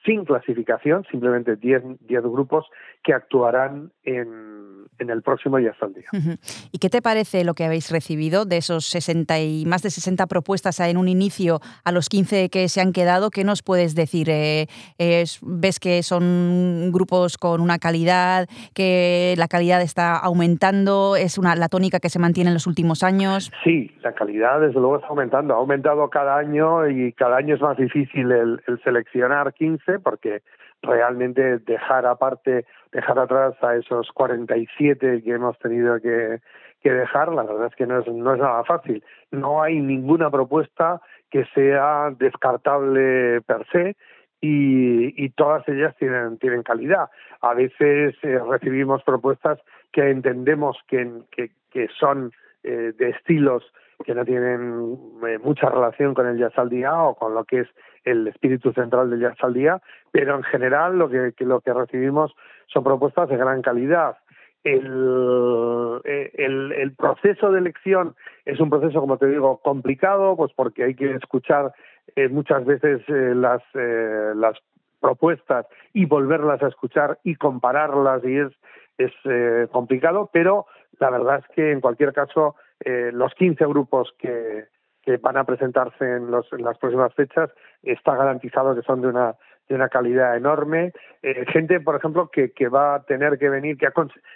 sin 0.05 0.25
clasificación, 0.25 1.05
simplemente 1.11 1.57
10 1.57 1.83
10 2.01 2.23
grupos 2.23 2.67
que 3.03 3.13
actuarán 3.13 3.93
en, 4.05 4.87
en 4.99 5.11
el 5.11 5.23
próximo 5.23 5.59
Jazz 5.59 5.77
al 5.83 5.93
Día. 5.95 6.07
Ujú. 6.13 6.37
¿Y 6.73 6.79
qué 6.79 6.89
te 6.89 7.03
parece 7.03 7.45
lo 7.45 7.55
que 7.55 7.65
habéis 7.65 7.91
recibido 7.91 8.45
de 8.45 8.57
esos 8.59 8.87
60 8.87 9.39
y 9.41 9.65
más 9.67 9.83
de 9.83 9.91
60 9.91 10.27
propuestas 10.27 10.81
en 10.81 10.97
un 10.97 11.09
inicio 11.09 11.61
a 11.85 11.93
los 11.93 12.09
15 12.09 12.49
que 12.51 12.69
se 12.69 12.81
han 12.81 12.93
quedado? 12.93 13.31
¿Qué 13.31 13.45
nos 13.45 13.63
puedes 13.63 13.95
decir? 13.95 14.29
Eh, 14.31 14.67
es- 14.99 15.39
¿Ves 15.43 15.79
que 15.81 16.03
son 16.03 16.91
grupos 16.93 17.37
con 17.39 17.61
una 17.61 17.79
calidad, 17.79 18.47
que 18.75 19.35
la 19.37 19.49
calidad 19.49 19.81
está 19.83 20.17
aumentando? 20.17 21.17
¿Es 21.17 21.39
una, 21.39 21.55
la 21.57 21.69
tónica 21.69 22.01
que 22.01 22.09
se 22.09 22.19
mantiene 22.19 22.49
en 22.51 22.55
los 22.55 22.67
últimos 22.67 23.03
años? 23.03 23.51
Sí, 23.65 23.91
la 24.03 24.13
calidad 24.15 24.61
desde 24.61 24.81
luego 24.81 24.97
está 24.97 25.09
aumentando. 25.09 25.55
Ha 25.55 25.59
aumentado 25.59 26.09
cada 26.11 26.37
año 26.39 26.89
y 26.89 27.13
cada 27.13 27.37
año 27.37 27.55
es 27.55 27.61
más 27.61 27.77
difícil 27.77 28.31
el, 28.33 28.63
el 28.67 28.83
seleccionar 28.83 29.53
15 29.55 29.90
porque 29.99 30.43
realmente 30.83 31.59
dejar 31.59 32.07
aparte, 32.07 32.65
dejar 32.93 33.19
atrás 33.19 33.55
a 33.63 33.77
esos 33.77 34.11
47 34.13 35.23
que 35.23 35.31
hemos 35.31 35.59
tenido 35.59 36.01
que, 36.01 36.41
que 36.81 36.93
dejar, 36.93 37.33
la 37.33 37.43
verdad 37.43 37.67
es 37.67 37.75
que 37.75 37.87
no 37.87 37.99
es, 37.99 38.07
no 38.07 38.35
es 38.35 38.41
nada 38.41 38.65
fácil. 38.65 39.05
No 39.31 39.63
hay 39.63 39.81
ninguna 39.81 40.31
propuesta 40.31 41.01
que 41.31 41.45
sea 41.55 42.11
descartable 42.19 43.41
per 43.43 43.67
se 43.71 43.97
y, 44.41 45.29
todas 45.31 45.67
ellas 45.69 45.95
tienen, 45.97 46.39
tienen 46.39 46.63
calidad. 46.63 47.11
A 47.41 47.55
veces 47.55 48.15
eh, 48.23 48.39
recibimos 48.49 49.03
propuestas 49.03 49.59
que 49.93 50.11
entendemos 50.11 50.79
que, 50.89 51.23
que, 51.31 51.51
que 51.71 51.89
son 51.99 52.33
eh, 52.63 52.93
de 52.97 53.11
estilos 53.11 53.65
que 54.05 54.15
no 54.15 54.25
tienen 54.25 54.99
eh, 55.27 55.39
mucha 55.39 55.69
relación 55.69 56.15
con 56.15 56.27
el 56.27 56.39
jazz 56.39 56.57
al 56.57 56.69
día 56.69 57.03
o 57.03 57.15
con 57.15 57.35
lo 57.35 57.45
que 57.45 57.61
es 57.61 57.69
el 58.05 58.27
espíritu 58.29 58.73
central 58.73 59.11
del 59.11 59.21
jazz 59.21 59.37
al 59.43 59.55
día, 59.55 59.81
pero 60.11 60.37
en 60.37 60.43
general 60.43 60.99
lo 60.99 61.09
que, 61.09 61.33
lo 61.41 61.61
que 61.61 61.73
recibimos 61.73 62.35
son 62.67 62.85
propuestas 62.85 63.29
de 63.29 63.37
gran 63.37 63.63
calidad. 63.63 64.17
El, 64.63 66.01
eh, 66.05 66.33
el, 66.35 66.73
el 66.73 66.95
proceso 66.95 67.51
de 67.51 67.61
elección 67.61 68.15
es 68.45 68.61
un 68.61 68.69
proceso, 68.69 69.01
como 69.01 69.17
te 69.17 69.27
digo, 69.27 69.59
complicado, 69.59 70.37
pues 70.37 70.53
porque 70.55 70.85
hay 70.85 70.95
que 70.95 71.15
escuchar 71.15 71.73
eh, 72.17 72.29
muchas 72.29 72.65
veces 72.65 73.03
eh, 73.09 73.35
las, 73.35 73.63
eh, 73.75 74.33
las 74.35 74.59
propuestas 75.01 75.67
y 75.93 76.07
volverlas 76.07 76.63
a 76.63 76.69
escuchar 76.69 77.19
y 77.25 77.37
compararlas 77.37 78.23
y 78.25 78.39
es, 78.39 78.53
es 78.99 79.71
complicado, 79.71 80.29
pero 80.33 80.67
la 80.99 81.11
verdad 81.11 81.39
es 81.39 81.55
que 81.55 81.73
en 81.73 81.81
cualquier 81.81 82.13
caso 82.13 82.57
eh, 82.85 83.11
los 83.13 83.35
15 83.35 83.65
grupos 83.67 84.15
que, 84.19 84.67
que 85.03 85.17
van 85.19 85.37
a 85.37 85.45
presentarse 85.45 86.05
en, 86.05 86.31
los, 86.31 86.53
en 86.53 86.63
las 86.63 86.79
próximas 86.79 87.15
fechas 87.15 87.51
está 87.83 88.17
garantizado 88.17 88.75
que 88.75 88.83
son 88.83 89.01
de 89.01 89.09
una 89.09 89.37
de 89.71 89.77
una 89.77 89.89
calidad 89.89 90.37
enorme. 90.37 90.93
Eh, 91.23 91.47
gente, 91.47 91.79
por 91.79 91.95
ejemplo, 91.95 92.29
que, 92.29 92.51
que 92.51 92.69
va 92.69 92.97
a 92.97 93.03
tener 93.05 93.39
que 93.39 93.49
venir, 93.49 93.79
que 93.79 93.87
ha, 93.87 93.93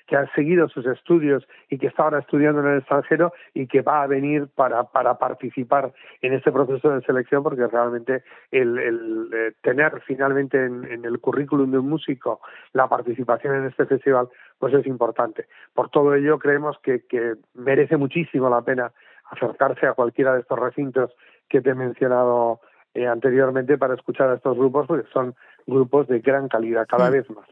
que 0.06 0.16
ha 0.16 0.32
seguido 0.34 0.68
sus 0.68 0.86
estudios 0.86 1.46
y 1.68 1.78
que 1.78 1.88
está 1.88 2.04
ahora 2.04 2.20
estudiando 2.20 2.60
en 2.60 2.68
el 2.68 2.78
extranjero 2.78 3.32
y 3.52 3.66
que 3.66 3.82
va 3.82 4.04
a 4.04 4.06
venir 4.06 4.46
para, 4.54 4.84
para 4.84 5.18
participar 5.18 5.92
en 6.22 6.34
este 6.34 6.52
proceso 6.52 6.90
de 6.90 7.02
selección, 7.02 7.42
porque 7.42 7.66
realmente 7.66 8.22
el, 8.52 8.78
el, 8.78 9.30
eh, 9.34 9.52
tener 9.60 10.00
finalmente 10.06 10.64
en, 10.64 10.84
en 10.84 11.04
el 11.04 11.18
currículum 11.18 11.68
de 11.72 11.78
un 11.78 11.88
músico 11.88 12.40
la 12.72 12.86
participación 12.88 13.56
en 13.56 13.64
este 13.66 13.86
festival, 13.86 14.28
pues 14.60 14.72
es 14.72 14.86
importante. 14.86 15.46
Por 15.74 15.90
todo 15.90 16.14
ello, 16.14 16.38
creemos 16.38 16.78
que, 16.78 17.04
que 17.06 17.34
merece 17.54 17.96
muchísimo 17.96 18.48
la 18.48 18.62
pena 18.62 18.92
acercarse 19.32 19.86
a 19.88 19.94
cualquiera 19.94 20.34
de 20.34 20.42
estos 20.42 20.60
recintos 20.60 21.10
que 21.48 21.60
te 21.60 21.70
he 21.70 21.74
mencionado 21.74 22.60
eh, 22.94 23.06
anteriormente 23.06 23.76
para 23.76 23.94
escuchar 23.94 24.30
a 24.30 24.34
estos 24.36 24.56
grupos, 24.56 24.86
porque 24.86 25.08
son 25.12 25.34
grupos 25.66 26.06
de 26.08 26.20
gran 26.20 26.48
calidad 26.48 26.86
cada 26.88 27.08
Mm. 27.08 27.12
vez 27.12 27.26
más. 27.30 27.46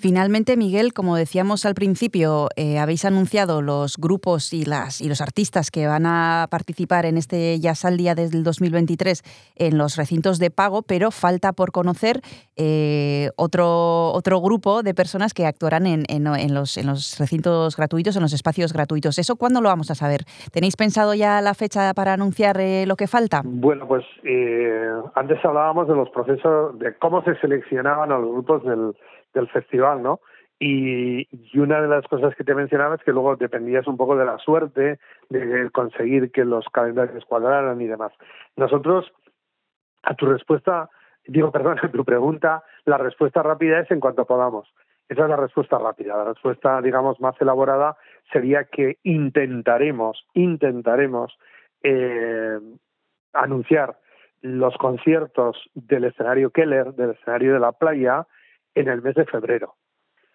Finalmente, 0.00 0.56
Miguel, 0.56 0.94
como 0.94 1.14
decíamos 1.14 1.66
al 1.66 1.74
principio, 1.74 2.48
eh, 2.56 2.78
habéis 2.78 3.04
anunciado 3.04 3.60
los 3.60 3.98
grupos 3.98 4.54
y, 4.54 4.64
las, 4.64 5.02
y 5.02 5.08
los 5.10 5.20
artistas 5.20 5.70
que 5.70 5.86
van 5.86 6.06
a 6.06 6.46
participar 6.50 7.04
en 7.04 7.18
este 7.18 7.60
Jazz 7.60 7.84
al 7.84 7.98
Día 7.98 8.14
desde 8.14 8.38
el 8.38 8.42
2023 8.42 9.22
en 9.56 9.76
los 9.76 9.96
recintos 9.96 10.38
de 10.38 10.50
pago, 10.50 10.80
pero 10.80 11.10
falta 11.10 11.52
por 11.52 11.70
conocer 11.70 12.22
eh, 12.56 13.28
otro, 13.36 14.12
otro 14.12 14.40
grupo 14.40 14.82
de 14.82 14.94
personas 14.94 15.34
que 15.34 15.44
actuarán 15.44 15.86
en, 15.86 16.04
en- 16.08 16.26
en 16.26 16.54
los, 16.54 16.78
en 16.78 16.86
los 16.86 17.18
recintos 17.18 17.76
gratuitos, 17.76 18.16
en 18.16 18.22
los 18.22 18.32
espacios 18.32 18.72
gratuitos. 18.72 19.18
¿Eso 19.18 19.36
cuándo 19.36 19.60
lo 19.60 19.68
vamos 19.68 19.90
a 19.90 19.94
saber? 19.94 20.24
¿Tenéis 20.50 20.76
pensado 20.76 21.12
ya 21.12 21.42
la 21.42 21.52
fecha 21.52 21.92
para 21.92 22.14
anunciar 22.14 22.58
eh, 22.58 22.86
lo 22.86 22.96
que 22.96 23.06
falta? 23.06 23.42
Bueno, 23.44 23.86
pues 23.86 24.04
eh, 24.24 24.88
antes 25.14 25.44
hablábamos 25.44 25.88
de 25.88 25.94
los 25.94 26.08
procesos, 26.08 26.78
de 26.78 26.96
cómo 26.96 27.22
se 27.22 27.34
seleccionaban 27.40 28.10
a 28.12 28.18
los 28.18 28.30
grupos 28.32 28.64
del, 28.64 28.94
del 29.34 29.48
festival, 29.48 30.02
¿no? 30.02 30.20
Y, 30.58 31.26
una 31.58 31.80
de 31.80 31.88
las 31.88 32.06
cosas 32.06 32.34
que 32.36 32.44
te 32.44 32.54
mencionaba 32.54 32.96
es 32.96 33.02
que 33.02 33.12
luego 33.12 33.34
dependías 33.36 33.86
un 33.86 33.96
poco 33.96 34.14
de 34.14 34.26
la 34.26 34.36
suerte, 34.38 34.98
de 35.30 35.70
conseguir 35.70 36.30
que 36.30 36.44
los 36.44 36.66
calendarios 36.68 37.24
cuadraran 37.24 37.80
y 37.80 37.86
demás. 37.86 38.12
Nosotros, 38.56 39.10
a 40.02 40.14
tu 40.14 40.26
respuesta, 40.26 40.90
digo, 41.26 41.50
perdón, 41.52 41.78
a 41.82 41.90
tu 41.90 42.04
pregunta, 42.04 42.62
la 42.84 42.98
respuesta 42.98 43.42
rápida 43.42 43.80
es 43.80 43.90
en 43.90 44.00
cuanto 44.00 44.26
podamos. 44.26 44.68
Esa 45.08 45.24
es 45.24 45.30
la 45.30 45.36
respuesta 45.36 45.78
rápida. 45.78 46.16
La 46.16 46.24
respuesta, 46.24 46.80
digamos, 46.82 47.20
más 47.20 47.34
elaborada 47.40 47.96
sería 48.30 48.64
que 48.64 48.98
intentaremos, 49.02 50.24
intentaremos 50.34 51.36
eh, 51.82 52.60
anunciar 53.32 53.98
los 54.42 54.76
conciertos 54.76 55.70
del 55.74 56.04
escenario 56.04 56.50
Keller, 56.50 56.94
del 56.94 57.10
escenario 57.10 57.54
de 57.54 57.60
la 57.60 57.72
playa, 57.72 58.26
en 58.74 58.88
el 58.88 59.02
mes 59.02 59.14
de 59.14 59.26
febrero. 59.26 59.74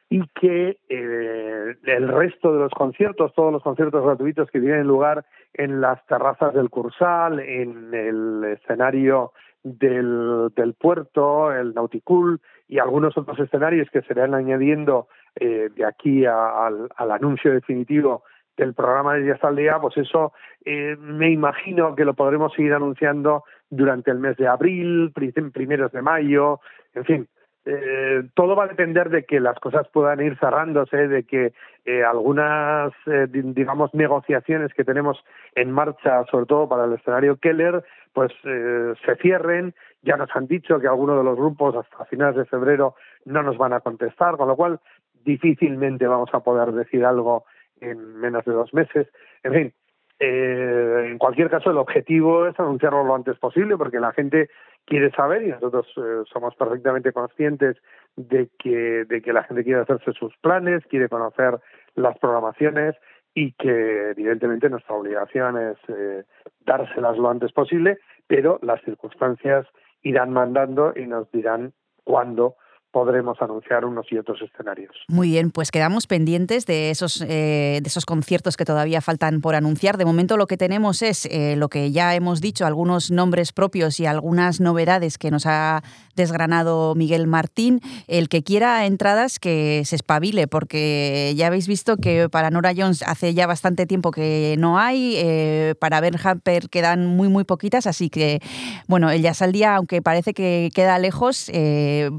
Y 0.09 0.21
que 0.39 0.77
eh, 0.87 1.75
el 1.83 2.07
resto 2.07 2.53
de 2.53 2.59
los 2.59 2.71
conciertos, 2.73 3.33
todos 3.33 3.51
los 3.51 3.63
conciertos 3.63 4.05
gratuitos 4.05 4.49
que 4.51 4.59
tienen 4.59 4.85
lugar 4.87 5.25
en 5.53 5.81
las 5.81 6.05
terrazas 6.05 6.53
del 6.53 6.69
Cursal, 6.69 7.39
en 7.39 7.93
el 7.93 8.43
escenario 8.43 9.31
del, 9.63 10.75
puerto, 10.79 11.51
el 11.51 11.73
Nauticul 11.73 12.39
y 12.67 12.77
algunos 12.77 13.17
otros 13.17 13.39
escenarios 13.39 13.89
que 13.89 14.03
se 14.03 14.13
irán 14.13 14.35
añadiendo 14.35 15.07
eh, 15.35 15.69
de 15.75 15.85
aquí 15.85 16.25
al, 16.25 16.87
anuncio 16.97 17.51
definitivo 17.51 18.23
del 18.57 18.73
programa 18.73 19.15
de 19.15 19.23
Días 19.23 19.43
al 19.43 19.55
Día, 19.55 19.79
pues 19.81 19.97
eso 19.97 20.33
eh, 20.63 20.95
me 20.99 21.29
imagino 21.31 21.95
que 21.95 22.05
lo 22.05 22.13
podremos 22.13 22.53
seguir 22.53 22.73
anunciando 22.73 23.43
durante 23.69 24.11
el 24.11 24.19
mes 24.19 24.37
de 24.37 24.47
abril, 24.47 25.11
pri- 25.13 25.33
primeros 25.51 25.91
de 25.91 26.01
mayo, 26.01 26.59
en 26.93 27.05
fin. 27.05 27.27
Eh, 27.65 28.23
todo 28.35 28.55
va 28.55 28.65
a 28.65 28.67
depender 28.67 29.09
de 29.09 29.25
que 29.25 29.39
las 29.39 29.59
cosas 29.59 29.87
puedan 29.89 30.21
ir 30.21 30.37
cerrándose, 30.37 31.07
de 31.07 31.23
que 31.23 31.53
eh, 31.85 32.03
algunas, 32.03 32.93
eh, 33.07 33.27
di- 33.29 33.41
digamos, 33.53 33.93
negociaciones 33.93 34.73
que 34.73 34.83
tenemos 34.83 35.23
en 35.55 35.71
marcha, 35.71 36.23
sobre 36.31 36.45
todo 36.45 36.69
para 36.69 36.85
el 36.85 36.93
escenario 36.93 37.37
Keller, 37.37 37.83
pues 38.13 38.31
eh, 38.43 38.93
se 39.05 39.15
cierren. 39.17 39.73
Ya 40.03 40.15
nos 40.17 40.29
han 40.35 40.47
dicho 40.47 40.79
que 40.79 40.87
algunos 40.87 41.17
de 41.17 41.23
los 41.23 41.35
grupos 41.35 41.75
hasta 41.75 42.05
finales 42.05 42.35
de 42.35 42.45
febrero 42.45 42.95
no 43.25 43.41
nos 43.41 43.57
van 43.57 43.73
a 43.73 43.79
contestar, 43.79 44.37
con 44.37 44.47
lo 44.47 44.55
cual 44.55 44.79
difícilmente 45.23 46.05
vamos 46.07 46.29
a 46.33 46.41
poder 46.41 46.71
decir 46.71 47.03
algo 47.03 47.45
en 47.81 48.15
menos 48.19 48.45
de 48.45 48.53
dos 48.53 48.73
meses. 48.73 49.07
En 49.43 49.53
fin, 49.53 49.73
eh, 50.19 51.07
en 51.09 51.17
cualquier 51.17 51.49
caso, 51.49 51.71
el 51.71 51.77
objetivo 51.77 52.47
es 52.47 52.57
anunciarlo 52.59 53.03
lo 53.03 53.15
antes 53.15 53.37
posible 53.37 53.77
porque 53.77 53.99
la 53.99 54.13
gente 54.13 54.49
quiere 54.85 55.11
saber 55.11 55.43
y 55.43 55.47
nosotros 55.47 55.87
eh, 55.97 56.23
somos 56.31 56.55
perfectamente 56.55 57.11
conscientes 57.11 57.77
de 58.15 58.49
que, 58.57 59.05
de 59.05 59.21
que 59.21 59.33
la 59.33 59.43
gente 59.43 59.63
quiere 59.63 59.81
hacerse 59.81 60.13
sus 60.13 60.35
planes, 60.37 60.85
quiere 60.89 61.09
conocer 61.09 61.59
las 61.95 62.17
programaciones 62.19 62.95
y 63.33 63.51
que 63.53 64.11
evidentemente 64.11 64.69
nuestra 64.69 64.95
obligación 64.95 65.57
es 65.57 65.77
eh, 65.89 66.23
dárselas 66.65 67.17
lo 67.17 67.29
antes 67.29 67.51
posible, 67.51 67.97
pero 68.27 68.59
las 68.61 68.81
circunstancias 68.83 69.67
irán 70.01 70.31
mandando 70.31 70.93
y 70.95 71.07
nos 71.07 71.29
dirán 71.31 71.73
cuándo 72.05 72.55
podremos 72.95 73.41
anunciar 73.41 73.83
unos 73.83 74.09
y 74.09 74.17
otros 74.17 74.41
escenarios. 74.41 74.95
Muy 75.09 75.31
bien, 75.31 75.51
pues 75.51 75.69
quedamos 75.69 76.07
pendientes 76.07 76.65
de 76.65 76.91
esos, 76.91 77.19
eh, 77.19 77.81
de 77.83 77.87
esos 77.89 78.05
conciertos 78.05 78.55
que 78.55 78.63
todavía 78.63 79.01
faltan 79.01 79.41
por 79.41 79.53
anunciar. 79.53 79.97
De 79.97 80.05
momento 80.05 80.37
lo 80.37 80.47
que 80.47 80.55
tenemos 80.55 81.01
es 81.01 81.25
eh, 81.25 81.57
lo 81.57 81.67
que 81.67 81.91
ya 81.91 82.15
hemos 82.15 82.39
dicho, 82.39 82.65
algunos 82.65 83.11
nombres 83.11 83.51
propios 83.51 83.99
y 83.99 84.05
algunas 84.05 84.61
novedades 84.61 85.17
que 85.17 85.29
nos 85.29 85.45
ha 85.45 85.83
desgranado 86.15 86.95
Miguel 86.95 87.27
Martín. 87.27 87.81
El 88.07 88.29
que 88.29 88.43
quiera 88.43 88.85
entradas 88.85 89.39
que 89.39 89.81
se 89.83 89.97
espabile, 89.97 90.47
porque 90.47 91.33
ya 91.35 91.47
habéis 91.47 91.67
visto 91.67 91.97
que 91.97 92.29
para 92.29 92.49
Nora 92.49 92.71
Jones 92.73 93.03
hace 93.05 93.33
ya 93.33 93.45
bastante 93.45 93.87
tiempo 93.87 94.11
que 94.11 94.55
no 94.57 94.79
hay, 94.79 95.15
eh, 95.17 95.75
para 95.81 95.99
Ben 95.99 96.15
Hamper 96.23 96.69
quedan 96.69 97.07
muy, 97.07 97.27
muy 97.27 97.43
poquitas, 97.43 97.87
así 97.87 98.09
que, 98.09 98.39
bueno, 98.87 99.11
el 99.11 99.21
Jazz 99.21 99.41
aunque 99.67 100.01
parece 100.01 100.33
que 100.33 100.69
queda 100.73 100.97
lejos, 100.97 101.51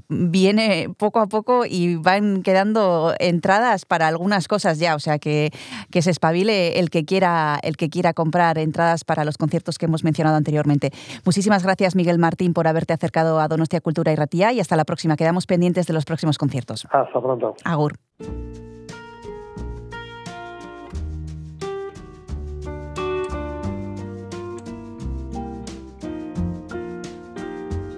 viene 0.08 0.65
poco 0.98 1.20
a 1.20 1.26
poco 1.26 1.64
y 1.66 1.96
van 1.96 2.42
quedando 2.42 3.14
entradas 3.18 3.84
para 3.84 4.08
algunas 4.08 4.48
cosas 4.48 4.78
ya, 4.78 4.94
o 4.94 4.98
sea 4.98 5.18
que, 5.18 5.50
que 5.90 6.02
se 6.02 6.10
espabile 6.10 6.78
el 6.78 6.90
que 6.90 7.04
quiera 7.04 7.58
el 7.62 7.76
que 7.76 7.88
quiera 7.88 8.12
comprar 8.12 8.58
entradas 8.58 9.04
para 9.04 9.24
los 9.24 9.38
conciertos 9.38 9.78
que 9.78 9.86
hemos 9.86 10.04
mencionado 10.04 10.36
anteriormente. 10.36 10.90
Muchísimas 11.24 11.62
gracias 11.62 11.94
Miguel 11.94 12.18
Martín 12.18 12.52
por 12.52 12.68
haberte 12.68 12.92
acercado 12.92 13.40
a 13.40 13.48
Donostia 13.48 13.80
Cultura 13.80 14.12
y 14.12 14.16
Ratía 14.16 14.52
y 14.52 14.60
hasta 14.60 14.76
la 14.76 14.84
próxima. 14.84 15.16
Quedamos 15.16 15.46
pendientes 15.46 15.86
de 15.86 15.92
los 15.92 16.04
próximos 16.04 16.38
conciertos. 16.38 16.86
Hasta 16.90 17.20
pronto. 17.20 17.54
Agur. 17.64 17.98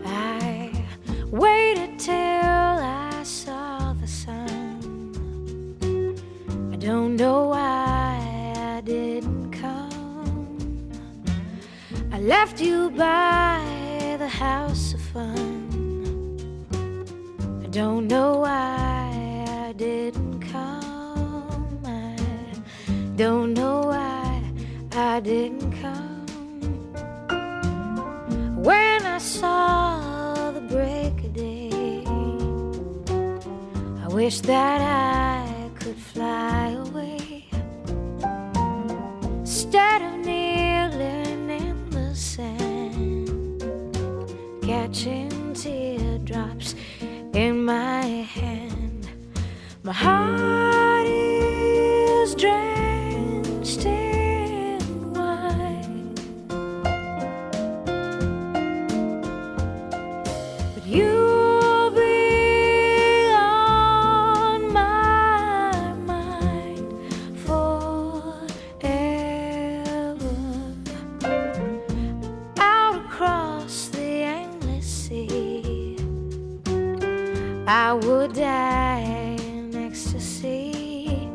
I 0.04 0.70
waited 1.30 1.98
till 1.98 2.47
don't 6.88 7.16
know 7.16 7.48
why 7.48 8.54
I 8.56 8.80
didn't 8.80 9.50
come. 9.50 10.90
I 12.10 12.18
left 12.18 12.62
you 12.62 12.88
by 12.88 14.16
the 14.18 14.26
house 14.26 14.94
of 14.94 15.02
fun. 15.12 15.44
I 17.62 17.66
don't 17.66 18.06
know 18.08 18.38
why 18.38 19.44
I 19.66 19.74
didn't 19.74 20.40
come. 20.50 21.78
I 21.84 22.16
don't 23.16 23.52
know 23.52 23.80
why 23.92 24.42
I 24.92 25.20
didn't 25.20 25.72
come. 25.82 26.24
When 28.68 29.00
I 29.04 29.18
saw 29.18 30.52
the 30.52 30.62
break 30.62 31.16
of 31.22 31.34
day, 31.34 32.02
I 34.04 34.08
wish 34.08 34.40
that 34.40 34.80
I 34.80 35.57
fly 36.18 36.70
away 36.70 37.44
instead 39.38 40.02
of 40.02 40.14
kneeling 40.26 41.48
in 41.48 41.90
the 41.90 42.12
sand, 42.12 43.62
catching 44.60 45.54
teardrops 45.54 46.74
in 47.34 47.64
my 47.64 48.02
hand. 48.02 49.08
My 49.84 49.92
heart 49.92 51.06
is 51.06 52.34
drenched 52.34 52.77
I 77.70 77.92
would 77.92 78.32
die 78.32 79.36
in 79.42 79.76
ecstasy. 79.76 81.28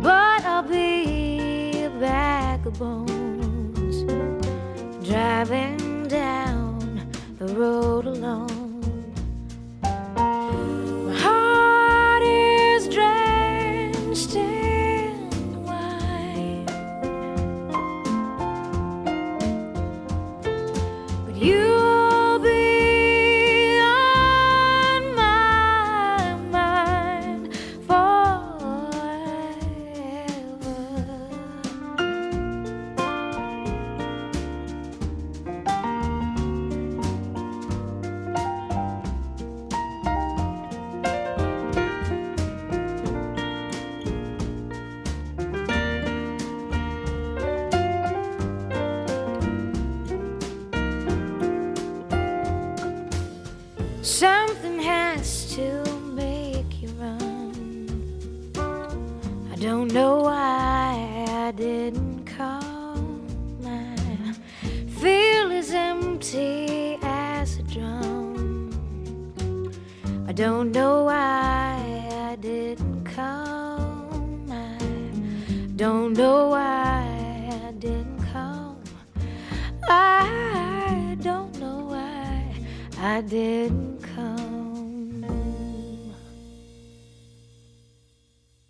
But 0.00 0.44
I'll 0.44 0.62
be 0.62 1.82
a 1.82 1.90
bag 1.90 2.64
of 2.64 2.78
bones 2.78 4.04
driving 5.04 6.06
down 6.06 7.10
the 7.40 7.48
road 7.56 8.06
alone. 8.06 8.51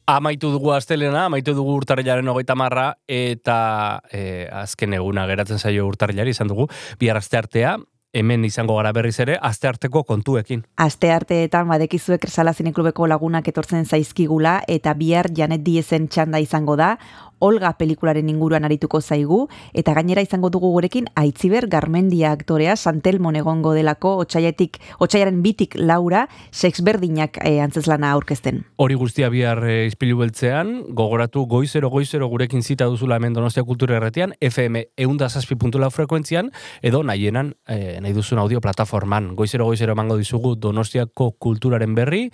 Amaitu 0.06 0.50
dugu 0.50 0.72
astelena, 0.74 1.26
amaitu 1.26 1.54
dugu 1.54 1.76
urtarrilaren 1.78 2.28
hogeita 2.28 2.56
marra, 2.58 2.88
eta 3.06 4.02
e, 4.10 4.48
azken 4.50 4.96
eguna 4.98 5.28
geratzen 5.30 5.62
zaio 5.62 5.86
urtarrilari 5.86 6.34
izan 6.34 6.50
dugu, 6.50 6.66
bihar 6.98 7.20
aste 7.20 7.38
artea, 7.38 7.76
hemen 8.12 8.44
izango 8.44 8.76
gara 8.76 8.92
berriz 8.92 9.16
ere, 9.24 9.38
aste 9.40 9.68
arteko 9.68 10.02
kontuekin. 10.04 10.64
Aste 10.76 11.12
arteetan 11.12 11.68
badekizuek 11.70 12.20
Kresala 12.26 12.52
Zineklubeko 12.52 13.06
lagunak 13.08 13.48
etortzen 13.48 13.86
zaizkigula 13.86 14.58
eta 14.68 14.94
bihar 14.98 15.30
Janet 15.36 15.64
Diezen 15.64 16.08
txanda 16.12 16.42
izango 16.42 16.76
da, 16.76 16.96
Olga 17.42 17.72
pelikularen 17.74 18.28
inguruan 18.30 18.64
arituko 18.64 19.00
zaigu, 19.02 19.48
eta 19.74 19.94
gainera 19.96 20.22
izango 20.22 20.50
dugu 20.54 20.70
gurekin 20.76 21.08
Aitziber 21.18 21.66
Garmendia 21.66 22.30
aktorea, 22.30 22.76
Santelmon 22.76 23.36
egongo 23.36 23.72
delako, 23.74 24.14
otxaiatik, 24.22 24.78
otxaiaren 25.02 25.40
bitik 25.42 25.74
Laura, 25.78 26.28
sexberdinak 26.52 27.40
e, 27.42 27.56
antzeslana 27.64 28.12
aurkezten. 28.14 28.62
Hori 28.76 28.94
guztia 29.00 29.30
bihar 29.32 29.62
e, 29.66 29.86
izpilu 29.88 30.20
beltzean, 30.20 30.74
gogoratu 30.94 31.44
goizero 31.50 31.90
goizero 31.90 32.28
gurekin 32.30 32.62
zita 32.62 32.86
duzula 32.86 33.18
hemen 33.18 33.34
Donostia 33.34 33.64
Kultura 33.66 33.98
Erretian, 33.98 34.36
FM 34.40 34.84
eunda 35.02 35.28
zazpi.lau 35.28 35.90
frekuentzian, 35.90 36.52
edo 36.82 37.02
nahienan, 37.02 37.54
e, 37.66 37.98
nahi 38.00 38.14
duzun 38.14 38.38
audio 38.38 38.60
plataforman. 38.62 39.32
Goizero 39.36 39.66
goizero 39.66 39.96
emango 39.96 40.16
dizugu 40.20 40.54
Donostiako 40.54 41.32
kulturaren 41.42 41.96
berri, 41.98 42.28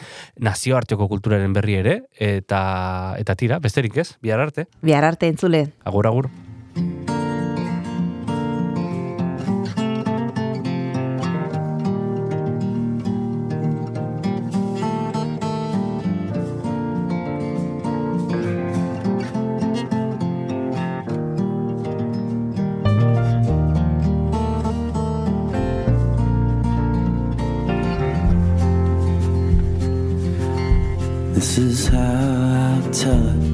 nazioarteko 0.44 1.08
kulturaren 1.08 1.56
berri 1.56 1.78
ere, 1.80 1.96
eta 2.12 2.60
eta 3.18 3.34
tira, 3.38 3.58
besterik 3.62 3.96
ez, 3.96 4.10
bihar 4.22 4.40
arte. 4.44 4.66
Bihar 4.82 4.97
arte 5.04 5.26
entzule. 5.26 5.72
Agur, 5.84 6.06
agur. 6.06 6.30
This 31.34 31.58
is 31.58 31.88
how 31.88 31.98
I 31.98 32.90
tell 32.90 33.42
it. 33.42 33.47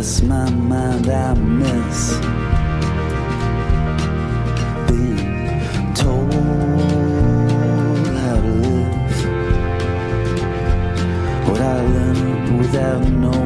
miss 0.00 0.22
my 0.22 0.48
mind, 0.48 1.10
I 1.10 1.34
miss 1.34 2.14
being 4.88 5.92
told 5.92 6.32
how 8.22 8.36
to 8.40 8.52
live. 8.64 9.18
What 11.46 11.60
I 11.60 11.82
learned 11.82 12.58
without 12.60 13.02
knowing. 13.10 13.39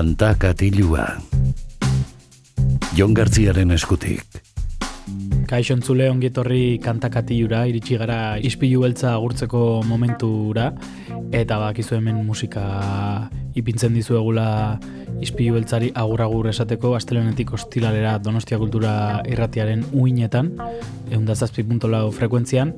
Kanta 0.00 0.30
katilua. 0.40 1.02
Jon 2.96 3.12
Gartziaren 3.12 3.74
eskutik. 3.74 4.38
Kaixo 5.50 5.76
entzule 5.76 6.06
ongetorri 6.08 6.78
kantakatiura, 6.80 7.66
iritsi 7.68 7.98
gara 8.00 8.38
ispilu 8.40 8.80
beltza 8.86 9.12
agurtzeko 9.12 9.82
momentura, 9.84 10.70
eta 11.36 11.60
bakizu 11.60 11.98
hemen 11.98 12.24
musika 12.24 12.64
ipintzen 13.52 13.92
dizuegula 13.92 14.48
ispilu 15.20 15.58
beltzari 15.60 15.92
agur-agur 15.92 16.48
esateko, 16.48 16.96
astelenetik 16.96 17.52
ostilalera 17.60 18.16
Donostia 18.24 18.56
Kultura 18.56 18.94
irratiaren 19.28 19.84
uinetan, 19.92 20.54
eundazazpi 21.12 21.68
puntolau 21.68 22.06
frekuentzian, 22.08 22.72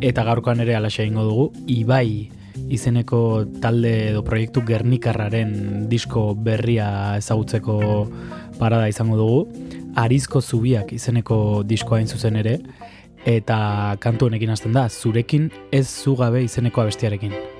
eta 0.00 0.24
gaurkoan 0.24 0.64
ere 0.64 0.80
alaxa 0.80 1.04
ingo 1.04 1.28
dugu, 1.28 1.50
Ibai 1.68 2.30
izeneko 2.72 3.44
talde 3.62 3.92
edo 4.10 4.22
proiektu 4.24 4.64
Gernikarraren 4.66 5.86
disko 5.90 6.32
berria 6.34 7.18
ezagutzeko 7.20 7.78
parada 8.58 8.88
izango 8.88 9.18
dugu. 9.20 9.70
Arizko 10.00 10.40
Zubiak 10.40 10.92
izeneko 10.96 11.62
diskoa 11.68 12.00
hain 12.00 12.08
zuzen 12.08 12.38
ere, 12.40 12.56
eta 13.28 13.96
kantu 14.00 14.30
honekin 14.30 14.54
hasten 14.54 14.72
da, 14.72 14.88
zurekin 14.88 15.50
ez 15.70 15.86
zugabe 15.86 16.42
izeneko 16.48 16.86
abestiarekin. 16.86 17.51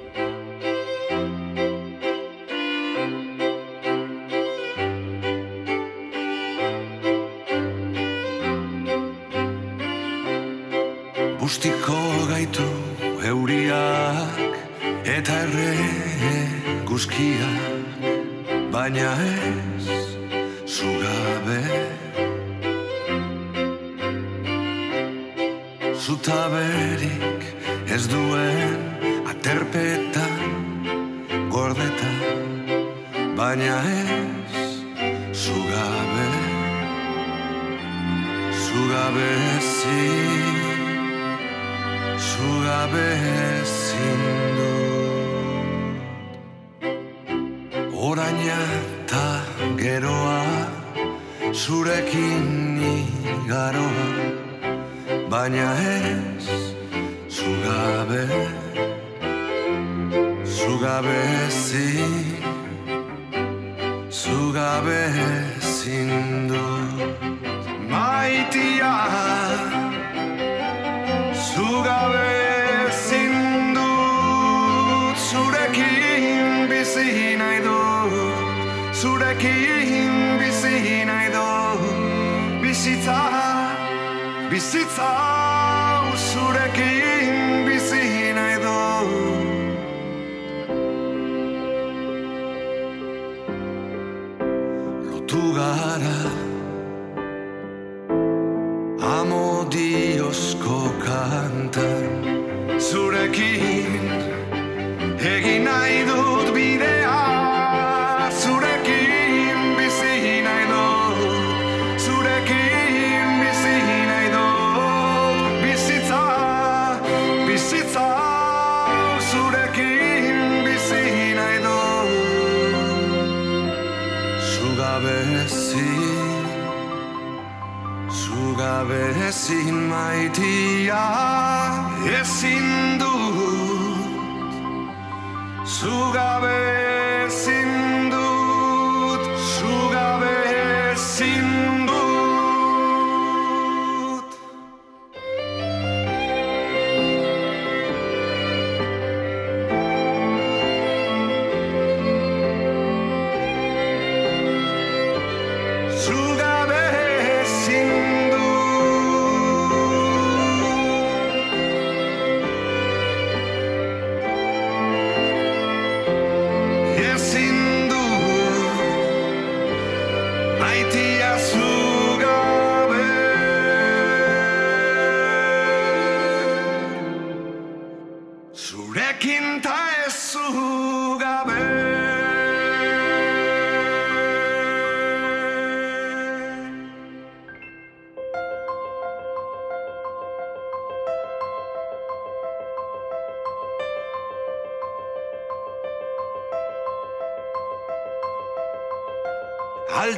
tea. 130.33 130.72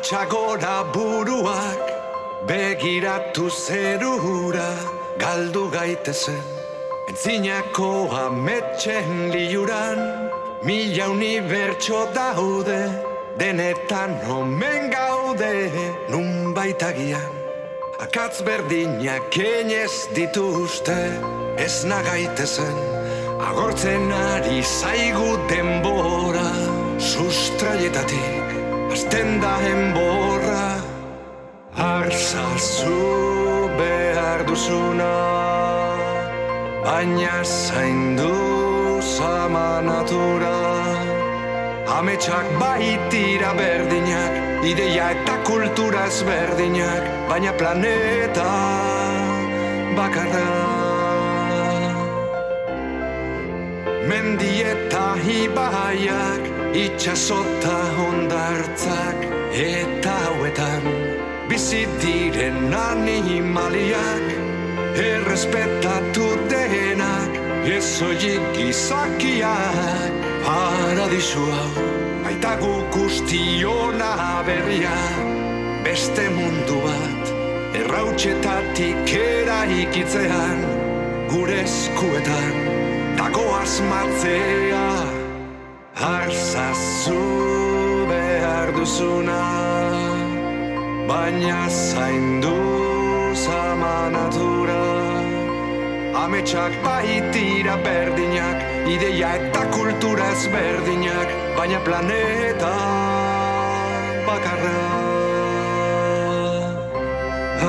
Altxagora 0.05 0.85
buruak 0.93 1.81
begiratu 2.47 3.49
zerura 3.49 4.77
galdu 5.17 5.71
gaitezen. 5.73 6.45
Entzinako 7.09 8.13
ametxen 8.13 9.33
liuran 9.33 10.29
mila 10.63 11.09
unibertso 11.09 12.05
daude 12.13 12.83
denetan 13.39 14.13
omen 14.29 14.93
gaude 14.93 15.73
nun 16.11 16.53
baitagian 16.53 17.33
Akatz 18.05 18.45
berdinak 18.45 19.33
kenez 19.33 19.95
dituzte 20.15 21.01
ez 21.57 21.85
nagaitezen. 21.89 22.77
Agortzen 23.41 24.13
ari 24.13 24.61
zaigu 24.61 25.31
denbora 25.49 26.51
sustraietatik 27.01 28.44
Azten 28.95 29.41
da 29.43 29.55
enborra 29.73 30.67
Arzazu 31.75 33.01
behar 33.79 34.45
duzuna. 34.47 35.15
Baina 36.85 37.43
zaindu 37.43 38.31
zama 39.17 39.83
natura. 39.89 40.55
Ametsak 41.97 42.47
baitira 42.63 43.51
berdinak 43.59 44.63
Ideia 44.71 45.11
eta 45.17 45.37
kultura 45.51 46.07
ezberdinak 46.13 47.11
Baina 47.29 47.53
planeta 47.59 48.51
bakarra. 49.99 50.49
Mendi 54.07 54.53
eta 54.73 55.07
ibaiak 55.43 56.54
itxasota 56.75 57.75
hondartzak 57.97 59.21
eta 59.55 60.15
hauetan 60.27 60.83
bizi 61.49 61.85
diren 62.03 62.75
animaliak. 62.75 64.27
Errespetatu 64.95 66.27
denak 66.51 67.39
ez 67.77 68.03
oiek 68.03 68.43
gizakiak. 68.59 70.19
Paradisu 70.45 71.47
hau 71.55 71.87
baita 72.27 72.57
guk 72.63 72.91
guztiona 72.99 74.43
berria. 74.47 74.99
Beste 75.87 76.29
mundu 76.35 76.83
bat 76.83 77.35
errautxetatik 77.79 79.15
eraikitzean 79.23 80.63
gure 81.31 81.61
eskuetan 81.63 82.55
dago 83.19 83.45
asmatzea 83.63 85.14
Arzazu 86.25 87.23
behar 88.09 88.69
duzuna 88.77 89.41
Baina 91.09 91.69
zaindu 91.69 92.55
zama 93.45 93.97
natura. 94.15 94.85
Ametsak 96.23 96.73
baitira 96.87 97.77
berdinak 97.87 98.89
Ideia 98.95 99.35
eta 99.41 99.65
kultura 99.77 100.31
ezberdinak 100.37 101.29
Baina 101.59 101.81
planeta 101.89 102.73
bakarra. 104.29 104.79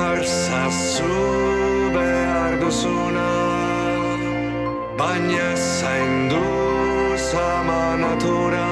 Arzazu 0.06 1.12
behar 1.98 2.56
duzuna 2.64 3.28
Baina 5.02 5.50
zaindu 5.60 6.75
zama 7.30 7.96
natura 7.98 8.66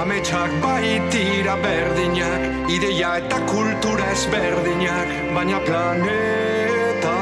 Ametsak 0.00 0.52
baitira 0.62 1.56
berdinak 1.64 2.42
Ideia 2.76 3.16
eta 3.20 3.38
kultura 3.52 4.10
ezberdinak 4.12 5.08
Baina 5.36 5.60
planeta 5.68 7.16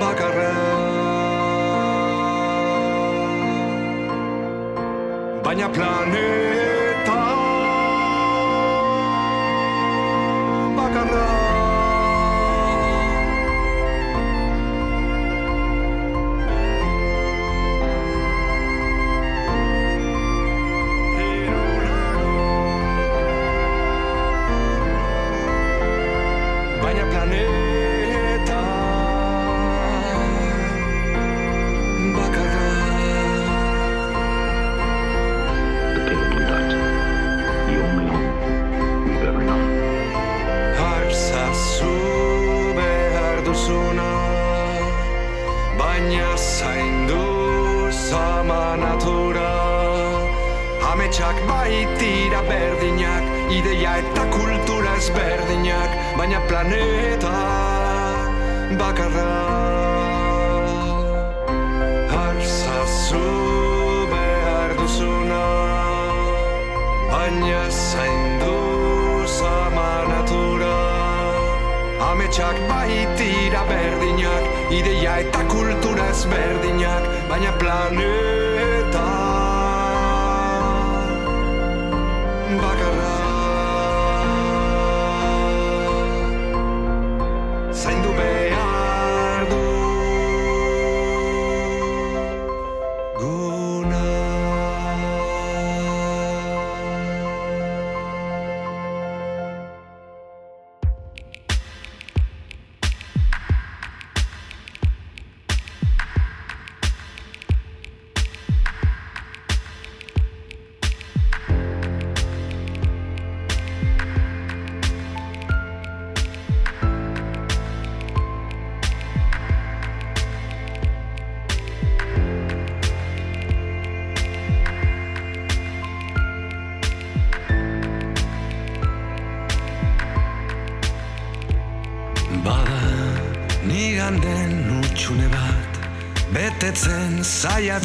bakarra. 0.00 0.54
Baina 5.44 5.68
planeta 5.76 6.67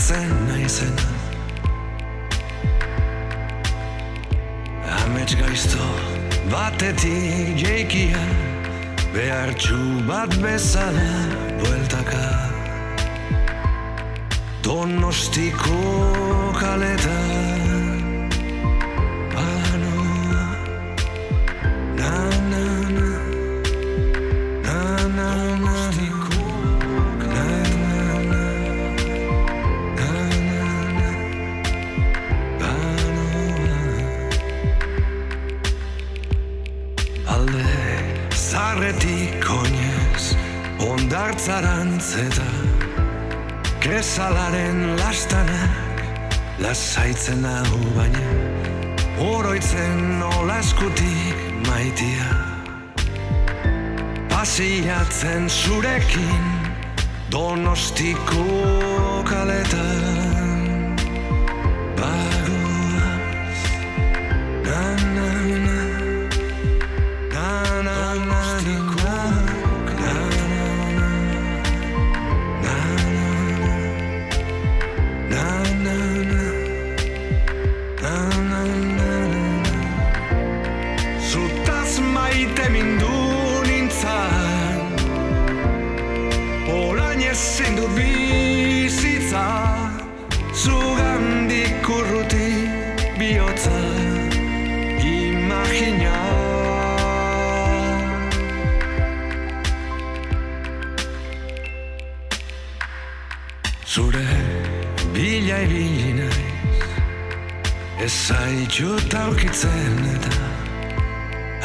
dancing. 0.10 0.43
Zure 103.94 104.26
bila 105.14 105.58
ibili 105.62 106.14
naiz. 106.18 106.86
Ez 108.02 108.14
zaitut 108.28 109.14
aurkitzen 109.14 110.00
eta 110.16 110.32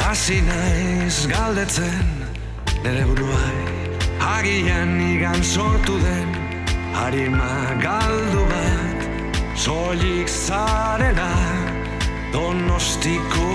Hasi 0.03 0.37
naiz 0.45 1.25
galdetzen. 1.31 2.05
Nere 2.83 3.07
buruai 3.09 3.65
Agian 4.35 4.93
igan 5.07 5.41
sortu 5.43 5.97
den 6.05 6.29
Harima 6.93 7.73
galdu 7.81 8.45
bat 8.53 9.09
Soilik 9.65 10.29
zarela 10.29 11.33
Donostiko 12.31 13.49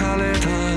kaletan 0.00 0.75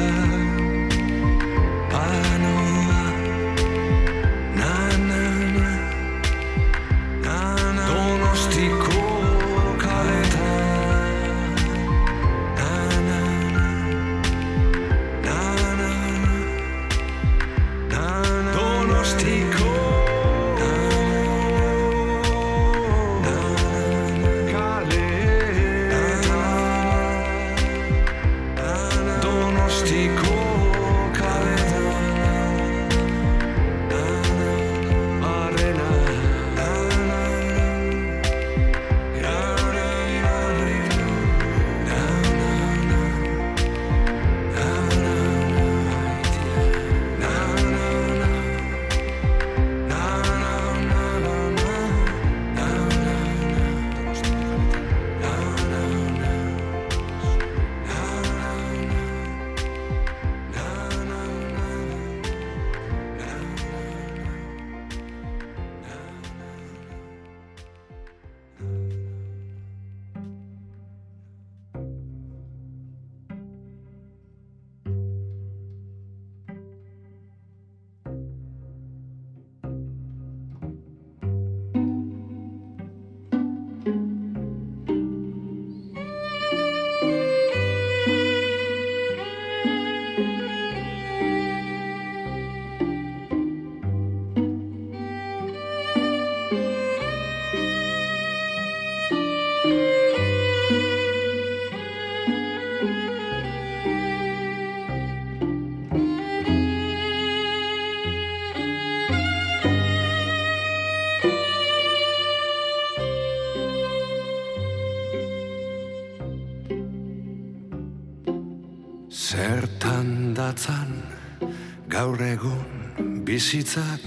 bizitzak 123.40 124.04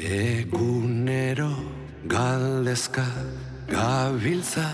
Egunero 0.00 1.52
galdezka 2.08 3.04
gabiltza 3.68 4.64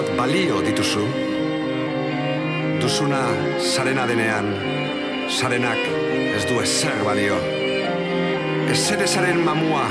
Zenbat 0.00 0.16
balio 0.16 0.62
dituzu? 0.64 1.02
Duzuna 2.80 3.20
zarena 3.60 4.06
denean, 4.08 4.48
zarenak 5.28 5.76
ez 6.36 6.46
du 6.48 6.56
ezer 6.62 7.04
balio. 7.04 7.36
Ez 8.72 8.80
zaren 9.12 9.44
mamua, 9.44 9.84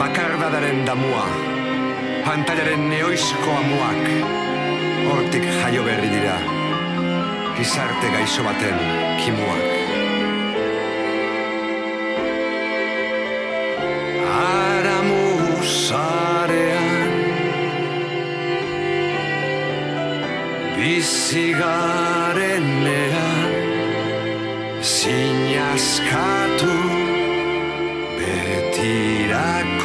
bakardadaren 0.00 0.86
damua, 0.86 1.28
pantailaren 2.24 2.88
neoizko 2.88 3.60
amuak, 3.60 4.08
hortik 5.12 5.44
jaio 5.60 5.84
berri 5.84 6.08
dira, 6.16 6.40
gizarte 7.58 8.08
gaixo 8.16 8.42
baten 8.42 8.84
kimuak. 9.20 9.75
Bizigarenean 21.26 23.50
Zinazkatu 24.80 26.74
Betirako 28.16 29.75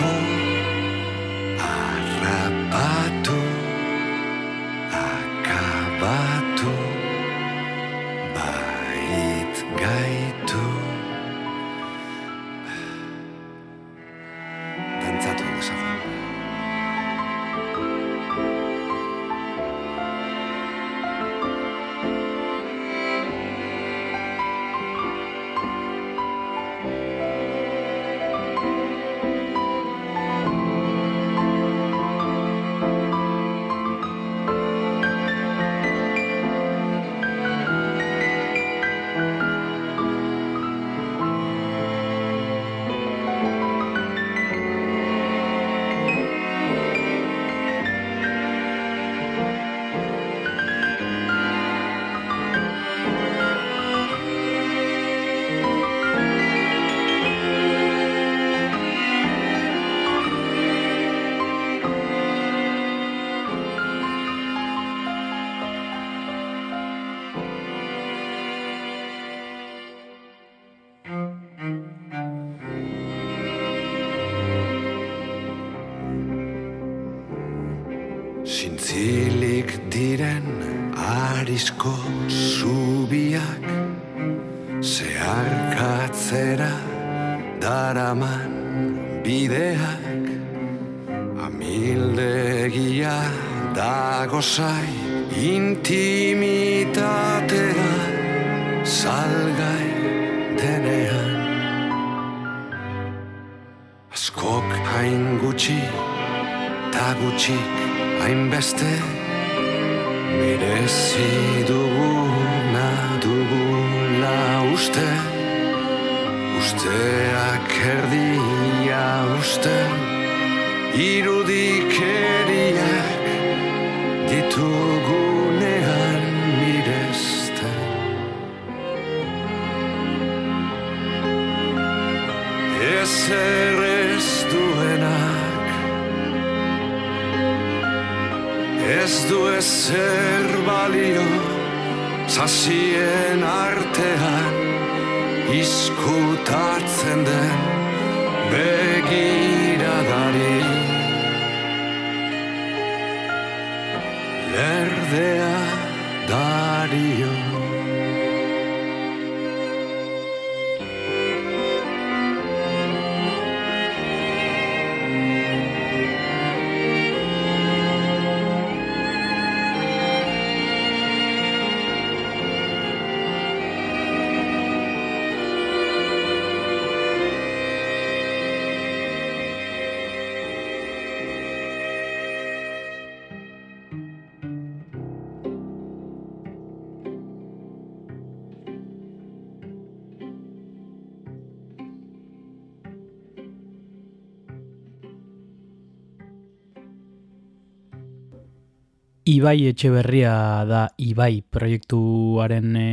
Ibai 199.32 199.70
Etxeberria 199.70 200.66
da 200.68 200.82
Ibai 201.00 201.40
proiektuaren 201.48 202.76
e, 202.76 202.88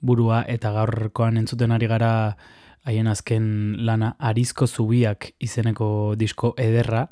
burua 0.00 0.40
eta 0.48 0.70
gaurkoan 0.72 1.36
entzuten 1.36 1.74
ari 1.76 1.90
gara 1.90 2.12
haien 2.88 3.10
azken 3.10 3.50
lana 3.84 4.14
Arizko 4.18 4.66
Zubiak 4.66 5.34
izeneko 5.44 6.14
disko 6.16 6.54
ederra 6.56 7.04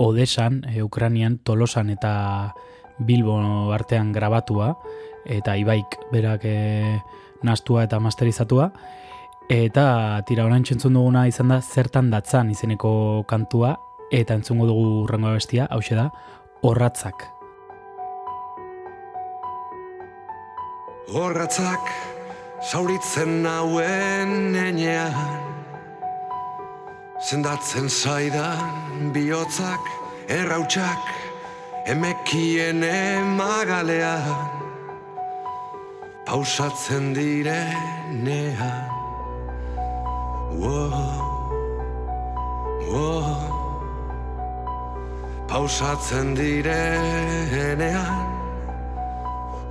Odesan, 0.00 0.62
e, 0.64 0.80
Ukranian, 0.82 1.36
Tolosan 1.44 1.90
eta 1.92 2.54
Bilbo 2.98 3.36
artean 3.76 4.12
grabatua 4.16 4.72
eta 5.26 5.58
Ibaik 5.60 6.00
berak 6.12 6.48
e, 6.48 6.98
nastua 7.44 7.84
eta 7.84 8.00
masterizatua 8.00 8.70
eta 9.52 9.88
tira 10.24 10.48
orain 10.48 10.64
entzun 10.64 10.96
duguna 10.96 11.28
izan 11.28 11.52
da 11.52 11.60
zertan 11.60 12.08
datzan 12.08 12.56
izeneko 12.56 13.24
kantua 13.28 13.76
eta 14.08 14.38
entzungo 14.38 14.64
dugu 14.64 15.02
urrengo 15.02 15.36
bestia, 15.36 15.68
hau 15.68 15.82
da, 15.90 16.08
Horratzak. 16.62 17.37
Horratzak 21.08 21.88
zauritzen 22.68 23.40
nauen 23.42 24.54
enean. 24.60 25.40
Zendatzen 27.24 27.88
zaidan 27.88 29.08
bihotzak 29.14 29.80
errautsak 30.28 31.00
Emekien 31.88 32.82
emagalean. 32.84 34.50
Pausatzen 36.26 37.14
direnean. 37.16 38.90
Wow, 40.60 40.92
wow 42.92 43.36
Pausatzen 45.48 46.34
direnean. 46.36 48.28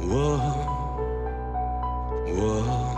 Wow 0.02 0.77
Whoa. 2.36 2.98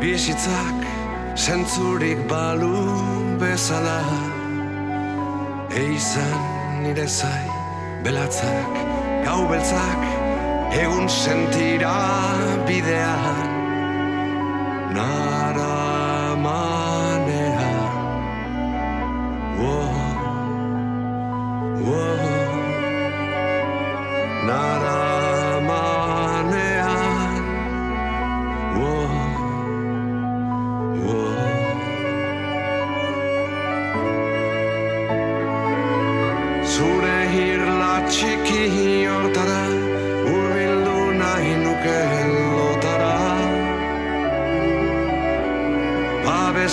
Bizitzak 0.00 0.78
zentzurik 1.36 2.18
balu 2.28 2.76
bezala 3.40 4.02
Eizan 5.72 6.40
nire 6.82 7.06
zai 7.06 7.46
belatzak 8.04 8.74
Gau 9.24 9.42
beltzak 9.50 10.02
egun 10.82 11.08
sentira 11.08 11.96
bidean 12.68 13.48
Nara 14.96 15.71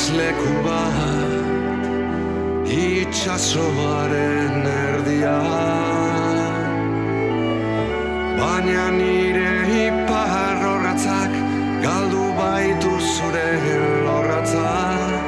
Babesleku 0.10 0.54
bat 0.66 1.46
Itxasoaren 2.66 4.66
erdian 4.66 6.66
Baina 8.40 8.88
nire 8.98 9.54
ipar 9.86 10.58
horratzak 10.66 11.34
Galdu 11.86 12.26
baitu 12.42 12.94
zure 13.14 13.52
lorratzak 14.08 15.24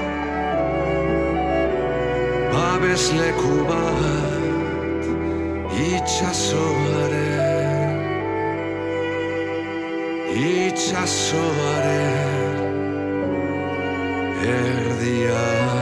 Babesleku 2.53 3.55
bat 3.69 5.03
Itxasoaren 5.93 7.97
Itxasoaren 10.49 12.40
Erdian 14.43 15.80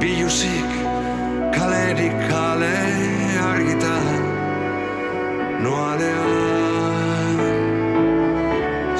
biluzik 0.00 0.70
kalerik 1.56 2.16
kale 2.30 2.78
argitan 3.52 4.24
noalean. 5.64 7.38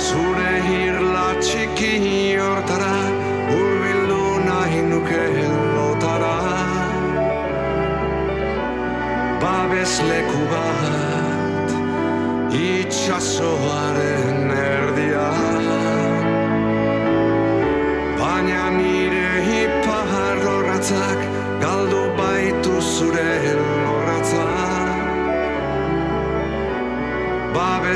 Zure 0.07 0.55
hirla 0.69 1.29
txiki 1.45 1.93
hortara 2.41 2.97
urbildu 3.59 4.25
nahi 4.49 4.81
nuke 4.91 5.25
lotara 5.77 6.39
babes 9.43 9.95
leku 10.11 10.43
bat 10.53 11.69
itxasoaren 12.65 14.36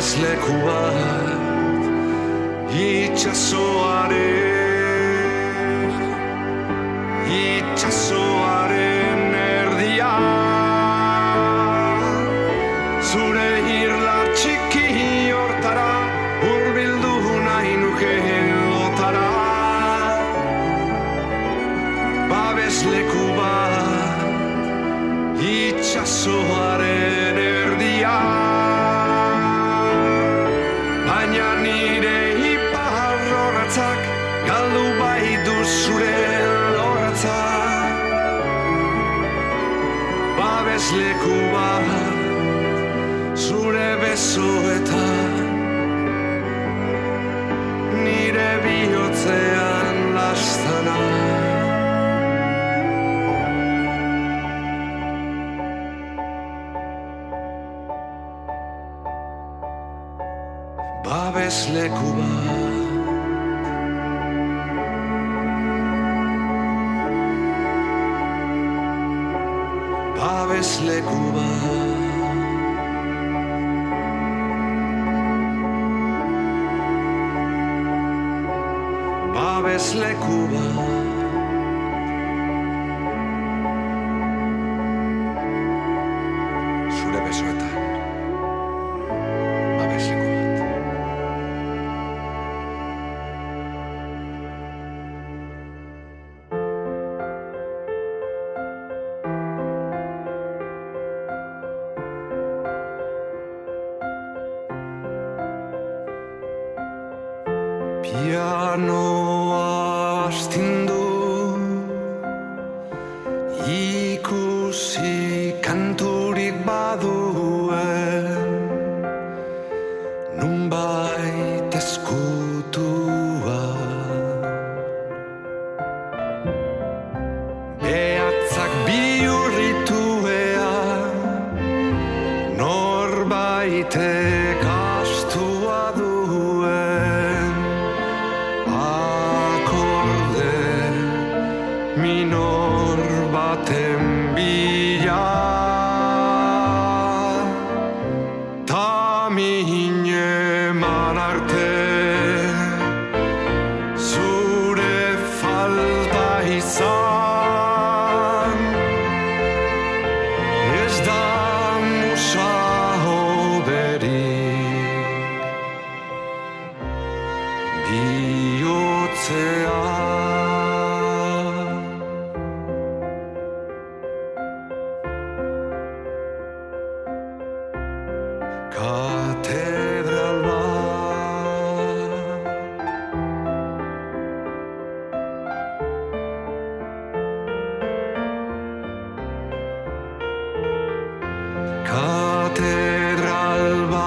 ez 0.01 0.17
leku 0.23 0.57
bat 0.65 1.29
itxasoaren 2.73 4.40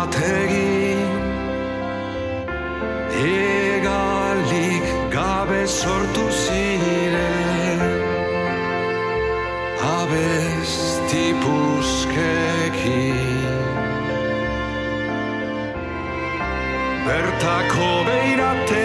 bat 0.03 0.15
egin 0.19 1.11
Egalik 3.23 4.87
gabe 5.15 5.63
sortu 5.67 6.25
ziren 6.43 7.81
Abesti 9.99 11.25
puskeki 11.43 13.05
Bertako 17.07 17.91
beirate 18.07 18.82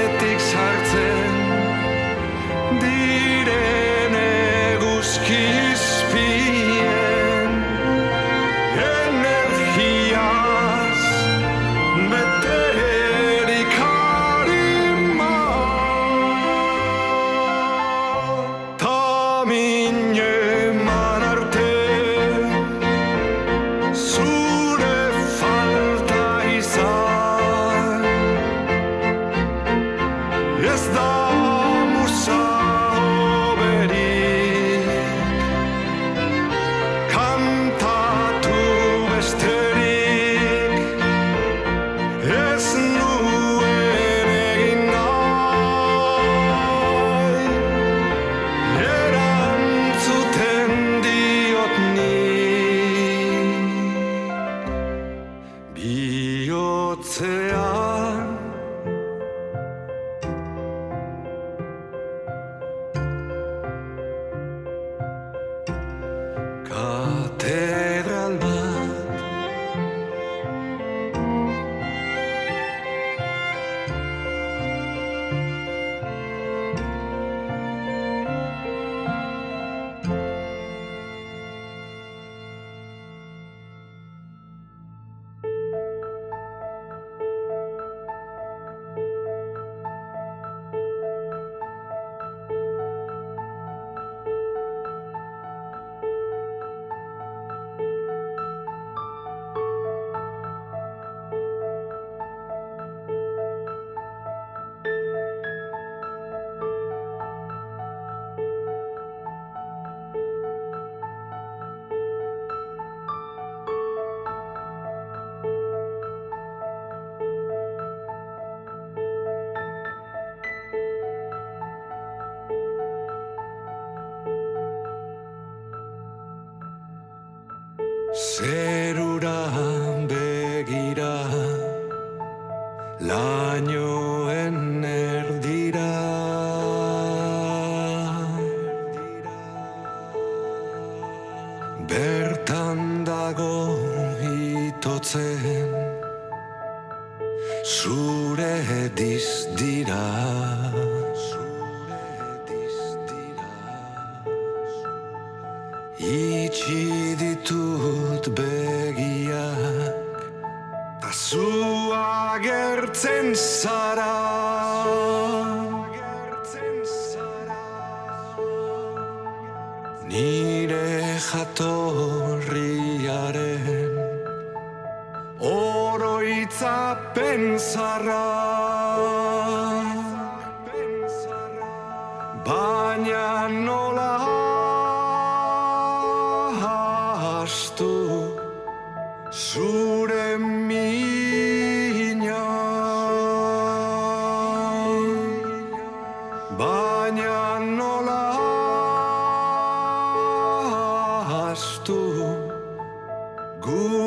Good. 203.68 203.97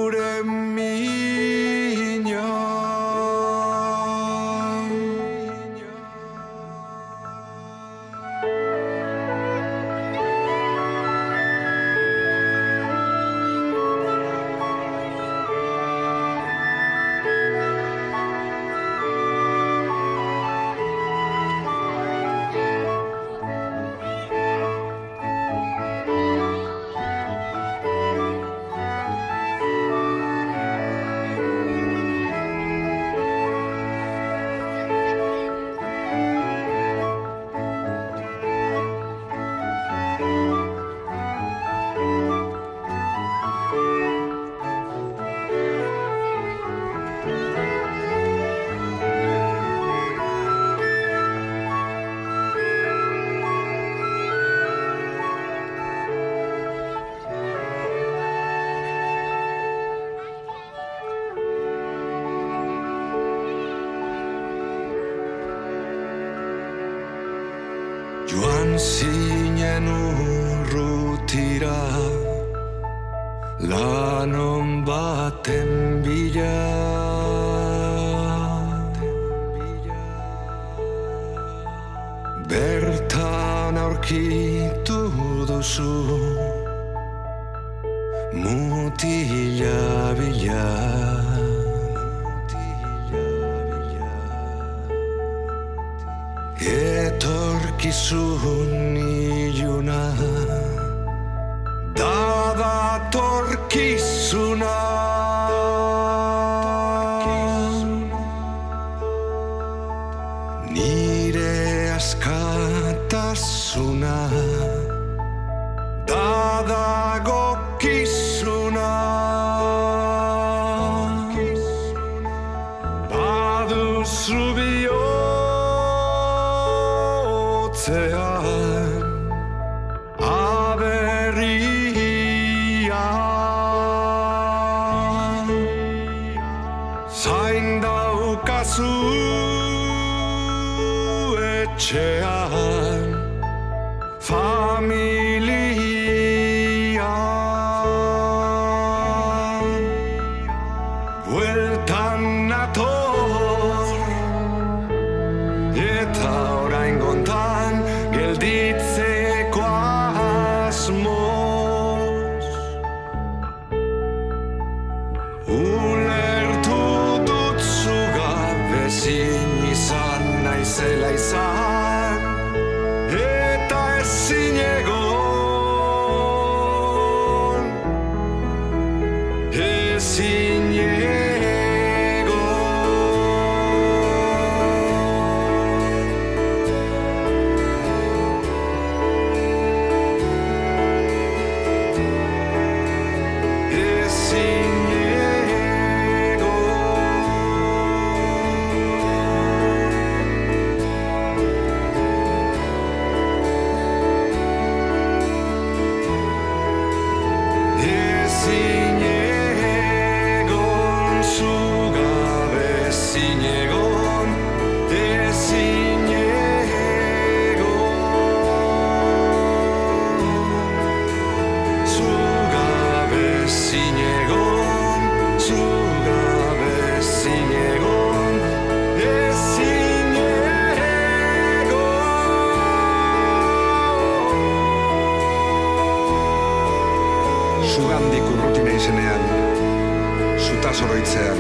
Zutaz 240.72 240.88
oroitzean, 240.88 241.40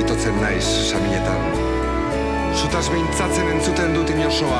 itotzen 0.00 0.34
naiz 0.42 0.64
saminetan. 0.90 1.44
Zutaz 2.52 2.82
mintzatzen 2.92 3.48
entzuten 3.48 3.94
dut 3.96 4.10
inosoa, 4.12 4.58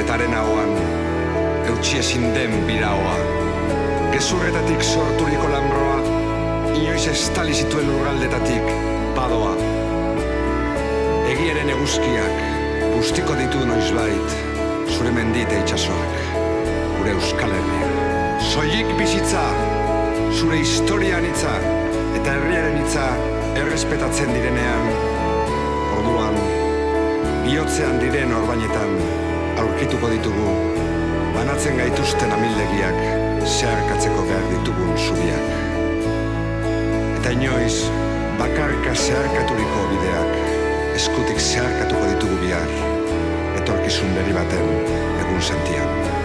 eta 0.00 0.14
arenagoan, 0.14 0.72
eutxi 1.68 1.98
ezin 2.00 2.24
den 2.32 2.54
biraoa. 2.64 3.18
Gezurretatik 4.14 4.86
sorturiko 4.86 5.52
lambroa, 5.52 5.98
inoiz 6.78 7.04
estali 7.12 7.52
zituen 7.52 7.92
lurraldetatik, 7.92 8.72
badoa. 9.20 9.52
Egiaren 11.34 11.76
eguzkiak, 11.76 12.42
bustiko 12.96 13.36
ditu 13.36 13.68
noizbait, 13.68 14.36
zure 14.96 15.12
mendite 15.12 15.60
itxasoak, 15.60 16.20
gure 16.96 17.16
euskal 17.18 17.52
herria, 17.60 17.94
Soilik 18.48 18.96
bizitza, 18.96 19.44
zure 20.40 20.64
historian 20.64 21.24
hitza 21.28 21.58
eta 22.24 22.38
herriaren 22.38 22.78
hitza 22.80 23.02
errespetatzen 23.60 24.30
direnean, 24.32 24.86
orduan, 25.92 26.38
bihotzean 27.44 27.98
diren 28.00 28.32
orbainetan 28.32 28.94
aurkituko 29.60 30.08
ditugu, 30.08 30.54
banatzen 31.34 31.76
gaituzten 31.82 32.32
amildegiak 32.38 32.96
zeharkatzeko 33.44 34.24
behar 34.30 34.48
ditugun 34.54 34.96
zubiak. 35.04 35.52
Eta 37.20 37.36
inoiz, 37.36 37.92
bakarka 38.40 38.96
zeharkaturiko 38.96 39.86
bideak, 39.92 40.34
eskutik 40.96 41.44
zeharkatuko 41.44 42.08
ditugu 42.14 42.40
bihar, 42.46 42.76
etorkizun 43.60 44.16
berri 44.16 44.40
baten 44.40 44.76
egun 45.20 45.50
sentian. 45.52 46.23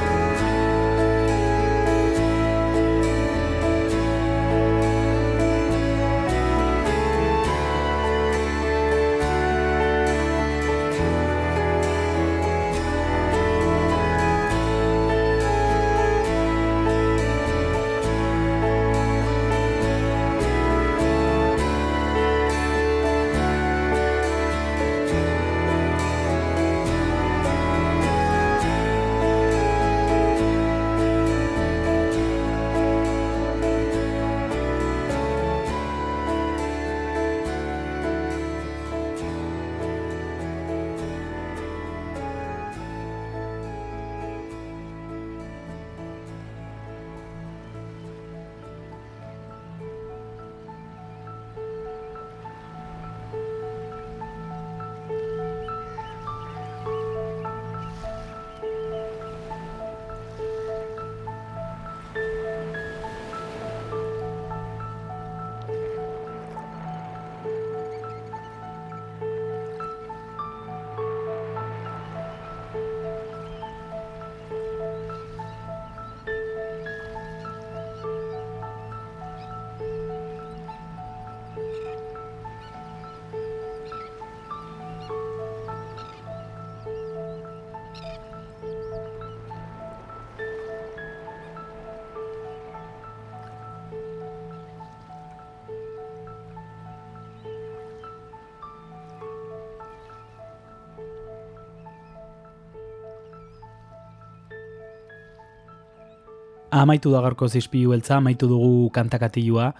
Amaitu 106.79 107.11
da 107.11 107.19
gaurko 107.19 107.49
zizpilu 107.51 107.91
beltza, 107.91 108.17
amaitu 108.21 108.47
dugu 108.47 108.87
kantakatilua, 108.95 109.73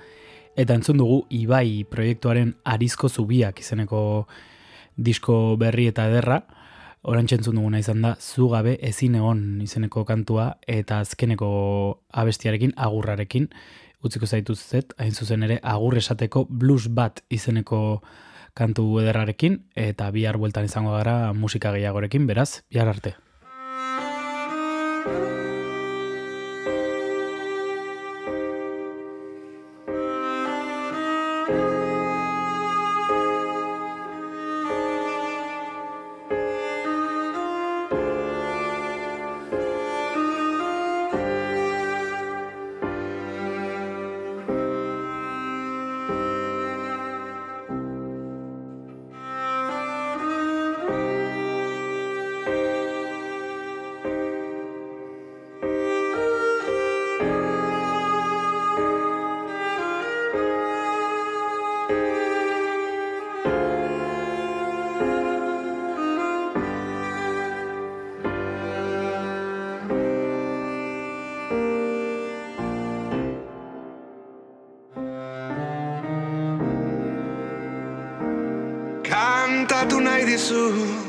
eta 0.60 0.76
entzun 0.76 0.98
dugu 1.00 1.22
Ibai 1.32 1.86
proiektuaren 1.88 2.50
arizko 2.68 3.08
zubiak 3.08 3.62
izeneko 3.64 4.02
disko 4.98 5.56
berri 5.62 5.88
eta 5.88 6.10
ederra. 6.10 6.42
Orantxe 7.08 7.38
entzun 7.38 7.56
duguna 7.56 7.80
izan 7.80 8.04
da, 8.04 8.18
zugabe 8.20 8.74
ezin 8.84 9.16
egon 9.16 9.62
izeneko 9.64 10.04
kantua, 10.04 10.50
eta 10.68 11.00
azkeneko 11.06 11.48
abestiarekin, 12.24 12.76
agurrarekin, 12.76 13.48
utziko 14.04 14.28
zaituzet, 14.28 14.92
hain 15.00 15.16
zuzen 15.16 15.48
ere, 15.48 15.62
agur 15.64 15.96
esateko 16.04 16.44
blues 16.50 16.90
bat 16.92 17.24
izeneko 17.32 18.02
kantu 18.60 18.90
ederrarekin, 19.06 19.62
eta 19.88 20.12
bihar 20.12 20.36
bueltan 20.36 20.68
izango 20.68 20.92
gara 21.00 21.32
musika 21.32 21.72
gehiagorekin, 21.72 22.28
beraz, 22.28 22.66
bihar 22.68 22.92
arte. 22.92 23.16
soon 80.50 81.09